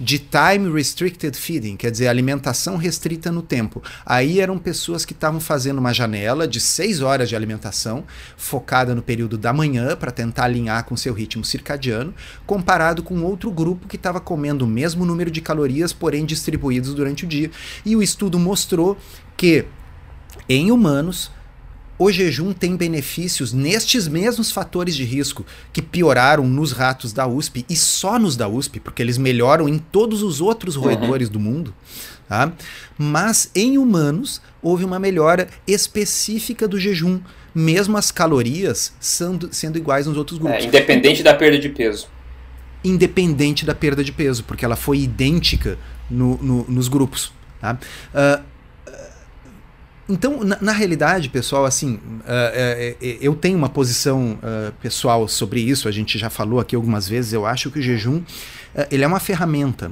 de 0.00 0.18
time 0.18 0.72
restricted 0.72 1.36
feeding, 1.36 1.76
quer 1.76 1.90
dizer, 1.90 2.08
alimentação 2.08 2.76
restrita 2.76 3.30
no 3.30 3.42
tempo. 3.42 3.82
Aí 4.04 4.40
eram 4.40 4.58
pessoas 4.58 5.04
que 5.04 5.12
estavam 5.12 5.40
fazendo 5.40 5.78
uma 5.78 5.92
janela 5.92 6.46
de 6.46 6.60
seis 6.60 7.00
horas 7.00 7.28
de 7.28 7.36
alimentação, 7.36 8.04
focada 8.36 8.94
no 8.94 9.02
período 9.02 9.38
da 9.38 9.52
manhã, 9.52 9.96
para 9.96 10.10
tentar 10.10 10.44
alinhar 10.44 10.84
com 10.84 10.96
seu 10.96 11.14
ritmo 11.14 11.44
circadiano, 11.44 12.14
comparado 12.46 13.02
com 13.02 13.22
outro 13.22 13.50
grupo 13.50 13.86
que 13.86 13.96
estava 13.96 14.20
comendo 14.20 14.64
o 14.64 14.68
mesmo 14.68 15.04
número 15.04 15.30
de 15.30 15.40
calorias, 15.40 15.92
porém 15.92 16.24
distribuídos 16.24 16.94
durante 16.94 17.24
o 17.24 17.28
dia. 17.28 17.50
E 17.84 17.94
o 17.94 18.02
estudo 18.02 18.38
mostrou 18.38 18.96
que 19.36 19.64
em 20.48 20.70
humanos 20.70 21.30
o 22.02 22.10
jejum 22.10 22.52
tem 22.52 22.76
benefícios 22.76 23.52
nestes 23.52 24.08
mesmos 24.08 24.50
fatores 24.50 24.96
de 24.96 25.04
risco 25.04 25.46
que 25.72 25.80
pioraram 25.80 26.46
nos 26.48 26.72
ratos 26.72 27.12
da 27.12 27.26
USP 27.28 27.64
e 27.68 27.76
só 27.76 28.18
nos 28.18 28.36
da 28.36 28.48
USP, 28.48 28.80
porque 28.80 29.00
eles 29.00 29.16
melhoram 29.16 29.68
em 29.68 29.78
todos 29.78 30.22
os 30.22 30.40
outros 30.40 30.74
uhum. 30.74 30.82
roedores 30.82 31.28
uhum. 31.28 31.32
do 31.32 31.40
mundo. 31.40 31.74
Tá? 32.28 32.52
Mas 32.98 33.50
em 33.54 33.78
humanos 33.78 34.42
houve 34.60 34.84
uma 34.84 34.98
melhora 34.98 35.48
específica 35.64 36.66
do 36.66 36.78
jejum, 36.78 37.20
mesmo 37.54 37.96
as 37.96 38.10
calorias 38.10 38.92
sendo, 38.98 39.50
sendo 39.52 39.78
iguais 39.78 40.06
nos 40.06 40.16
outros 40.16 40.40
grupos. 40.40 40.64
É, 40.64 40.66
independente 40.66 41.22
da 41.22 41.34
perda 41.34 41.58
de 41.58 41.68
peso. 41.68 42.08
Independente 42.82 43.64
da 43.64 43.76
perda 43.76 44.02
de 44.02 44.10
peso, 44.10 44.42
porque 44.42 44.64
ela 44.64 44.74
foi 44.74 44.98
idêntica 44.98 45.78
no, 46.10 46.36
no, 46.42 46.64
nos 46.68 46.88
grupos. 46.88 47.32
Tá? 47.60 47.78
Uh, 48.12 48.51
então, 50.12 50.44
na, 50.44 50.58
na, 50.60 50.72
realidade, 50.72 51.28
pessoal, 51.28 51.64
assim, 51.64 51.94
uh, 51.94 51.98
uh, 51.98 52.96
eu 53.20 53.34
tenho 53.34 53.56
uma 53.56 53.68
posição 53.68 54.38
uh, 54.42 54.72
pessoal 54.80 55.26
sobre 55.26 55.60
isso, 55.60 55.88
a 55.88 55.90
gente 55.90 56.18
já 56.18 56.28
falou 56.28 56.60
aqui 56.60 56.76
algumas 56.76 57.08
vezes, 57.08 57.32
eu 57.32 57.46
acho 57.46 57.70
que 57.70 57.78
o 57.78 57.82
jejum 57.82 58.22
ele 58.90 59.04
é 59.04 59.06
uma 59.06 59.20
ferramenta 59.20 59.90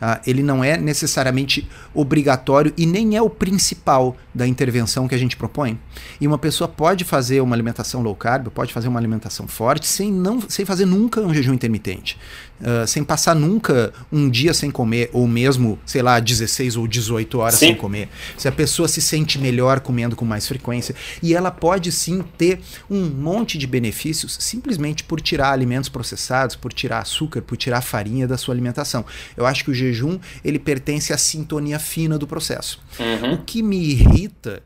Uh, 0.00 0.18
ele 0.26 0.42
não 0.42 0.64
é 0.64 0.76
necessariamente 0.78 1.68
obrigatório 1.92 2.72
e 2.76 2.86
nem 2.86 3.16
é 3.16 3.22
o 3.22 3.28
principal 3.28 4.16
da 4.34 4.46
intervenção 4.46 5.06
que 5.06 5.14
a 5.14 5.18
gente 5.18 5.36
propõe. 5.36 5.78
E 6.20 6.26
uma 6.26 6.38
pessoa 6.38 6.66
pode 6.66 7.04
fazer 7.04 7.40
uma 7.40 7.54
alimentação 7.54 8.02
low 8.02 8.14
carb, 8.14 8.48
pode 8.48 8.72
fazer 8.72 8.88
uma 8.88 8.98
alimentação 8.98 9.46
forte, 9.46 9.86
sem, 9.86 10.10
não, 10.10 10.40
sem 10.48 10.64
fazer 10.64 10.86
nunca 10.86 11.20
um 11.20 11.34
jejum 11.34 11.52
intermitente. 11.52 12.16
Uh, 12.60 12.86
sem 12.86 13.02
passar 13.04 13.34
nunca 13.34 13.92
um 14.12 14.28
dia 14.28 14.54
sem 14.54 14.70
comer, 14.70 15.10
ou 15.12 15.26
mesmo, 15.26 15.78
sei 15.84 16.02
lá, 16.02 16.18
16 16.18 16.76
ou 16.76 16.86
18 16.86 17.38
horas 17.38 17.54
sim. 17.54 17.66
sem 17.66 17.74
comer. 17.74 18.08
Se 18.36 18.48
a 18.48 18.52
pessoa 18.52 18.88
se 18.88 19.02
sente 19.02 19.38
melhor 19.38 19.80
comendo 19.80 20.16
com 20.16 20.24
mais 20.24 20.46
frequência. 20.46 20.94
E 21.22 21.34
ela 21.34 21.50
pode 21.50 21.92
sim 21.92 22.22
ter 22.38 22.60
um 22.88 23.06
monte 23.06 23.58
de 23.58 23.66
benefícios 23.66 24.36
simplesmente 24.40 25.04
por 25.04 25.20
tirar 25.20 25.52
alimentos 25.52 25.88
processados, 25.88 26.56
por 26.56 26.72
tirar 26.72 27.00
açúcar, 27.00 27.42
por 27.42 27.56
tirar 27.56 27.80
farinha 27.80 28.26
da 28.26 28.36
sua 28.36 28.54
alimentação. 28.54 29.04
Eu 29.36 29.46
acho 29.46 29.64
que 29.64 29.70
o 29.70 29.74
jejum 29.74 29.89
ele 30.44 30.58
pertence 30.58 31.12
à 31.12 31.18
sintonia 31.18 31.78
fina 31.78 32.18
do 32.18 32.26
processo. 32.26 32.80
Uhum. 32.98 33.34
O 33.34 33.38
que 33.38 33.62
me 33.62 33.78
irrita 33.78 34.62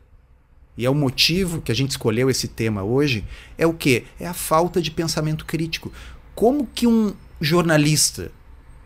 e 0.77 0.85
é 0.85 0.89
o 0.89 0.95
motivo 0.95 1.61
que 1.61 1.71
a 1.71 1.75
gente 1.75 1.91
escolheu 1.91 2.29
esse 2.29 2.47
tema 2.47 2.83
hoje, 2.83 3.23
é 3.57 3.65
o 3.65 3.73
que? 3.73 4.03
É 4.19 4.27
a 4.27 4.33
falta 4.33 4.81
de 4.81 4.91
pensamento 4.91 5.45
crítico. 5.45 5.91
Como 6.33 6.67
que 6.67 6.85
um 6.85 7.13
jornalista 7.39 8.31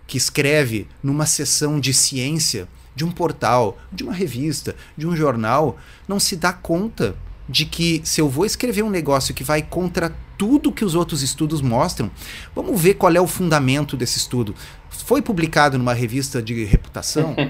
que 0.06 0.18
escreve 0.18 0.88
numa 1.02 1.26
sessão 1.26 1.80
de 1.80 1.94
ciência 1.94 2.68
de 2.96 3.06
um 3.06 3.12
portal, 3.12 3.78
de 3.92 4.04
uma 4.04 4.14
revista, 4.14 4.76
de 4.98 5.08
um 5.08 5.16
jornal, 5.16 5.78
não 6.08 6.20
se 6.20 6.36
dá 6.36 6.52
conta 6.52 7.16
de 7.48 7.66
que 7.66 8.02
se 8.04 8.22
eu 8.22 8.30
vou 8.30 8.46
escrever 8.46 8.84
um 8.84 8.90
negócio 8.90 9.34
que 9.34 9.44
vai 9.44 9.62
contra 9.64 10.16
tudo 10.38 10.72
que 10.72 10.86
os 10.86 10.96
outros 10.96 11.22
estudos 11.22 11.62
mostram, 11.62 12.10
vamos 12.56 12.80
ver 12.80 12.94
qual 12.94 13.14
é 13.14 13.20
o 13.20 13.28
fundamento 13.28 13.98
desse 13.98 14.18
estudo. 14.18 14.56
Foi 15.04 15.22
publicado 15.22 15.78
numa 15.78 15.94
revista 15.94 16.42
de 16.42 16.64
reputação? 16.66 17.36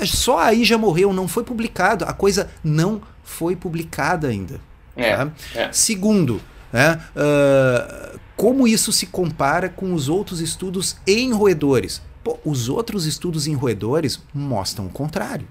Ah, 0.00 0.04
só 0.04 0.38
aí 0.38 0.64
já 0.64 0.76
morreu, 0.76 1.12
não 1.12 1.26
foi 1.26 1.42
publicado. 1.42 2.04
A 2.04 2.12
coisa 2.12 2.50
não 2.62 3.00
foi 3.22 3.56
publicada 3.56 4.28
ainda. 4.28 4.60
É, 4.94 5.16
tá? 5.16 5.32
é. 5.54 5.72
Segundo, 5.72 6.42
é, 6.72 6.98
uh, 7.16 8.18
como 8.36 8.68
isso 8.68 8.92
se 8.92 9.06
compara 9.06 9.68
com 9.68 9.94
os 9.94 10.08
outros 10.08 10.40
estudos 10.40 10.96
em 11.06 11.32
roedores? 11.32 12.02
Pô, 12.22 12.38
os 12.44 12.68
outros 12.68 13.06
estudos 13.06 13.46
em 13.46 13.54
roedores 13.54 14.20
mostram 14.34 14.86
o 14.86 14.90
contrário. 14.90 15.46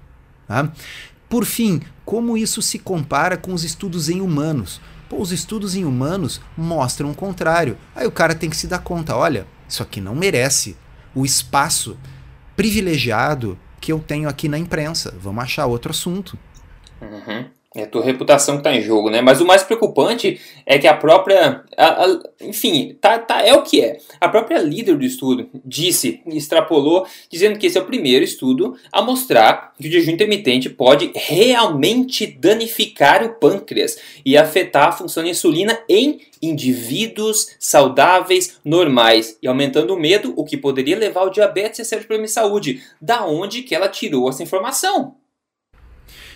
Tá? 0.47 0.71
Por 1.28 1.43
fim, 1.43 1.82
como 2.05 2.38
isso 2.38 2.61
se 2.61 2.80
compara 2.80 3.38
com 3.38 3.53
os 3.53 3.63
estudos 3.63 4.09
em 4.09 4.21
humanos? 4.21 4.80
Pô, 5.09 5.21
os 5.21 5.32
estudos 5.32 5.75
em 5.75 5.86
humanos 5.86 6.41
mostram 6.57 7.11
o 7.11 7.15
contrário. 7.15 7.78
Aí 7.95 8.05
o 8.05 8.11
cara 8.11 8.36
tem 8.36 8.49
que 8.49 8.57
se 8.57 8.67
dar 8.67 8.80
conta: 8.80 9.15
olha, 9.15 9.47
isso 9.68 9.84
aqui 9.84 9.99
não 9.99 10.15
merece 10.15 10.78
o 11.13 11.26
espaço 11.26 11.97
privilegiado 12.55 13.57
que 13.80 13.91
eu 13.91 13.99
tenho 13.99 14.28
aqui 14.28 14.47
na 14.47 14.57
imprensa. 14.57 15.15
Vamos 15.20 15.43
achar 15.43 15.65
outro 15.65 15.91
assunto. 15.91 16.38
Uhum. 17.01 17.49
É 17.76 17.84
a 17.84 17.88
tua 17.88 18.01
reputação 18.01 18.55
que 18.55 18.61
está 18.61 18.74
em 18.74 18.82
jogo, 18.82 19.09
né? 19.09 19.22
Mas 19.22 19.41
o 19.41 19.45
mais 19.45 19.61
preocupante 19.61 20.39
é 20.65 20.80
que 20.80 20.88
a 20.88 20.93
própria. 20.93 21.65
A, 21.76 22.05
a, 22.05 22.20
enfim, 22.41 22.97
tá, 22.99 23.20
tá, 23.20 23.45
é 23.45 23.53
o 23.53 23.61
que 23.61 23.82
é. 23.82 23.97
A 24.22 24.30
própria 24.30 24.59
líder 24.59 24.97
do 24.97 25.03
estudo 25.03 25.49
disse, 25.65 26.22
extrapolou, 26.28 27.05
dizendo 27.30 27.59
que 27.59 27.68
esse 27.68 27.78
é 27.78 27.82
o 27.82 27.86
primeiro 27.86 28.24
estudo 28.24 28.78
a 28.89 29.01
mostrar 29.01 29.74
que 29.78 29.88
o 29.88 29.91
jejum 29.91 30.11
intermitente 30.11 30.70
pode 30.70 31.11
realmente 31.13 32.26
danificar 32.26 33.24
o 33.24 33.36
pâncreas 33.36 33.97
e 34.26 34.38
afetar 34.38 34.88
a 34.88 34.93
função 34.93 35.24
da 35.24 35.30
insulina 35.30 35.78
em 35.89 36.22
indivíduos 36.41 37.49
saudáveis 37.59 38.59
normais 38.63 39.38
e 39.43 39.47
aumentando 39.47 39.93
o 39.93 39.99
medo, 39.99 40.34
o 40.38 40.45
que 40.45 40.55
poderia 40.55 40.97
levar 40.97 41.22
ao 41.22 41.30
diabetes 41.30 41.80
e 41.80 41.82
a 41.82 41.86
sérios 41.86 42.07
problemas 42.07 42.32
de 42.32 42.36
saúde. 42.36 42.82
Da 43.01 43.26
onde 43.26 43.61
que 43.61 43.76
ela 43.76 43.89
tirou 43.89 44.30
essa 44.30 44.41
informação? 44.41 45.15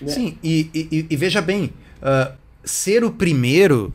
Né? 0.01 0.11
Sim, 0.11 0.37
e, 0.43 0.69
e, 0.73 1.05
e, 1.09 1.15
veja 1.15 1.41
bem, 1.41 1.73
uh, 2.01 2.33
ser 2.63 3.03
o 3.03 3.11
primeiro, 3.11 3.93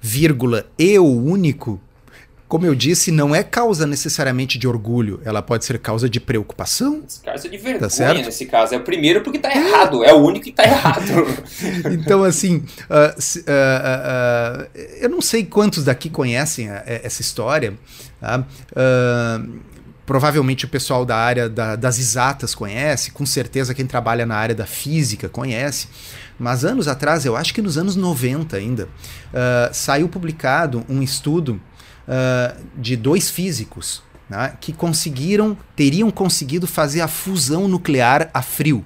vírgula, 0.00 0.66
e 0.78 0.98
o 0.98 1.04
único, 1.06 1.80
como 2.48 2.64
eu 2.64 2.74
disse, 2.74 3.12
não 3.12 3.34
é 3.34 3.42
causa 3.42 3.86
necessariamente 3.86 4.58
de 4.58 4.66
orgulho, 4.66 5.20
ela 5.22 5.42
pode 5.42 5.66
ser 5.66 5.78
causa 5.78 6.08
de 6.08 6.18
preocupação. 6.18 7.02
Causa 7.22 7.48
de 7.48 7.58
vergonha 7.58 7.80
tá 7.80 7.90
certo? 7.90 8.24
nesse 8.24 8.46
caso. 8.46 8.74
É 8.74 8.78
o 8.78 8.80
primeiro 8.80 9.20
porque 9.20 9.38
tá 9.38 9.54
errado, 9.54 10.02
é 10.02 10.14
o 10.14 10.18
único 10.18 10.46
que 10.46 10.52
tá 10.52 10.64
errado. 10.64 11.26
então, 11.92 12.24
assim, 12.24 12.56
uh, 12.56 13.14
uh, 13.20 13.44
uh, 13.44 14.68
eu 14.98 15.10
não 15.10 15.20
sei 15.20 15.44
quantos 15.44 15.84
daqui 15.84 16.08
conhecem 16.08 16.70
essa 16.86 17.20
história. 17.20 17.74
Tá? 18.18 18.44
Provavelmente 20.08 20.64
o 20.64 20.68
pessoal 20.68 21.04
da 21.04 21.16
área 21.16 21.50
da, 21.50 21.76
das 21.76 21.98
exatas 21.98 22.54
conhece, 22.54 23.10
com 23.10 23.26
certeza 23.26 23.74
quem 23.74 23.86
trabalha 23.86 24.24
na 24.24 24.36
área 24.36 24.54
da 24.54 24.64
física 24.64 25.28
conhece. 25.28 25.86
Mas 26.38 26.64
anos 26.64 26.88
atrás, 26.88 27.26
eu 27.26 27.36
acho 27.36 27.52
que 27.52 27.60
nos 27.60 27.76
anos 27.76 27.94
90 27.94 28.56
ainda, 28.56 28.84
uh, 28.86 29.68
saiu 29.70 30.08
publicado 30.08 30.82
um 30.88 31.02
estudo 31.02 31.60
uh, 32.08 32.58
de 32.74 32.96
dois 32.96 33.30
físicos 33.30 34.02
né, 34.30 34.54
que 34.58 34.72
conseguiram, 34.72 35.54
teriam 35.76 36.10
conseguido 36.10 36.66
fazer 36.66 37.02
a 37.02 37.08
fusão 37.08 37.68
nuclear 37.68 38.30
a 38.32 38.40
frio. 38.40 38.82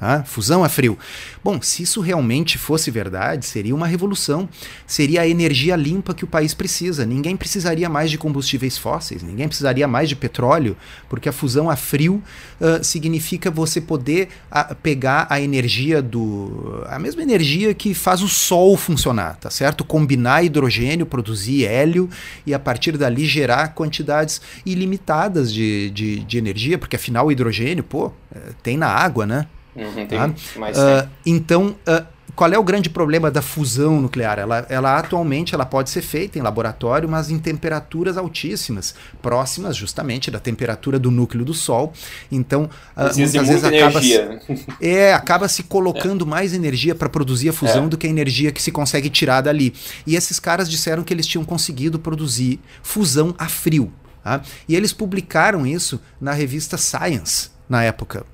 Ah, 0.00 0.22
fusão 0.22 0.62
a 0.62 0.68
frio. 0.68 0.96
Bom, 1.42 1.60
se 1.60 1.82
isso 1.82 2.00
realmente 2.00 2.56
fosse 2.56 2.88
verdade, 2.88 3.44
seria 3.44 3.74
uma 3.74 3.86
revolução. 3.86 4.48
Seria 4.86 5.22
a 5.22 5.28
energia 5.28 5.74
limpa 5.74 6.14
que 6.14 6.24
o 6.24 6.26
país 6.28 6.54
precisa. 6.54 7.04
Ninguém 7.04 7.36
precisaria 7.36 7.88
mais 7.88 8.08
de 8.08 8.16
combustíveis 8.16 8.78
fósseis, 8.78 9.24
ninguém 9.24 9.48
precisaria 9.48 9.88
mais 9.88 10.08
de 10.08 10.14
petróleo, 10.14 10.76
porque 11.08 11.28
a 11.28 11.32
fusão 11.32 11.68
a 11.68 11.74
frio 11.74 12.22
uh, 12.60 12.82
significa 12.84 13.50
você 13.50 13.80
poder 13.80 14.28
uh, 14.52 14.74
pegar 14.76 15.26
a 15.28 15.40
energia 15.40 16.00
do. 16.00 16.84
a 16.86 16.98
mesma 16.98 17.22
energia 17.22 17.74
que 17.74 17.92
faz 17.92 18.22
o 18.22 18.28
Sol 18.28 18.76
funcionar, 18.76 19.36
tá 19.36 19.50
certo? 19.50 19.84
Combinar 19.84 20.44
hidrogênio, 20.44 21.06
produzir 21.06 21.64
hélio 21.64 22.08
e 22.46 22.54
a 22.54 22.58
partir 22.58 22.96
dali 22.96 23.24
gerar 23.26 23.74
quantidades 23.74 24.40
ilimitadas 24.64 25.52
de, 25.52 25.90
de, 25.90 26.20
de 26.20 26.38
energia, 26.38 26.78
porque 26.78 26.94
afinal 26.94 27.26
o 27.26 27.32
hidrogênio, 27.32 27.82
pô, 27.82 28.12
eh, 28.34 28.52
tem 28.62 28.76
na 28.76 28.88
água, 28.88 29.26
né? 29.26 29.46
Uhum, 29.78 30.06
tá? 30.06 30.26
uh, 30.26 31.08
então, 31.24 31.76
uh, 31.86 32.18
qual 32.38 32.52
é 32.52 32.58
o 32.58 32.62
grande 32.62 32.88
problema 32.88 33.32
da 33.32 33.42
fusão 33.42 34.00
nuclear? 34.00 34.38
Ela, 34.38 34.64
ela 34.68 34.96
atualmente 34.96 35.56
ela 35.56 35.66
pode 35.66 35.90
ser 35.90 36.02
feita 36.02 36.38
em 36.38 36.42
laboratório, 36.42 37.08
mas 37.08 37.30
em 37.30 37.38
temperaturas 37.38 38.16
altíssimas, 38.16 38.94
próximas 39.20 39.76
justamente 39.76 40.30
da 40.30 40.38
temperatura 40.38 41.00
do 41.00 41.10
núcleo 41.10 41.44
do 41.44 41.52
Sol. 41.52 41.92
Então, 42.30 42.70
uh, 42.96 43.18
muitas 43.18 43.48
vezes 43.48 43.64
acaba 43.64 44.00
se, 44.00 44.20
é, 44.80 45.12
acaba 45.14 45.48
se 45.48 45.64
colocando 45.64 46.24
é. 46.24 46.28
mais 46.28 46.54
energia 46.54 46.94
para 46.94 47.08
produzir 47.08 47.48
a 47.48 47.52
fusão 47.52 47.86
é. 47.86 47.88
do 47.88 47.98
que 47.98 48.06
a 48.06 48.10
energia 48.10 48.52
que 48.52 48.62
se 48.62 48.70
consegue 48.70 49.10
tirar 49.10 49.40
dali. 49.40 49.74
E 50.06 50.14
esses 50.14 50.38
caras 50.38 50.70
disseram 50.70 51.02
que 51.02 51.12
eles 51.12 51.26
tinham 51.26 51.44
conseguido 51.44 51.98
produzir 51.98 52.60
fusão 52.84 53.34
a 53.36 53.48
frio. 53.48 53.92
Tá? 54.22 54.42
E 54.68 54.76
eles 54.76 54.92
publicaram 54.92 55.66
isso 55.66 56.00
na 56.20 56.32
revista 56.32 56.76
Science 56.76 57.50
na 57.68 57.82
época. 57.82 58.24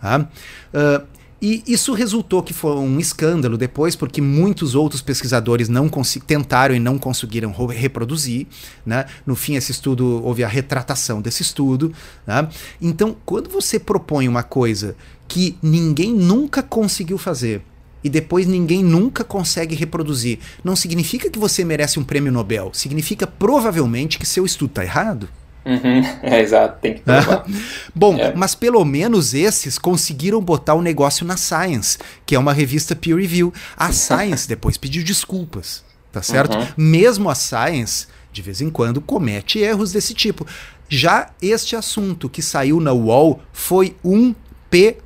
Tá? 0.00 0.28
Uh, 0.72 1.18
e 1.40 1.62
isso 1.68 1.92
resultou 1.92 2.42
que 2.42 2.52
foi 2.52 2.74
um 2.76 2.98
escândalo 2.98 3.56
depois, 3.56 3.94
porque 3.94 4.20
muitos 4.20 4.74
outros 4.74 5.00
pesquisadores 5.00 5.68
não 5.68 5.88
tentaram 6.26 6.74
e 6.74 6.80
não 6.80 6.98
conseguiram 6.98 7.52
reproduzir. 7.68 8.48
Né? 8.84 9.04
No 9.24 9.36
fim, 9.36 9.54
esse 9.54 9.70
estudo 9.70 10.20
houve 10.24 10.42
a 10.42 10.48
retratação 10.48 11.22
desse 11.22 11.42
estudo. 11.42 11.92
Né? 12.26 12.48
Então, 12.80 13.16
quando 13.24 13.48
você 13.48 13.78
propõe 13.78 14.28
uma 14.28 14.42
coisa 14.42 14.96
que 15.28 15.56
ninguém 15.62 16.12
nunca 16.12 16.60
conseguiu 16.60 17.18
fazer 17.18 17.62
e 18.02 18.08
depois 18.08 18.46
ninguém 18.46 18.82
nunca 18.82 19.22
consegue 19.22 19.76
reproduzir, 19.76 20.40
não 20.64 20.74
significa 20.74 21.30
que 21.30 21.38
você 21.38 21.64
merece 21.64 22.00
um 22.00 22.04
prêmio 22.04 22.32
Nobel. 22.32 22.70
Significa 22.72 23.28
provavelmente 23.28 24.18
que 24.18 24.26
seu 24.26 24.44
estudo 24.44 24.70
está 24.70 24.82
errado. 24.82 25.28
Uhum, 25.64 26.02
é, 26.22 26.40
exato, 26.40 26.78
tem 26.80 26.94
que 26.94 27.00
provar. 27.00 27.44
Bom, 27.94 28.16
é. 28.16 28.34
mas 28.34 28.54
pelo 28.54 28.84
menos 28.84 29.34
esses 29.34 29.78
conseguiram 29.78 30.40
botar 30.40 30.74
o 30.74 30.82
negócio 30.82 31.26
na 31.26 31.36
Science, 31.36 31.98
que 32.24 32.34
é 32.34 32.38
uma 32.38 32.52
revista 32.52 32.96
peer 32.96 33.16
review. 33.16 33.52
A 33.76 33.92
Science 33.92 34.48
depois 34.48 34.76
pediu 34.76 35.04
desculpas, 35.04 35.84
tá 36.10 36.22
certo? 36.22 36.56
Uhum. 36.56 36.66
Mesmo 36.76 37.28
a 37.28 37.34
Science, 37.34 38.06
de 38.32 38.42
vez 38.42 38.60
em 38.60 38.70
quando, 38.70 39.00
comete 39.00 39.58
erros 39.58 39.92
desse 39.92 40.14
tipo. 40.14 40.46
Já 40.88 41.30
este 41.42 41.76
assunto 41.76 42.28
que 42.28 42.40
saiu 42.40 42.80
na 42.80 42.92
UOL 42.92 43.42
foi 43.52 43.94
um 44.02 44.34
P-O-S-T-E-R. 44.70 45.02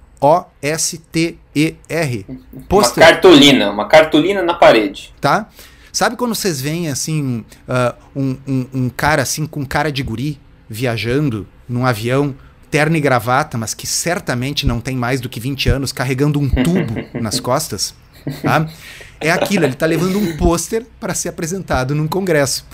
Uma 2.71 2.91
cartolina, 2.91 3.71
uma 3.71 3.89
cartolina 3.89 4.43
na 4.43 4.55
parede. 4.55 5.13
Tá? 5.21 5.49
Sabe 5.93 6.17
quando 6.17 6.35
vocês 6.35 6.61
veem 6.61 6.89
assim 6.89 7.45
uh, 7.69 7.95
um, 8.17 8.37
um, 8.49 8.67
um, 8.73 8.89
cara 8.89 9.23
assim 9.23 9.47
com 9.47 9.65
cara 9.65 9.93
de 9.93 10.03
guri 10.03 10.41
viajando 10.69 11.47
num 11.69 11.85
avião, 11.85 12.35
terno 12.71 12.97
e 12.97 13.01
gravata, 13.01 13.59
mas 13.59 13.75
que 13.75 13.87
certamente 13.87 14.67
não 14.67 14.81
tem 14.81 14.97
mais 14.97 15.21
do 15.21 15.29
que 15.29 15.39
20 15.39 15.69
anos, 15.69 15.93
carregando 15.93 16.41
um 16.41 16.49
tubo 16.49 16.95
nas 17.21 17.39
costas. 17.39 17.95
Tá? 18.43 18.67
É 19.21 19.31
aquilo, 19.31 19.65
ele 19.65 19.75
está 19.75 19.85
levando 19.85 20.19
um 20.19 20.37
pôster 20.39 20.87
para 20.99 21.15
ser 21.15 21.29
apresentado 21.29 21.95
num 21.95 22.09
congresso. 22.09 22.65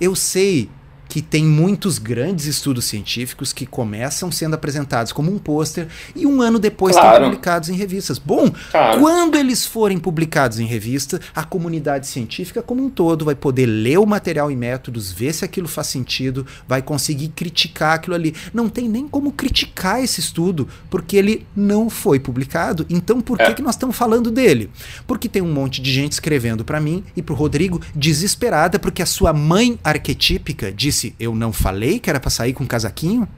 Eu 0.00 0.16
sei 0.16 0.68
que 1.08 1.22
tem 1.22 1.44
muitos 1.44 1.98
grandes 1.98 2.46
estudos 2.46 2.84
científicos 2.84 3.52
que 3.52 3.66
começam 3.66 4.30
sendo 4.30 4.54
apresentados 4.54 5.12
como 5.12 5.32
um 5.32 5.38
pôster 5.38 5.88
e 6.14 6.26
um 6.26 6.40
ano 6.40 6.58
depois 6.58 6.94
claro. 6.94 7.14
estão 7.14 7.30
publicados 7.30 7.68
em 7.68 7.74
revistas. 7.74 8.18
Bom, 8.18 8.50
claro. 8.70 9.00
quando 9.00 9.36
eles 9.36 9.66
forem 9.66 9.98
publicados 9.98 10.58
em 10.58 10.66
revista, 10.66 11.20
a 11.34 11.44
comunidade 11.44 12.06
científica 12.06 12.62
como 12.62 12.84
um 12.84 12.90
todo 12.90 13.24
vai 13.24 13.34
poder 13.34 13.66
ler 13.66 13.98
o 13.98 14.06
material 14.06 14.50
e 14.50 14.56
métodos, 14.56 15.12
ver 15.12 15.32
se 15.32 15.44
aquilo 15.44 15.68
faz 15.68 15.86
sentido, 15.88 16.46
vai 16.66 16.82
conseguir 16.82 17.28
criticar 17.28 17.94
aquilo 17.94 18.14
ali. 18.14 18.34
Não 18.52 18.68
tem 18.68 18.88
nem 18.88 19.08
como 19.08 19.32
criticar 19.32 20.02
esse 20.02 20.20
estudo, 20.20 20.68
porque 20.90 21.16
ele 21.16 21.46
não 21.54 21.88
foi 21.88 22.18
publicado. 22.18 22.86
Então, 22.88 23.20
por 23.20 23.40
é. 23.40 23.46
que, 23.46 23.54
que 23.54 23.62
nós 23.62 23.74
estamos 23.74 23.96
falando 23.96 24.30
dele? 24.30 24.70
Porque 25.06 25.28
tem 25.28 25.42
um 25.42 25.52
monte 25.52 25.80
de 25.80 25.92
gente 25.92 26.12
escrevendo 26.12 26.64
para 26.64 26.80
mim 26.80 27.04
e 27.16 27.22
para 27.22 27.32
o 27.32 27.36
Rodrigo 27.36 27.80
desesperada 27.94 28.78
porque 28.78 29.02
a 29.02 29.06
sua 29.06 29.32
mãe 29.32 29.78
arquetípica 29.82 30.72
disse 30.72 30.95
disse, 30.96 31.14
eu 31.20 31.34
não 31.34 31.52
falei 31.52 31.98
que 31.98 32.08
era 32.08 32.18
para 32.18 32.30
sair 32.30 32.54
com 32.54 32.64
um 32.64 32.66
casaquinho? 32.66 33.28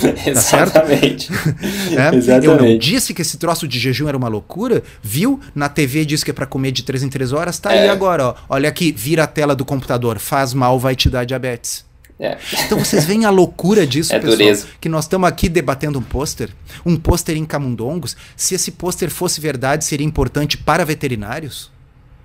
Tá 0.00 0.30
Exatamente. 0.30 1.28
é? 1.90 2.14
Exatamente. 2.14 2.46
Eu 2.46 2.56
não 2.56 2.78
disse 2.78 3.12
que 3.12 3.20
esse 3.20 3.36
troço 3.36 3.66
de 3.66 3.80
jejum 3.80 4.06
era 4.06 4.16
uma 4.16 4.28
loucura? 4.28 4.80
Viu? 5.02 5.40
Na 5.52 5.68
TV 5.68 6.04
disse 6.04 6.24
que 6.24 6.30
é 6.30 6.34
para 6.34 6.46
comer 6.46 6.70
de 6.70 6.84
3 6.84 7.02
em 7.02 7.08
3 7.08 7.32
horas, 7.32 7.58
tá 7.58 7.74
é. 7.74 7.80
aí 7.80 7.88
agora, 7.88 8.28
ó. 8.28 8.34
Olha 8.48 8.68
aqui, 8.68 8.92
vira 8.92 9.24
a 9.24 9.26
tela 9.26 9.56
do 9.56 9.64
computador, 9.64 10.20
faz 10.20 10.54
mal, 10.54 10.78
vai 10.78 10.94
te 10.94 11.10
dar 11.10 11.24
diabetes. 11.24 11.84
É. 12.20 12.38
Então 12.64 12.78
vocês 12.78 13.04
veem 13.04 13.24
a 13.24 13.30
loucura 13.30 13.84
disso, 13.84 14.12
é 14.14 14.20
pessoal. 14.20 14.36
Dureza. 14.36 14.68
Que 14.80 14.88
nós 14.88 15.04
estamos 15.04 15.28
aqui 15.28 15.48
debatendo 15.48 15.98
um 15.98 16.02
pôster, 16.02 16.50
um 16.86 16.96
pôster 16.96 17.36
em 17.36 17.44
camundongos. 17.44 18.16
Se 18.36 18.54
esse 18.54 18.70
pôster 18.70 19.10
fosse 19.10 19.40
verdade, 19.40 19.84
seria 19.84 20.06
importante 20.06 20.56
para 20.56 20.84
veterinários? 20.84 21.72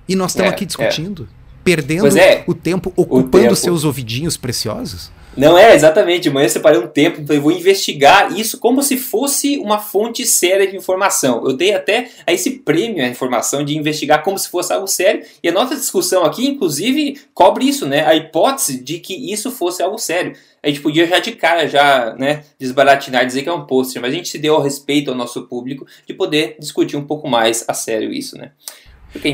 E 0.08 0.16
nós 0.16 0.32
estamos 0.32 0.52
é, 0.52 0.54
aqui 0.54 0.66
discutindo 0.66 1.28
perdendo 1.68 2.18
é, 2.18 2.44
o 2.48 2.54
tempo 2.54 2.94
ocupando 2.96 3.26
o 3.26 3.30
tempo. 3.30 3.56
seus 3.56 3.84
ouvidinhos 3.84 4.38
preciosos? 4.38 5.12
Não 5.38 5.56
é, 5.56 5.76
exatamente. 5.76 6.30
Amanhã 6.30 6.46
eu 6.46 6.50
separei 6.50 6.80
um 6.80 6.88
tempo, 6.88 7.22
então 7.22 7.36
eu 7.36 7.42
vou 7.42 7.52
investigar 7.52 8.36
isso 8.36 8.58
como 8.58 8.82
se 8.82 8.98
fosse 8.98 9.60
uma 9.60 9.78
fonte 9.78 10.26
séria 10.26 10.66
de 10.66 10.76
informação. 10.76 11.44
Eu 11.46 11.54
dei 11.54 11.76
até 11.76 12.10
a 12.26 12.34
esse 12.34 12.50
prêmio 12.50 13.06
a 13.06 13.08
informação 13.08 13.64
de 13.64 13.78
investigar 13.78 14.24
como 14.24 14.40
se 14.40 14.50
fosse 14.50 14.74
algo 14.74 14.88
sério. 14.88 15.24
E 15.44 15.48
a 15.48 15.52
nossa 15.52 15.76
discussão 15.76 16.24
aqui, 16.24 16.48
inclusive, 16.48 17.22
cobre 17.36 17.68
isso, 17.68 17.86
né? 17.86 18.04
A 18.08 18.16
hipótese 18.16 18.84
de 18.84 18.98
que 18.98 19.32
isso 19.32 19.52
fosse 19.52 19.84
algo 19.84 20.00
sério. 20.00 20.34
A 20.64 20.70
gente 20.70 20.82
podia 20.82 21.06
já 21.06 21.20
de 21.20 21.34
cara 21.34 21.68
já, 21.68 22.16
né, 22.18 22.44
desbaratinar 22.60 23.24
e 23.24 23.28
dizer 23.28 23.44
que 23.44 23.50
é 23.50 23.54
um 23.54 23.68
pôster, 23.68 24.02
mas 24.02 24.12
a 24.12 24.16
gente 24.16 24.28
se 24.28 24.40
deu 24.40 24.56
ao 24.56 24.62
respeito 24.62 25.12
ao 25.12 25.16
nosso 25.16 25.44
público 25.44 25.86
de 26.06 26.16
poder 26.16 26.56
discutir 26.60 26.98
um 26.98 27.06
pouco 27.06 27.30
mais 27.30 27.64
a 27.68 27.76
sério 27.76 28.12
isso, 28.12 28.36
né? 28.36 28.52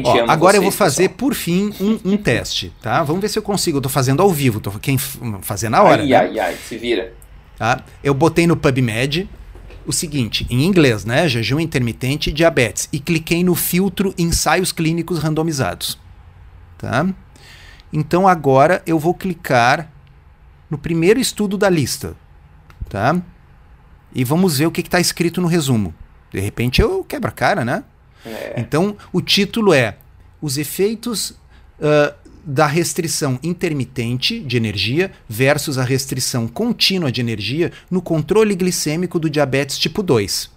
Ó, 0.03 0.32
agora 0.32 0.53
vocês, 0.53 0.55
eu 0.55 0.61
vou 0.61 0.71
fazer, 0.71 1.09
pessoal. 1.09 1.17
por 1.17 1.34
fim, 1.34 1.74
um, 1.80 2.13
um, 2.13 2.17
teste, 2.17 2.71
tá? 2.82 3.03
Vamos 3.03 3.21
ver 3.21 3.28
se 3.28 3.38
eu 3.38 3.43
consigo. 3.43 3.78
Eu 3.78 3.82
tô 3.82 3.89
fazendo 3.89 4.21
ao 4.21 4.30
vivo, 4.30 4.59
tô 4.59 4.71
quem 4.71 4.97
fazer 4.97 5.69
na 5.69 5.82
hora. 5.82 6.03
Ai, 6.03 6.07
né? 6.07 6.15
ai, 6.15 6.39
ai, 6.39 6.55
se 6.55 6.78
vira. 6.78 7.13
Tá? 7.57 7.84
Eu 8.03 8.13
botei 8.13 8.47
no 8.47 8.55
PubMed 8.55 9.28
o 9.86 9.91
seguinte, 9.91 10.45
em 10.49 10.63
inglês, 10.63 11.05
né? 11.05 11.28
Jejum 11.28 11.59
intermitente 11.59 12.30
e 12.30 12.34
diabetes. 12.34 12.88
E 12.91 12.99
cliquei 12.99 13.43
no 13.43 13.55
filtro 13.55 14.13
ensaios 14.17 14.71
clínicos 14.71 15.19
randomizados. 15.19 15.99
Tá? 16.78 17.07
Então 17.91 18.28
agora 18.28 18.82
eu 18.86 18.97
vou 18.97 19.13
clicar 19.13 19.91
no 20.69 20.78
primeiro 20.78 21.19
estudo 21.19 21.57
da 21.57 21.69
lista. 21.69 22.15
Tá? 22.89 23.21
E 24.13 24.24
vamos 24.24 24.57
ver 24.57 24.67
o 24.67 24.71
que 24.71 24.82
está 24.82 24.99
escrito 24.99 25.41
no 25.41 25.47
resumo. 25.47 25.93
De 26.32 26.39
repente 26.39 26.82
eu 26.82 27.03
quebro 27.03 27.30
a 27.30 27.32
cara, 27.32 27.65
né? 27.65 27.84
É. 28.26 28.55
Então, 28.57 28.95
o 29.11 29.21
título 29.21 29.74
é 29.74 29.97
Os 30.41 30.57
efeitos 30.57 31.32
uh, 31.32 32.13
da 32.43 32.67
restrição 32.67 33.39
intermitente 33.41 34.39
de 34.39 34.57
energia 34.57 35.11
versus 35.28 35.78
a 35.78 35.84
restrição 35.84 36.47
contínua 36.47 37.11
de 37.11 37.21
energia 37.21 37.71
no 37.89 38.01
controle 38.01 38.55
glicêmico 38.55 39.17
do 39.17 39.30
diabetes 39.30 39.78
tipo 39.78 40.03
2. 40.03 40.51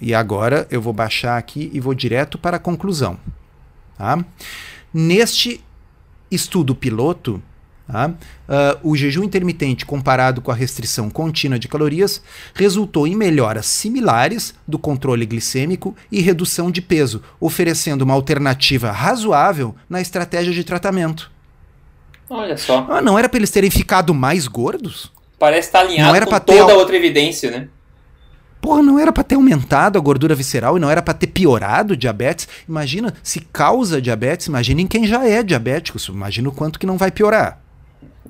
E 0.00 0.14
agora 0.14 0.66
eu 0.70 0.80
vou 0.80 0.92
baixar 0.92 1.36
aqui 1.36 1.70
e 1.72 1.80
vou 1.80 1.94
direto 1.94 2.38
para 2.38 2.56
a 2.56 2.60
conclusão. 2.60 3.18
Tá? 3.96 4.24
Neste 4.92 5.62
estudo 6.30 6.74
piloto, 6.74 7.42
Tá? 7.90 8.08
Uh, 8.08 8.90
o 8.90 8.96
jejum 8.96 9.22
intermitente 9.22 9.86
comparado 9.86 10.40
com 10.40 10.50
a 10.50 10.54
restrição 10.54 11.08
contínua 11.08 11.56
de 11.56 11.68
calorias 11.68 12.20
resultou 12.52 13.06
em 13.06 13.14
melhoras 13.14 13.66
similares 13.66 14.54
do 14.66 14.76
controle 14.76 15.24
glicêmico 15.24 15.94
e 16.10 16.20
redução 16.20 16.68
de 16.68 16.82
peso, 16.82 17.22
oferecendo 17.38 18.02
uma 18.02 18.14
alternativa 18.14 18.90
razoável 18.90 19.74
na 19.88 20.00
estratégia 20.00 20.52
de 20.52 20.64
tratamento. 20.64 21.30
Olha 22.28 22.56
só. 22.56 22.84
Ah, 22.90 23.00
não 23.00 23.16
era 23.16 23.28
para 23.28 23.38
eles 23.38 23.50
terem 23.50 23.70
ficado 23.70 24.12
mais 24.12 24.48
gordos? 24.48 25.12
Parece 25.38 25.68
estar 25.68 25.80
tá 25.80 25.84
alinhado 25.84 26.08
não 26.08 26.16
era 26.16 26.26
com 26.26 26.40
toda 26.40 26.74
outra 26.74 26.96
evidência, 26.96 27.52
né? 27.52 27.68
Porra, 28.60 28.82
não 28.82 28.98
era 28.98 29.12
para 29.12 29.22
ter 29.22 29.36
aumentado 29.36 29.96
a 29.96 30.00
gordura 30.00 30.34
visceral 30.34 30.76
e 30.76 30.80
não 30.80 30.90
era 30.90 31.00
para 31.00 31.14
ter 31.14 31.28
piorado 31.28 31.94
o 31.94 31.96
diabetes. 31.96 32.48
Imagina, 32.68 33.14
se 33.22 33.38
causa 33.38 34.02
diabetes, 34.02 34.48
imaginem 34.48 34.88
quem 34.88 35.06
já 35.06 35.24
é 35.24 35.40
diabético. 35.40 35.98
Imagina 36.08 36.48
o 36.48 36.52
quanto 36.52 36.80
que 36.80 36.86
não 36.86 36.98
vai 36.98 37.12
piorar. 37.12 37.60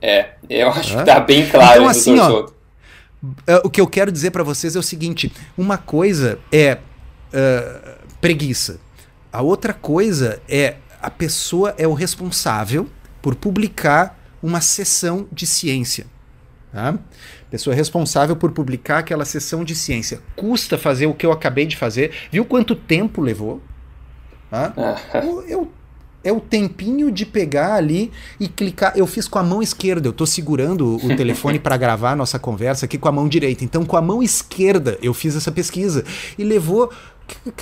É, 0.00 0.30
eu 0.48 0.70
acho 0.70 0.94
é? 0.94 0.98
que 0.98 1.04
tá 1.04 1.20
bem 1.20 1.48
claro 1.48 1.82
então, 1.82 1.88
assim, 1.88 2.18
ó, 2.18 2.48
é, 3.46 3.56
o 3.64 3.70
que 3.70 3.80
eu 3.80 3.86
quero 3.86 4.12
dizer 4.12 4.30
para 4.30 4.42
vocês 4.42 4.76
é 4.76 4.78
o 4.78 4.82
seguinte: 4.82 5.32
uma 5.56 5.78
coisa 5.78 6.38
é 6.52 6.78
uh, 7.32 7.96
preguiça, 8.20 8.78
a 9.32 9.42
outra 9.42 9.72
coisa 9.72 10.40
é 10.48 10.76
a 11.00 11.10
pessoa 11.10 11.74
é 11.78 11.86
o 11.86 11.92
responsável 11.92 12.88
por 13.22 13.34
publicar 13.34 14.18
uma 14.42 14.60
sessão 14.60 15.28
de 15.32 15.46
ciência. 15.46 16.06
Tá? 16.72 16.98
Pessoa 17.50 17.74
responsável 17.74 18.36
por 18.36 18.52
publicar 18.52 18.98
aquela 18.98 19.24
sessão 19.24 19.64
de 19.64 19.74
ciência. 19.74 20.20
Custa 20.34 20.76
fazer 20.76 21.06
o 21.06 21.14
que 21.14 21.24
eu 21.24 21.32
acabei 21.32 21.64
de 21.64 21.76
fazer. 21.76 22.12
Viu 22.30 22.44
quanto 22.44 22.74
tempo 22.74 23.20
levou? 23.20 23.62
Tá? 24.50 24.72
Ah. 24.76 25.18
Eu, 25.18 25.42
eu 25.48 25.72
é 26.22 26.32
o 26.32 26.40
tempinho 26.40 27.10
de 27.10 27.24
pegar 27.24 27.74
ali 27.74 28.10
e 28.38 28.48
clicar. 28.48 28.92
Eu 28.96 29.06
fiz 29.06 29.28
com 29.28 29.38
a 29.38 29.42
mão 29.42 29.62
esquerda, 29.62 30.08
eu 30.08 30.10
estou 30.10 30.26
segurando 30.26 30.96
o 30.96 31.08
telefone 31.16 31.58
para 31.58 31.76
gravar 31.76 32.12
a 32.12 32.16
nossa 32.16 32.38
conversa 32.38 32.86
aqui 32.86 32.98
com 32.98 33.08
a 33.08 33.12
mão 33.12 33.28
direita. 33.28 33.64
Então, 33.64 33.84
com 33.84 33.96
a 33.96 34.02
mão 34.02 34.22
esquerda, 34.22 34.98
eu 35.00 35.14
fiz 35.14 35.36
essa 35.36 35.52
pesquisa 35.52 36.04
e 36.36 36.44
levou 36.44 36.90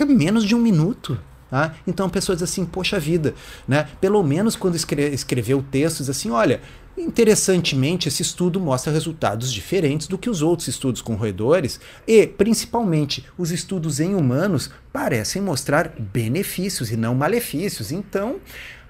menos 0.07 0.45
de 0.45 0.55
um 0.55 0.59
minuto. 0.59 1.19
Tá? 1.51 1.73
Então 1.87 2.07
a 2.07 2.11
pessoa 2.11 2.35
diz 2.35 2.43
assim, 2.43 2.65
poxa 2.65 2.99
vida, 2.99 3.33
né? 3.69 3.87
Pelo 4.01 4.21
menos 4.25 4.57
quando 4.57 4.75
escre 4.75 5.11
escreveu 5.11 5.59
o 5.59 5.63
texto, 5.63 5.99
diz 5.99 6.11
assim, 6.11 6.31
olha, 6.31 6.61
Interessantemente, 6.97 8.09
esse 8.09 8.23
estudo 8.23 8.61
mostra 8.61 8.93
resultados 8.93 9.53
diferentes 9.53 10.07
do 10.07 10.17
que 10.17 10.31
os 10.31 10.43
outros 10.43 10.69
estudos 10.69 11.03
com 11.03 11.15
roedores 11.15 11.81
e, 12.07 12.27
principalmente, 12.27 13.27
os 13.37 13.51
estudos 13.51 13.99
em 13.99 14.15
humanos 14.15 14.71
parecem 14.93 15.43
mostrar 15.43 15.93
benefícios 15.99 16.93
e 16.93 16.97
não 16.97 17.15
malefícios. 17.15 17.91
Então, 17.91 18.37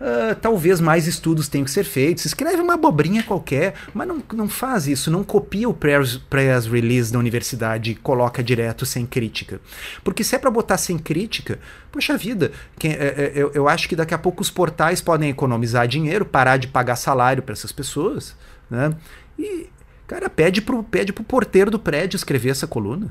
uh, 0.05 0.35
talvez 0.35 0.81
mais 0.81 1.07
estudos 1.07 1.49
tenham 1.49 1.65
que 1.65 1.71
ser 1.71 1.85
feitos. 1.85 2.27
Escreve 2.27 2.61
uma 2.61 2.75
abobrinha 2.75 3.23
qualquer, 3.23 3.75
mas 3.95 4.07
não, 4.07 4.23
não 4.35 4.49
faz 4.49 4.87
isso, 4.87 5.11
não 5.11 5.25
copia 5.25 5.69
o 5.69 5.75
press, 5.75 6.21
release 6.71 7.13
da 7.13 7.19
universidade 7.19 7.93
e 7.93 7.95
coloca 7.95 8.43
direto 8.43 8.85
sem 8.85 9.07
crítica. 9.07 9.61
Porque 10.03 10.23
se 10.23 10.37
é 10.37 10.39
para 10.39 10.51
botar 10.51 10.77
sem 10.77 10.99
crítica, 10.99 11.59
poxa 11.91 12.17
vida, 12.17 12.53
é, 12.83 12.89
é, 12.89 13.33
eu, 13.35 13.51
eu 13.55 13.69
acho 13.69 13.89
que 13.89 13.97
daqui 13.97 14.13
a 14.13 14.19
pouco 14.19 14.43
os 14.43 14.51
portais 14.51 15.01
podem 15.01 15.31
economizar 15.31 15.89
dinheiro, 15.89 16.25
parar 16.25 16.59
de 16.59 16.69
pagar 16.69 16.97
salário 16.97 17.43
para 17.43 17.55
essas 17.55 17.73
pessoas, 17.73 18.37
né? 18.71 18.93
E, 19.39 19.69
cara, 20.07 20.29
pede 20.29 20.61
pro, 20.61 20.83
pede 20.83 21.13
pro 21.13 21.25
porteiro 21.25 21.71
do 21.71 21.79
prédio 21.79 22.17
escrever 22.17 22.51
essa 22.51 22.67
coluna. 22.67 23.11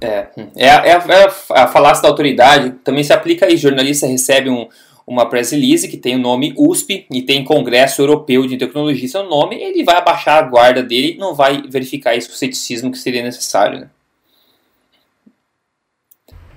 É, 0.00 0.26
é, 0.56 0.66
é, 0.66 0.90
é 0.90 1.32
a 1.50 1.68
falácia 1.68 2.02
da 2.02 2.08
autoridade 2.08 2.70
também 2.82 3.04
se 3.04 3.12
aplica 3.12 3.46
aí. 3.46 3.56
Jornalista 3.56 4.04
recebe 4.04 4.50
um, 4.50 4.68
uma 5.06 5.28
press 5.28 5.50
release 5.50 5.88
que 5.88 5.96
tem 5.96 6.16
o 6.16 6.18
nome 6.18 6.54
USP 6.56 7.06
e 7.10 7.22
tem 7.22 7.44
Congresso 7.44 8.02
Europeu 8.02 8.46
de 8.46 8.56
Tecnologia, 8.56 9.08
seu 9.08 9.28
nome, 9.28 9.56
ele 9.56 9.84
vai 9.84 9.96
abaixar 9.96 10.38
a 10.38 10.48
guarda 10.48 10.82
dele 10.82 11.12
e 11.12 11.18
não 11.18 11.34
vai 11.34 11.62
verificar 11.68 12.14
esse 12.14 12.30
ceticismo 12.36 12.90
que 12.90 12.98
seria 12.98 13.22
necessário. 13.22 13.80
Né? 13.80 13.90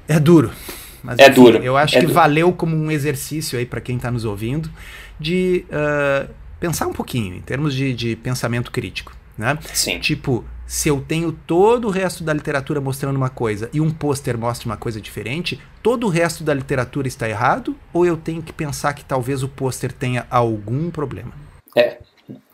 É 0.07 0.19
duro. 0.19 0.51
Mas, 1.03 1.19
é 1.19 1.23
enfim, 1.23 1.33
duro. 1.33 1.57
Eu 1.63 1.77
acho 1.77 1.97
é 1.97 1.99
que 1.99 2.05
duro. 2.05 2.15
valeu 2.15 2.51
como 2.53 2.75
um 2.75 2.89
exercício 2.89 3.59
aí 3.59 3.65
para 3.65 3.81
quem 3.81 3.97
está 3.97 4.09
nos 4.09 4.25
ouvindo 4.25 4.71
de 5.19 5.65
uh, 5.69 6.27
pensar 6.59 6.87
um 6.87 6.93
pouquinho 6.93 7.35
em 7.35 7.41
termos 7.41 7.73
de, 7.75 7.93
de 7.93 8.15
pensamento 8.15 8.71
crítico. 8.71 9.15
Né? 9.37 9.57
Sim. 9.73 9.99
Tipo, 9.99 10.45
se 10.65 10.89
eu 10.89 10.99
tenho 11.01 11.31
todo 11.31 11.87
o 11.87 11.91
resto 11.91 12.23
da 12.23 12.33
literatura 12.33 12.81
mostrando 12.81 13.15
uma 13.17 13.29
coisa 13.29 13.69
e 13.73 13.79
um 13.79 13.91
pôster 13.91 14.37
mostra 14.37 14.67
uma 14.67 14.77
coisa 14.77 14.99
diferente, 14.99 15.59
todo 15.83 16.07
o 16.07 16.09
resto 16.09 16.43
da 16.43 16.53
literatura 16.53 17.07
está 17.07 17.29
errado? 17.29 17.75
Ou 17.93 18.05
eu 18.05 18.17
tenho 18.17 18.41
que 18.41 18.53
pensar 18.53 18.93
que 18.93 19.05
talvez 19.05 19.43
o 19.43 19.49
pôster 19.49 19.91
tenha 19.91 20.25
algum 20.29 20.89
problema? 20.89 21.31
É, 21.75 21.99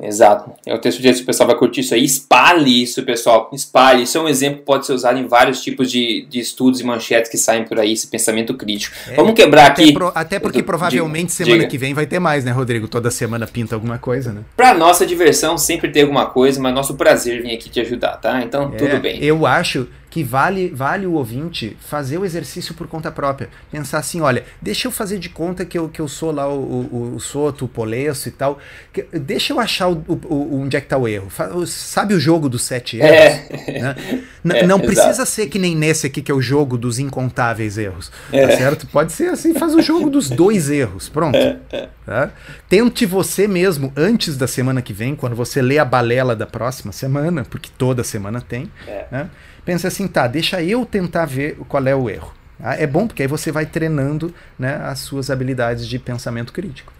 Exato. 0.02 0.52
Eu 0.66 0.80
tenho 0.80 0.92
certeza 0.92 1.18
que 1.18 1.24
o 1.24 1.26
pessoal 1.26 1.48
vai 1.48 1.58
curtir 1.58 1.82
isso 1.82 1.94
aí. 1.94 2.04
Espalhe 2.04 2.84
isso, 2.84 3.04
pessoal. 3.04 3.50
Espalhe. 3.54 4.04
Isso 4.04 4.18
é 4.18 4.22
um 4.22 4.28
exemplo 4.28 4.60
que 4.60 4.66
pode 4.66 4.86
ser 4.86 4.94
usado 4.94 5.18
em 5.18 5.28
vários 5.28 5.62
tipos 5.62 5.92
de, 5.92 6.26
de 6.30 6.40
estudos 6.40 6.80
e 6.80 6.84
manchetes 6.84 7.30
que 7.30 7.38
saem 7.38 7.64
por 7.64 7.80
aí, 7.80 7.94
esse 7.94 8.08
pensamento 8.08 8.54
crítico. 8.54 8.96
É, 9.08 9.14
Vamos 9.16 9.34
quebrar 9.34 9.68
até 9.68 9.84
aqui. 9.84 9.94
Pro, 9.94 10.12
até 10.14 10.40
porque 10.40 10.64
provavelmente 10.64 11.30
diga, 11.30 11.36
semana 11.36 11.60
diga. 11.60 11.70
que 11.70 11.78
vem 11.78 11.94
vai 11.94 12.06
ter 12.06 12.20
mais, 12.20 12.44
né, 12.44 12.52
Rodrigo? 12.52 12.88
Toda 12.88 13.12
semana 13.12 13.48
pinta 13.48 13.76
alguma 13.76 13.98
coisa, 13.98 14.34
né? 14.34 14.42
Pra 14.58 14.74
nossa 14.74 15.06
diversão, 15.06 15.58
sempre 15.58 15.90
tem 15.90 16.02
alguma 16.02 16.26
coisa, 16.26 16.60
mas 16.60 16.74
nosso 16.74 16.96
prazer 16.96 17.42
vir 17.42 17.54
aqui 17.54 17.70
te 17.70 17.80
ajudar, 17.80 18.18
tá? 18.18 18.42
Então, 18.42 18.72
é, 18.74 18.78
tudo 18.78 19.00
bem. 19.00 19.24
Eu 19.24 19.46
acho 19.46 19.88
que 20.12 20.26
vale, 20.26 20.70
vale 20.70 21.08
o 21.08 21.14
ouvinte 21.14 21.78
fazer 21.80 22.18
o 22.18 22.26
exercício 22.26 22.76
por 22.76 22.86
conta 22.86 23.10
própria. 23.10 23.50
Pensar 23.72 23.98
assim, 23.98 24.20
olha, 24.20 24.44
deixa 24.62 24.90
eu 24.90 24.92
fazer 24.92 25.18
de 25.18 25.30
conta 25.30 25.64
que 25.64 25.78
eu, 25.78 25.88
que 25.88 26.02
eu 26.02 26.08
sou 26.08 26.34
lá 26.34 26.50
o, 26.50 26.60
o, 26.60 27.16
o 27.16 27.20
Soto, 27.20 27.64
o 27.64 27.68
Polesso 27.68 28.28
e 28.28 28.32
tal. 28.32 28.60
Que, 28.92 29.04
deixa 29.04 29.54
eu 29.54 29.60
achar 29.60 29.88
o, 29.88 30.04
o, 30.26 30.62
onde 30.62 30.76
é 30.76 30.82
que 30.82 30.88
tá 30.88 30.98
o 30.98 31.08
erro. 31.08 31.30
Sabe 31.66 32.14
o 32.14 32.20
jogo 32.20 32.50
dos 32.50 32.62
sete 32.62 32.98
erros? 32.98 33.10
É. 33.10 33.80
Né? 33.80 33.96
É, 34.44 34.66
não 34.66 34.80
precisa 34.80 35.10
exato. 35.10 35.30
ser 35.30 35.48
que 35.48 35.60
nem 35.60 35.76
nesse 35.76 36.08
aqui, 36.08 36.20
que 36.20 36.32
é 36.32 36.34
o 36.34 36.42
jogo 36.42 36.76
dos 36.76 36.98
incontáveis 36.98 37.78
erros. 37.78 38.12
É. 38.34 38.48
Tá 38.48 38.58
certo? 38.58 38.88
Pode 38.88 39.14
ser 39.14 39.30
assim, 39.30 39.54
faz 39.54 39.76
o 39.76 39.82
jogo 39.84 40.10
dos 40.10 40.32
dois 40.32 40.68
erros. 40.68 41.08
Pronto. 41.08 41.38
É, 41.38 41.60
é. 41.72 41.90
Tá? 42.04 42.32
Tente 42.68 43.06
você 43.06 43.48
mesmo, 43.48 43.94
antes 43.96 44.36
da 44.36 44.48
semana 44.48 44.82
que 44.82 44.94
vem, 44.94 45.16
quando 45.16 45.36
você 45.36 45.62
lê 45.62 45.78
a 45.78 45.86
balela 45.86 46.36
da 46.36 46.48
próxima 46.48 46.92
semana, 46.92 47.46
porque 47.48 47.70
toda 47.78 48.04
semana 48.04 48.42
tem, 48.42 48.70
é. 48.88 49.06
né? 49.12 49.30
Pensa 49.66 49.88
assim, 49.88 50.08
tá, 50.08 50.28
deixa 50.28 50.62
eu 50.62 50.86
tentar 50.86 51.26
ver 51.26 51.58
qual 51.68 51.86
é 51.88 51.96
o 51.96 52.10
erro. 52.10 52.34
Ah, 52.60 52.76
é 52.76 52.86
bom 52.86 53.08
porque 53.08 53.24
aí 53.24 53.28
você 53.28 53.52
vai 53.52 53.66
treinando 53.66 54.34
né, 54.58 54.76
as 54.84 55.00
suas 55.00 55.30
habilidades 55.30 55.88
de 55.88 55.98
pensamento 55.98 56.54
crítico. 56.54 56.94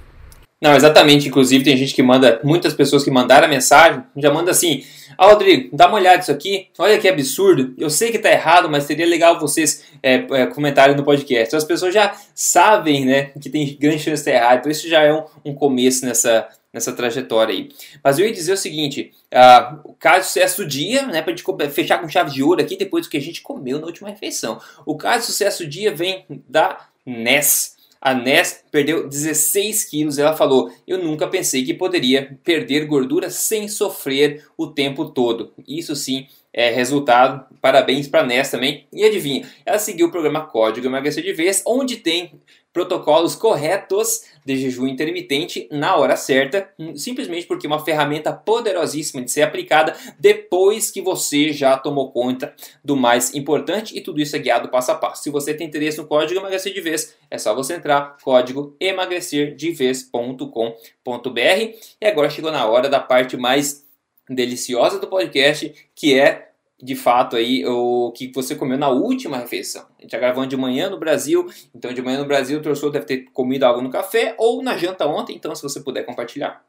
Não, 0.62 0.76
exatamente. 0.76 1.28
Inclusive, 1.28 1.64
tem 1.64 1.76
gente 1.76 1.96
que 1.96 2.04
manda, 2.04 2.40
muitas 2.44 2.74
pessoas 2.74 3.04
que 3.04 3.10
mandaram 3.10 3.48
a 3.48 3.50
mensagem, 3.50 4.04
já 4.16 4.32
manda 4.32 4.52
assim: 4.52 4.84
Ah, 5.18 5.26
Rodrigo, 5.26 5.76
dá 5.76 5.88
uma 5.88 5.98
olhada 5.98 6.18
nisso 6.18 6.32
aqui, 6.32 6.68
olha 6.78 7.00
que 7.00 7.10
absurdo. 7.10 7.74
Eu 7.80 7.90
sei 7.90 8.12
que 8.12 8.20
tá 8.20 8.32
errado, 8.32 8.70
mas 8.70 8.84
seria 8.84 9.08
legal 9.08 9.40
vocês 9.40 9.84
é, 10.04 10.24
é, 10.32 10.46
comentarem 10.46 10.96
no 10.96 11.04
podcast. 11.04 11.48
Então, 11.48 11.58
as 11.58 11.64
pessoas 11.64 11.92
já 11.92 12.16
sabem 12.36 13.06
né, 13.06 13.32
que 13.42 13.50
tem 13.50 13.76
grande 13.76 13.98
chance 13.98 14.24
de 14.24 14.30
estar 14.30 14.32
errado, 14.32 14.60
então 14.60 14.72
isso 14.72 14.88
já 14.88 15.02
é 15.02 15.12
um, 15.12 15.24
um 15.46 15.56
começo 15.56 16.06
nessa, 16.06 16.48
nessa 16.72 16.94
trajetória 16.94 17.56
aí. 17.56 17.70
Mas 18.04 18.20
eu 18.20 18.28
ia 18.28 18.32
dizer 18.32 18.54
o 18.54 18.58
seguinte: 18.58 19.12
uh, 19.34 19.80
o 19.84 19.94
caso 19.96 20.28
sucesso 20.28 20.62
do 20.62 20.68
dia, 20.68 21.08
né, 21.08 21.24
para 21.24 21.36
gente 21.36 21.72
fechar 21.72 22.00
com 22.00 22.08
chave 22.08 22.30
de 22.30 22.44
ouro 22.44 22.62
aqui, 22.62 22.78
depois 22.78 23.08
do 23.08 23.10
que 23.10 23.18
a 23.18 23.22
gente 23.22 23.42
comeu 23.42 23.80
na 23.80 23.88
última 23.88 24.10
refeição. 24.10 24.62
O 24.86 24.96
caso 24.96 25.26
sucesso 25.26 25.64
do 25.64 25.70
dia 25.70 25.92
vem 25.92 26.24
da 26.48 26.86
NES. 27.04 27.81
A 28.02 28.16
Ness 28.16 28.64
perdeu 28.72 29.08
16 29.08 29.86
quilos. 29.86 30.18
Ela 30.18 30.36
falou: 30.36 30.74
Eu 30.88 30.98
nunca 30.98 31.28
pensei 31.28 31.64
que 31.64 31.74
poderia 31.74 32.38
perder 32.44 32.86
gordura 32.86 33.30
sem 33.30 33.68
sofrer 33.68 34.44
o 34.58 34.66
tempo 34.66 35.06
todo. 35.06 35.54
Isso 35.68 35.96
sim 35.96 36.26
é 36.52 36.72
resultado. 36.72 37.46
Parabéns 37.62 38.08
para 38.08 38.26
Ness 38.26 38.50
também. 38.50 38.88
E 38.92 39.06
adivinha, 39.06 39.48
ela 39.66 39.78
seguiu 39.78 40.08
o 40.08 40.12
programa 40.12 40.46
Código 40.48 40.88
Emagrecer 40.88 41.24
de 41.24 41.32
Vez, 41.32 41.62
onde 41.66 41.98
tem 41.98 42.32
protocolos 42.74 43.36
corretos 43.36 44.24
de 44.46 44.56
jejum 44.56 44.88
intermitente 44.88 45.68
na 45.72 45.96
hora 45.96 46.16
certa, 46.16 46.70
simplesmente 46.96 47.46
porque 47.46 47.68
é 47.68 47.70
uma 47.70 47.84
ferramenta 47.84 48.34
poderosíssima 48.34 49.22
de 49.22 49.30
ser 49.30 49.42
aplicada 49.42 49.96
depois 50.20 50.90
que 50.90 51.02
você 51.02 51.52
já 51.52 51.78
tomou 51.78 52.12
conta 52.12 52.54
do 52.84 52.96
mais 52.96 53.36
importante 53.36 53.98
e 53.98 54.02
tudo 54.02 54.22
isso 54.22 54.36
é 54.36 54.40
guiado 54.40 54.70
passo 54.70 54.92
a 54.92 54.96
passo. 54.96 55.24
Se 55.24 55.30
você 55.30 55.54
tem 55.54 55.68
interesse 55.68 55.98
no 55.98 56.08
código 56.08 56.40
emagrecer 56.40 56.74
de 56.74 56.82
vez, 56.82 57.16
é 57.30 57.38
só 57.38 57.54
você 57.54 57.76
entrar 57.76 58.18
código 58.24 58.76
emagrecerdevez.com.br. 58.80 61.76
E 62.00 62.06
agora 62.06 62.30
chegou 62.30 62.52
na 62.52 62.66
hora 62.66 62.90
da 62.90 63.00
parte 63.00 63.38
mais 63.38 63.86
deliciosa 64.30 65.00
do 65.00 65.08
podcast, 65.08 65.74
que 65.94 66.18
é 66.18 66.51
de 66.82 66.96
fato 66.96 67.36
aí 67.36 67.66
o 67.66 68.12
que 68.12 68.32
você 68.34 68.56
comeu 68.56 68.78
na 68.78 68.90
última 68.90 69.38
refeição. 69.38 69.82
A 69.82 70.02
gente 70.02 70.06
está 70.06 70.18
gravando 70.18 70.48
de 70.48 70.58
manhã 70.58 70.90
no 70.90 71.00
Brasil, 71.00 71.50
então 71.76 71.94
de 71.94 72.02
manhã 72.02 72.20
no 72.20 72.26
Brasil 72.26 72.60
o 72.60 72.62
torcedor 72.62 72.92
deve 72.92 73.06
ter 73.06 73.18
comido 73.34 73.64
algo 73.64 73.82
no 73.82 73.90
café 73.90 74.36
ou 74.38 74.64
na 74.64 74.78
janta 74.78 75.06
ontem, 75.06 75.36
então 75.36 75.54
se 75.56 75.62
você 75.62 75.80
puder 75.80 76.04
compartilhar. 76.04 76.64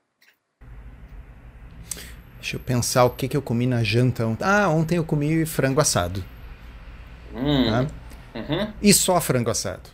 Deixa 2.43 2.57
eu 2.57 2.61
pensar 2.61 3.05
o 3.05 3.11
que, 3.11 3.29
que 3.29 3.37
eu 3.37 3.43
comi 3.43 3.67
na 3.67 3.85
janta 3.85 4.27
ontem. 4.27 4.45
Ah, 4.45 4.69
ontem 4.69 4.97
eu 4.97 5.05
comi 5.05 5.47
frango 5.47 5.81
assado. 5.81 6.25
Hum. 7.33 7.71
Tá? 7.71 7.87
Uhum. 8.35 8.73
E 8.83 8.93
só 8.93 9.21
frango 9.21 9.49
assado. 9.49 9.89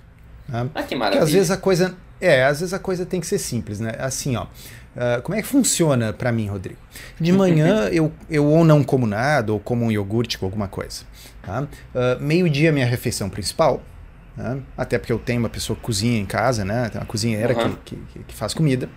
Tá? 0.51 0.67
Ah, 0.75 0.83
que 0.83 0.97
maravilha. 0.97 1.21
Porque 1.21 1.25
às 1.25 1.33
vezes 1.33 1.51
a 1.51 1.57
coisa. 1.57 1.97
É, 2.21 2.45
às 2.45 2.61
vezes 2.61 2.73
a 2.73 2.79
coisa 2.79 3.07
tem 3.07 3.21
que 3.21 3.27
ser 3.27 3.39
simples, 3.39 3.79
né? 3.79 3.93
Assim, 3.99 4.35
ó. 4.35 4.47
Uh, 4.99 5.23
como 5.23 5.39
é 5.39 5.43
que 5.43 5.47
funciona 5.47 6.13
para 6.13 6.33
mim, 6.33 6.49
Rodrigo? 6.49 6.81
De 7.21 7.31
manhã 7.31 7.89
eu, 7.95 8.13
eu 8.29 8.45
ou 8.45 8.65
não 8.65 8.83
como 8.83 9.07
nada, 9.07 9.53
ou 9.53 9.61
como 9.61 9.85
um 9.85 9.93
iogurte 9.93 10.37
com 10.37 10.45
alguma 10.45 10.67
coisa. 10.67 11.05
Tá? 11.41 11.63
Uh, 11.63 12.21
Meio-dia 12.21 12.73
minha 12.73 12.85
refeição 12.85 13.31
principal, 13.31 13.81
né? 14.37 14.59
até 14.77 14.99
porque 14.99 15.13
eu 15.13 15.19
tenho 15.21 15.39
uma 15.39 15.49
pessoa 15.49 15.77
que 15.77 15.83
cozinha 15.83 16.19
em 16.19 16.27
casa, 16.27 16.65
né? 16.65 16.89
Tem 16.89 17.01
uma 17.01 17.07
cozinheira 17.07 17.57
uhum. 17.57 17.77
que, 17.85 17.97
que, 17.97 18.19
que, 18.25 18.35
faz 18.35 18.53
comida. 18.53 18.89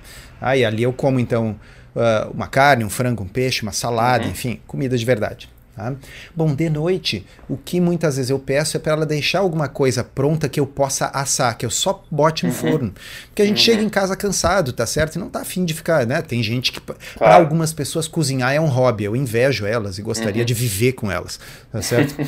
Aí 0.41 0.65
ali 0.65 0.81
eu 0.81 0.91
como 0.91 1.19
então 1.19 1.55
uh, 1.95 2.31
uma 2.33 2.47
carne, 2.47 2.83
um 2.83 2.89
frango, 2.89 3.23
um 3.23 3.27
peixe, 3.27 3.61
uma 3.61 3.71
salada, 3.71 4.23
uhum. 4.23 4.31
enfim, 4.31 4.59
comida 4.65 4.97
de 4.97 5.05
verdade. 5.05 5.49
Tá? 5.81 5.95
Bom, 6.35 6.53
de 6.53 6.69
noite, 6.69 7.25
o 7.49 7.57
que 7.57 7.81
muitas 7.81 8.17
vezes 8.17 8.29
eu 8.29 8.37
peço 8.37 8.77
é 8.77 8.79
para 8.79 8.93
ela 8.93 9.05
deixar 9.05 9.39
alguma 9.39 9.67
coisa 9.67 10.03
pronta 10.03 10.47
que 10.47 10.59
eu 10.59 10.67
possa 10.67 11.07
assar, 11.07 11.57
que 11.57 11.65
eu 11.65 11.71
só 11.71 12.03
bote 12.11 12.45
no 12.45 12.51
uhum. 12.51 12.55
forno. 12.55 12.93
Porque 13.27 13.41
a 13.41 13.45
gente 13.45 13.57
uhum. 13.57 13.63
chega 13.63 13.81
em 13.81 13.89
casa 13.89 14.15
cansado, 14.15 14.71
tá 14.73 14.85
certo? 14.85 15.15
E 15.15 15.19
não 15.19 15.27
tá 15.27 15.41
afim 15.41 15.65
de 15.65 15.73
ficar, 15.73 16.05
né? 16.05 16.21
Tem 16.21 16.43
gente 16.43 16.71
que, 16.71 16.79
claro. 16.79 16.99
para 17.17 17.35
algumas 17.35 17.73
pessoas, 17.73 18.07
cozinhar 18.07 18.53
é 18.53 18.61
um 18.61 18.67
hobby. 18.67 19.05
Eu 19.05 19.15
invejo 19.15 19.65
elas 19.65 19.97
e 19.97 20.03
gostaria 20.03 20.41
uhum. 20.41 20.45
de 20.45 20.53
viver 20.53 20.91
com 20.93 21.11
elas, 21.11 21.39
tá 21.71 21.81
certo? 21.81 22.15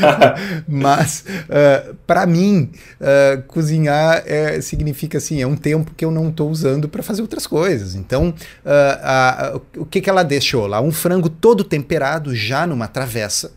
Mas, 0.66 1.24
uh, 1.28 1.94
para 2.06 2.24
mim, 2.24 2.70
uh, 3.00 3.42
cozinhar 3.42 4.22
é, 4.24 4.60
significa 4.62 5.18
assim, 5.18 5.42
é 5.42 5.46
um 5.46 5.56
tempo 5.56 5.92
que 5.94 6.04
eu 6.04 6.10
não 6.10 6.30
estou 6.30 6.50
usando 6.50 6.88
para 6.88 7.02
fazer 7.02 7.20
outras 7.20 7.46
coisas. 7.46 7.94
Então, 7.94 8.34
uh, 8.64 9.60
o 9.76 9.84
que, 9.84 10.00
que 10.00 10.08
ela 10.08 10.22
deixou 10.22 10.66
lá? 10.66 10.80
Um 10.80 10.92
frango 10.92 11.28
todo 11.28 11.62
temperado 11.62 12.29
já 12.34 12.66
numa 12.66 12.88
travessa, 12.88 13.52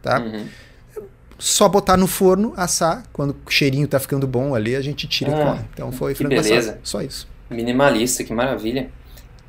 tá? 0.00 0.20
Uhum. 0.20 0.46
só 1.38 1.68
botar 1.68 1.96
no 1.96 2.06
forno, 2.06 2.52
assar, 2.56 3.04
quando 3.12 3.36
o 3.46 3.50
cheirinho 3.50 3.86
tá 3.86 3.98
ficando 3.98 4.26
bom 4.26 4.54
ali, 4.54 4.76
a 4.76 4.80
gente 4.80 5.06
tira 5.06 5.34
ah, 5.34 5.40
e 5.40 5.44
come. 5.44 5.60
Então 5.72 5.92
foi 5.92 6.14
frango 6.14 6.34
beleza. 6.34 6.72
assado, 6.72 6.78
só 6.82 7.02
isso. 7.02 7.28
Minimalista, 7.50 8.24
que 8.24 8.32
maravilha. 8.32 8.90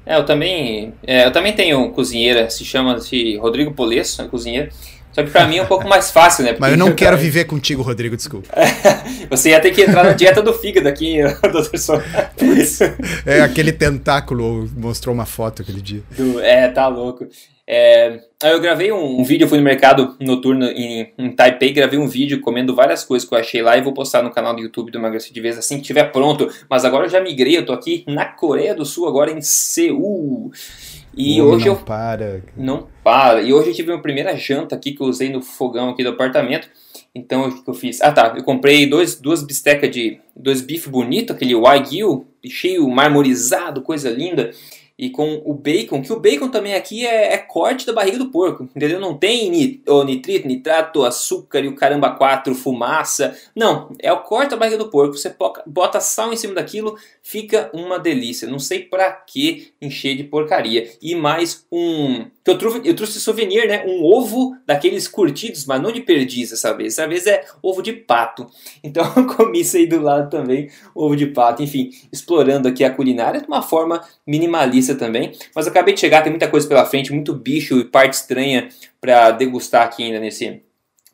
É, 0.05 0.17
eu 0.17 0.25
também, 0.25 0.93
é, 1.05 1.25
eu 1.25 1.31
também 1.31 1.53
tenho 1.53 1.89
cozinheira, 1.91 2.49
se 2.49 2.65
chama-se 2.65 3.37
Rodrigo 3.37 3.73
Polesso, 3.73 4.21
é 4.21 4.27
cozinheira. 4.27 4.69
Só 5.13 5.23
que 5.23 5.29
pra 5.29 5.47
mim 5.47 5.57
é 5.57 5.63
um 5.63 5.67
pouco 5.67 5.87
mais 5.87 6.09
fácil, 6.09 6.43
né? 6.43 6.55
Mas 6.59 6.71
eu 6.71 6.77
não 6.77 6.87
eu 6.87 6.95
quero 6.95 7.15
viver 7.15 7.45
contigo, 7.45 7.83
Rodrigo, 7.83 8.17
desculpa. 8.17 8.49
Você 9.29 9.49
ia 9.49 9.59
ter 9.59 9.71
que 9.71 9.83
entrar 9.83 10.03
na 10.03 10.13
dieta 10.13 10.41
do 10.41 10.51
fígado 10.53 10.87
aqui, 10.87 11.19
doutor 11.51 11.77
Souto. 11.77 12.03
É, 13.25 13.41
aquele 13.41 13.71
tentáculo 13.71 14.67
mostrou 14.75 15.13
uma 15.13 15.25
foto 15.25 15.61
aquele 15.61 15.81
dia. 15.81 16.01
Do, 16.17 16.39
é, 16.39 16.67
tá 16.67 16.87
louco. 16.87 17.27
É, 17.65 18.19
eu 18.43 18.59
gravei 18.59 18.91
um, 18.91 19.21
um, 19.21 19.23
vídeo, 19.23 19.47
fui 19.47 19.57
no 19.57 19.63
mercado 19.63 20.17
noturno 20.19 20.65
em, 20.65 21.13
em, 21.17 21.31
Taipei, 21.31 21.71
gravei 21.71 21.97
um 21.97 22.07
vídeo 22.07 22.41
comendo 22.41 22.75
várias 22.75 23.05
coisas 23.05 23.27
que 23.27 23.33
eu 23.33 23.39
achei 23.39 23.61
lá 23.61 23.77
e 23.77 23.81
vou 23.81 23.93
postar 23.93 24.21
no 24.21 24.31
canal 24.31 24.53
do 24.53 24.61
YouTube 24.61 24.91
do 24.91 24.97
Emagrecer 24.97 25.31
de 25.31 25.39
Vez 25.39 25.57
assim 25.57 25.75
que 25.75 25.81
estiver 25.81 26.11
pronto. 26.11 26.49
Mas 26.69 26.83
agora 26.83 27.05
eu 27.05 27.09
já 27.09 27.21
migrei, 27.21 27.57
eu 27.57 27.65
tô 27.65 27.71
aqui 27.71 28.03
na 28.05 28.25
Coreia 28.25 28.75
do 28.75 28.85
Sul, 28.85 29.07
agora 29.07 29.31
em 29.31 29.41
Seul. 29.41 30.51
E 31.15 31.41
Ui, 31.41 31.47
hoje 31.47 31.65
não 31.67 31.73
eu. 31.73 31.79
para. 31.79 32.43
Não 32.57 32.87
para. 33.01 33.41
E 33.41 33.53
hoje 33.53 33.69
eu 33.69 33.75
tive 33.75 33.93
a 33.93 33.97
primeira 33.97 34.35
janta 34.35 34.75
aqui 34.75 34.91
que 34.91 35.01
eu 35.01 35.07
usei 35.07 35.29
no 35.29 35.41
fogão 35.41 35.89
aqui 35.89 36.03
do 36.03 36.09
apartamento. 36.09 36.67
Então 37.15 37.47
o 37.47 37.63
que 37.63 37.69
eu 37.69 37.73
fiz? 37.73 38.01
Ah 38.01 38.11
tá, 38.11 38.33
eu 38.35 38.43
comprei 38.43 38.87
dois, 38.87 39.15
duas 39.15 39.41
bistecas 39.41 39.89
de. 39.89 40.19
dois 40.35 40.59
bife 40.59 40.89
bonito, 40.89 41.31
aquele 41.31 41.55
Wagyu, 41.55 42.25
cheio 42.45 42.89
marmorizado, 42.89 43.81
coisa 43.81 44.09
linda 44.09 44.51
e 44.97 45.09
com 45.09 45.41
o 45.43 45.53
bacon, 45.55 46.03
que 46.03 46.13
o 46.13 46.19
bacon 46.19 46.49
também 46.49 46.75
aqui 46.75 47.05
é, 47.05 47.33
é 47.33 47.37
corte 47.37 47.85
da 47.85 47.93
barriga 47.93 48.17
do 48.17 48.29
porco, 48.29 48.69
entendeu? 48.75 48.99
Não 48.99 49.17
tem 49.17 49.49
nit, 49.49 49.83
nitrito, 50.05 50.47
nitrato, 50.47 51.03
açúcar 51.03 51.61
e 51.61 51.67
o 51.67 51.75
caramba 51.75 52.11
quatro, 52.11 52.53
fumaça. 52.53 53.35
Não, 53.55 53.89
é 53.99 54.13
o 54.13 54.21
corte 54.21 54.51
da 54.51 54.57
barriga 54.57 54.77
do 54.77 54.89
porco. 54.89 55.17
Você 55.17 55.35
bota 55.65 55.99
sal 55.99 56.31
em 56.31 56.37
cima 56.37 56.53
daquilo, 56.53 56.95
fica 57.23 57.71
uma 57.73 57.97
delícia. 57.97 58.47
Não 58.47 58.59
sei 58.59 58.83
pra 58.83 59.11
que 59.11 59.73
encher 59.81 60.15
de 60.15 60.25
porcaria. 60.25 60.91
E 61.01 61.15
mais 61.15 61.65
um. 61.71 62.25
Eu 62.45 62.57
trouxe, 62.57 62.81
eu 62.83 62.93
trouxe 62.93 63.19
souvenir, 63.21 63.65
né? 63.65 63.85
Um 63.87 64.03
ovo 64.03 64.55
daqueles 64.67 65.07
curtidos, 65.07 65.65
mas 65.65 65.81
não 65.81 65.91
de 65.91 66.01
perdiz 66.01 66.49
dessa 66.49 66.75
vez. 66.75 66.95
Dessa 66.95 67.07
vez 67.07 67.25
é 67.25 67.45
ovo 67.63 67.81
de 67.81 67.93
pato. 67.93 68.47
Então 68.83 69.05
eu 69.15 69.25
comi 69.25 69.61
isso 69.61 69.77
aí 69.77 69.87
do 69.87 70.01
lado 70.01 70.29
também, 70.29 70.69
ovo 70.93 71.15
de 71.15 71.27
pato. 71.27 71.63
Enfim, 71.63 71.91
explorando 72.11 72.67
aqui 72.67 72.83
a 72.83 72.93
culinária 72.93 73.39
de 73.39 73.47
uma 73.47 73.61
forma 73.61 74.03
minimalista 74.27 74.93
também. 74.93 75.31
Mas 75.55 75.67
acabei 75.67 75.93
de 75.93 76.01
chegar, 76.01 76.21
tem 76.21 76.31
muita 76.31 76.49
coisa 76.49 76.67
pela 76.67 76.85
frente, 76.85 77.13
muito 77.13 77.33
bicho 77.33 77.79
e 77.79 77.85
parte 77.85 78.15
estranha 78.15 78.67
para 78.99 79.31
degustar 79.31 79.83
aqui 79.83 80.03
ainda 80.03 80.19
nesse, 80.19 80.61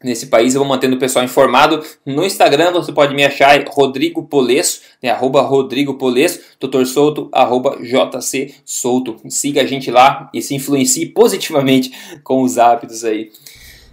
nesse 0.03 0.27
país. 0.27 0.53
Eu 0.53 0.59
vou 0.59 0.67
mantendo 0.67 0.95
o 0.95 0.99
pessoal 0.99 1.23
informado. 1.25 1.83
No 2.05 2.25
Instagram 2.25 2.71
você 2.71 2.91
pode 2.91 3.13
me 3.13 3.23
achar 3.23 3.63
Rodrigo 3.67 4.23
Polesso, 4.23 4.81
né, 5.01 5.09
arroba 5.09 5.41
Rodrigo 5.41 5.95
Polesso, 5.95 6.39
Dr. 6.59 6.85
Souto, 6.85 7.29
arroba 7.31 7.77
JC 7.81 8.53
Souto. 8.65 9.17
Siga 9.27 9.61
a 9.61 9.65
gente 9.65 9.91
lá 9.91 10.29
e 10.33 10.41
se 10.41 10.55
influencie 10.55 11.07
positivamente 11.07 11.91
com 12.23 12.41
os 12.41 12.57
hábitos 12.57 13.03
aí. 13.03 13.31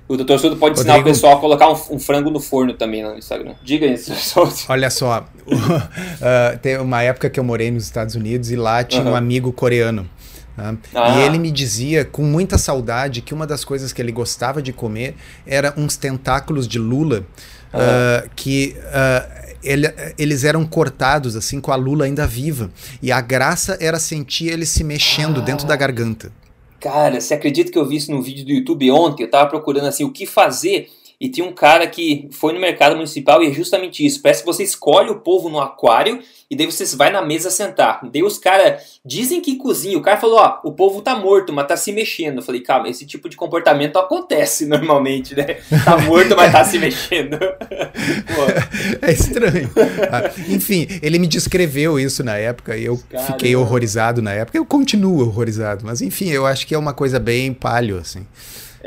O 0.08 0.16
Dr. 0.16 0.38
Souto 0.38 0.56
pode 0.56 0.78
ensinar 0.78 0.94
Rodrigo... 0.94 1.10
o 1.10 1.12
pessoal 1.12 1.36
a 1.36 1.40
colocar 1.40 1.68
um, 1.68 1.76
um, 1.90 1.98
frango 1.98 2.30
no 2.30 2.38
forno 2.38 2.74
também 2.74 3.02
no 3.02 3.18
Instagram. 3.18 3.54
Diga 3.60 3.86
isso, 3.86 4.14
Souto. 4.14 4.54
Olha 4.70 4.88
só, 4.88 5.26
uh, 5.48 6.58
tem 6.62 6.78
uma 6.78 7.02
época 7.02 7.28
que 7.28 7.40
eu 7.40 7.44
morei 7.44 7.72
nos 7.72 7.84
Estados 7.84 8.14
Unidos 8.14 8.52
e 8.52 8.56
lá 8.56 8.84
tinha 8.84 9.02
uhum. 9.02 9.10
um 9.10 9.16
amigo 9.16 9.52
coreano. 9.52 10.08
Né? 10.56 10.78
Ah. 10.94 11.18
E 11.18 11.22
ele 11.22 11.38
me 11.38 11.50
dizia 11.50 12.04
com 12.04 12.22
muita 12.22 12.56
saudade 12.58 13.20
que 13.20 13.34
uma 13.34 13.46
das 13.46 13.64
coisas 13.64 13.92
que 13.92 14.00
ele 14.00 14.12
gostava 14.12 14.62
de 14.62 14.72
comer 14.72 15.14
era 15.46 15.74
uns 15.76 15.96
tentáculos 15.96 16.66
de 16.66 16.78
lula 16.78 17.26
uh, 17.72 18.30
que 18.34 18.76
uh, 18.78 19.46
ele, 19.62 19.86
eles 20.18 20.44
eram 20.44 20.64
cortados 20.64 21.36
assim 21.36 21.60
com 21.60 21.72
a 21.72 21.76
lula 21.76 22.04
ainda 22.04 22.26
viva. 22.26 22.70
E 23.02 23.12
a 23.12 23.20
graça 23.20 23.76
era 23.80 23.98
sentir 23.98 24.48
ele 24.48 24.64
se 24.64 24.82
mexendo 24.82 25.40
ah. 25.40 25.44
dentro 25.44 25.66
da 25.66 25.76
garganta. 25.76 26.32
Cara, 26.80 27.20
você 27.20 27.34
acredita 27.34 27.70
que 27.70 27.78
eu 27.78 27.86
vi 27.86 27.96
isso 27.96 28.12
no 28.12 28.22
vídeo 28.22 28.44
do 28.44 28.52
YouTube 28.52 28.90
ontem? 28.90 29.24
Eu 29.24 29.30
tava 29.30 29.48
procurando 29.48 29.86
assim 29.86 30.04
o 30.04 30.12
que 30.12 30.26
fazer 30.26 30.88
e 31.18 31.28
tinha 31.28 31.46
um 31.46 31.52
cara 31.52 31.86
que 31.86 32.28
foi 32.30 32.52
no 32.52 32.60
mercado 32.60 32.94
municipal 32.94 33.42
e 33.42 33.48
é 33.48 33.52
justamente 33.52 34.04
isso. 34.04 34.20
Parece 34.20 34.40
que 34.42 34.46
você 34.46 34.62
escolhe 34.62 35.10
o 35.10 35.20
povo 35.20 35.48
no 35.48 35.58
aquário 35.58 36.20
e 36.48 36.54
daí 36.54 36.66
você 36.66 36.84
vai 36.96 37.10
na 37.10 37.22
mesa 37.22 37.50
sentar. 37.50 38.00
Daí 38.04 38.22
os 38.22 38.38
caras 38.38 39.00
dizem 39.04 39.40
que 39.40 39.56
cozinha. 39.56 39.98
O 39.98 40.02
cara 40.02 40.16
falou: 40.16 40.38
Ó, 40.38 40.60
o 40.64 40.72
povo 40.72 41.02
tá 41.02 41.16
morto, 41.16 41.52
mas 41.52 41.66
tá 41.66 41.76
se 41.76 41.90
mexendo. 41.90 42.36
Eu 42.38 42.42
falei: 42.42 42.60
Calma, 42.60 42.88
esse 42.88 43.04
tipo 43.04 43.28
de 43.28 43.36
comportamento 43.36 43.98
acontece 43.98 44.64
normalmente, 44.66 45.34
né? 45.34 45.56
Tá 45.84 45.96
morto, 46.06 46.36
mas 46.36 46.52
tá 46.52 46.64
se 46.64 46.78
mexendo. 46.78 47.36
é 49.02 49.12
estranho. 49.12 49.70
Ah, 50.10 50.30
enfim, 50.48 50.86
ele 51.02 51.18
me 51.18 51.26
descreveu 51.26 51.98
isso 51.98 52.22
na 52.22 52.36
época 52.36 52.76
e 52.76 52.84
eu 52.84 53.00
Caramba. 53.10 53.32
fiquei 53.32 53.56
horrorizado 53.56 54.22
na 54.22 54.32
época. 54.32 54.56
Eu 54.56 54.64
continuo 54.64 55.22
horrorizado, 55.22 55.84
mas 55.84 56.00
enfim, 56.00 56.30
eu 56.30 56.46
acho 56.46 56.64
que 56.66 56.74
é 56.74 56.78
uma 56.78 56.94
coisa 56.94 57.18
bem 57.18 57.52
palho, 57.52 57.98
assim. 57.98 58.24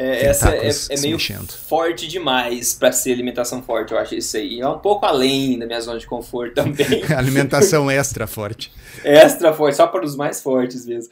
É, 0.02 0.28
essa 0.28 0.56
é, 0.56 0.70
é 0.70 1.02
meio 1.02 1.18
mexendo. 1.18 1.52
forte 1.52 2.08
demais 2.08 2.74
para 2.74 2.90
ser 2.94 3.12
alimentação 3.12 3.62
forte, 3.62 3.92
eu 3.92 4.00
acho 4.00 4.16
isso 4.16 4.38
aí. 4.38 4.62
É 4.62 4.68
um 4.68 4.80
pouco 4.80 5.06
além 5.06 5.60
da 5.60 5.66
minha 5.66 5.82
zona 5.82 6.00
de 6.00 6.08
conforto 6.08 6.56
também. 6.56 7.04
alimentação 7.14 7.92
extra 7.92 8.26
forte. 8.26 8.72
extra 9.04 9.52
forte, 9.52 9.76
só 9.76 9.88
para 9.88 10.06
os 10.06 10.16
mais 10.16 10.42
fortes 10.42 10.86
mesmo. 10.86 11.12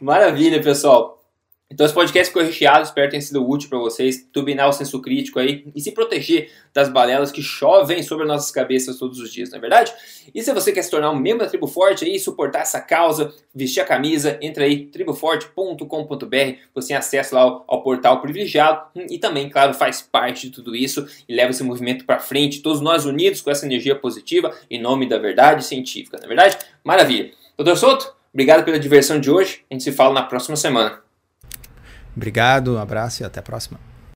Maravilha, 0.00 0.60
pessoal. 0.60 1.23
Então 1.70 1.84
esse 1.86 1.94
podcast 1.94 2.28
ficou 2.28 2.42
recheado, 2.42 2.84
espero 2.84 3.06
que 3.06 3.12
tenha 3.12 3.22
sido 3.22 3.48
útil 3.48 3.70
para 3.70 3.78
vocês, 3.78 4.28
turbinar 4.32 4.68
o 4.68 4.72
senso 4.72 5.00
crítico 5.00 5.38
aí 5.38 5.66
e 5.74 5.80
se 5.80 5.92
proteger 5.92 6.52
das 6.74 6.90
balelas 6.90 7.32
que 7.32 7.42
chovem 7.42 8.02
sobre 8.02 8.26
nossas 8.26 8.50
cabeças 8.50 8.98
todos 8.98 9.18
os 9.18 9.32
dias, 9.32 9.50
não 9.50 9.58
é 9.58 9.60
verdade? 9.60 9.92
E 10.34 10.42
se 10.42 10.52
você 10.52 10.72
quer 10.72 10.82
se 10.82 10.90
tornar 10.90 11.10
um 11.10 11.18
membro 11.18 11.42
da 11.42 11.48
Tribo 11.48 11.66
Forte 11.66 12.04
aí, 12.04 12.18
suportar 12.18 12.60
essa 12.60 12.80
causa, 12.80 13.32
vestir 13.54 13.80
a 13.80 13.84
camisa, 13.84 14.38
entra 14.42 14.64
aí 14.64 14.86
triboforte.com.br, 14.86 16.58
você 16.74 16.88
tem 16.88 16.96
acesso 16.96 17.34
lá 17.34 17.40
ao, 17.40 17.64
ao, 17.66 17.82
portal 17.82 18.20
privilegiado 18.20 18.86
e 19.10 19.18
também, 19.18 19.48
claro, 19.48 19.72
faz 19.72 20.02
parte 20.02 20.48
de 20.48 20.52
tudo 20.52 20.76
isso 20.76 21.08
e 21.26 21.34
leva 21.34 21.50
esse 21.50 21.64
movimento 21.64 22.04
para 22.04 22.20
frente, 22.20 22.60
todos 22.60 22.82
nós 22.82 23.06
unidos 23.06 23.40
com 23.40 23.50
essa 23.50 23.64
energia 23.64 23.96
positiva 23.96 24.54
em 24.70 24.80
nome 24.80 25.08
da 25.08 25.18
verdade 25.18 25.64
científica, 25.64 26.18
não 26.18 26.26
é 26.26 26.28
verdade? 26.28 26.58
Maravilha. 26.84 27.30
Doutor 27.56 27.76
Souto, 27.76 28.14
obrigado 28.32 28.64
pela 28.64 28.78
diversão 28.78 29.18
de 29.18 29.30
hoje, 29.30 29.64
a 29.70 29.74
gente 29.74 29.82
se 29.82 29.92
fala 29.92 30.12
na 30.12 30.22
próxima 30.22 30.56
semana. 30.56 31.03
Obrigado, 32.16 32.74
um 32.74 32.78
abraço 32.78 33.22
e 33.22 33.24
até 33.24 33.40
a 33.40 33.42
próxima. 33.42 33.93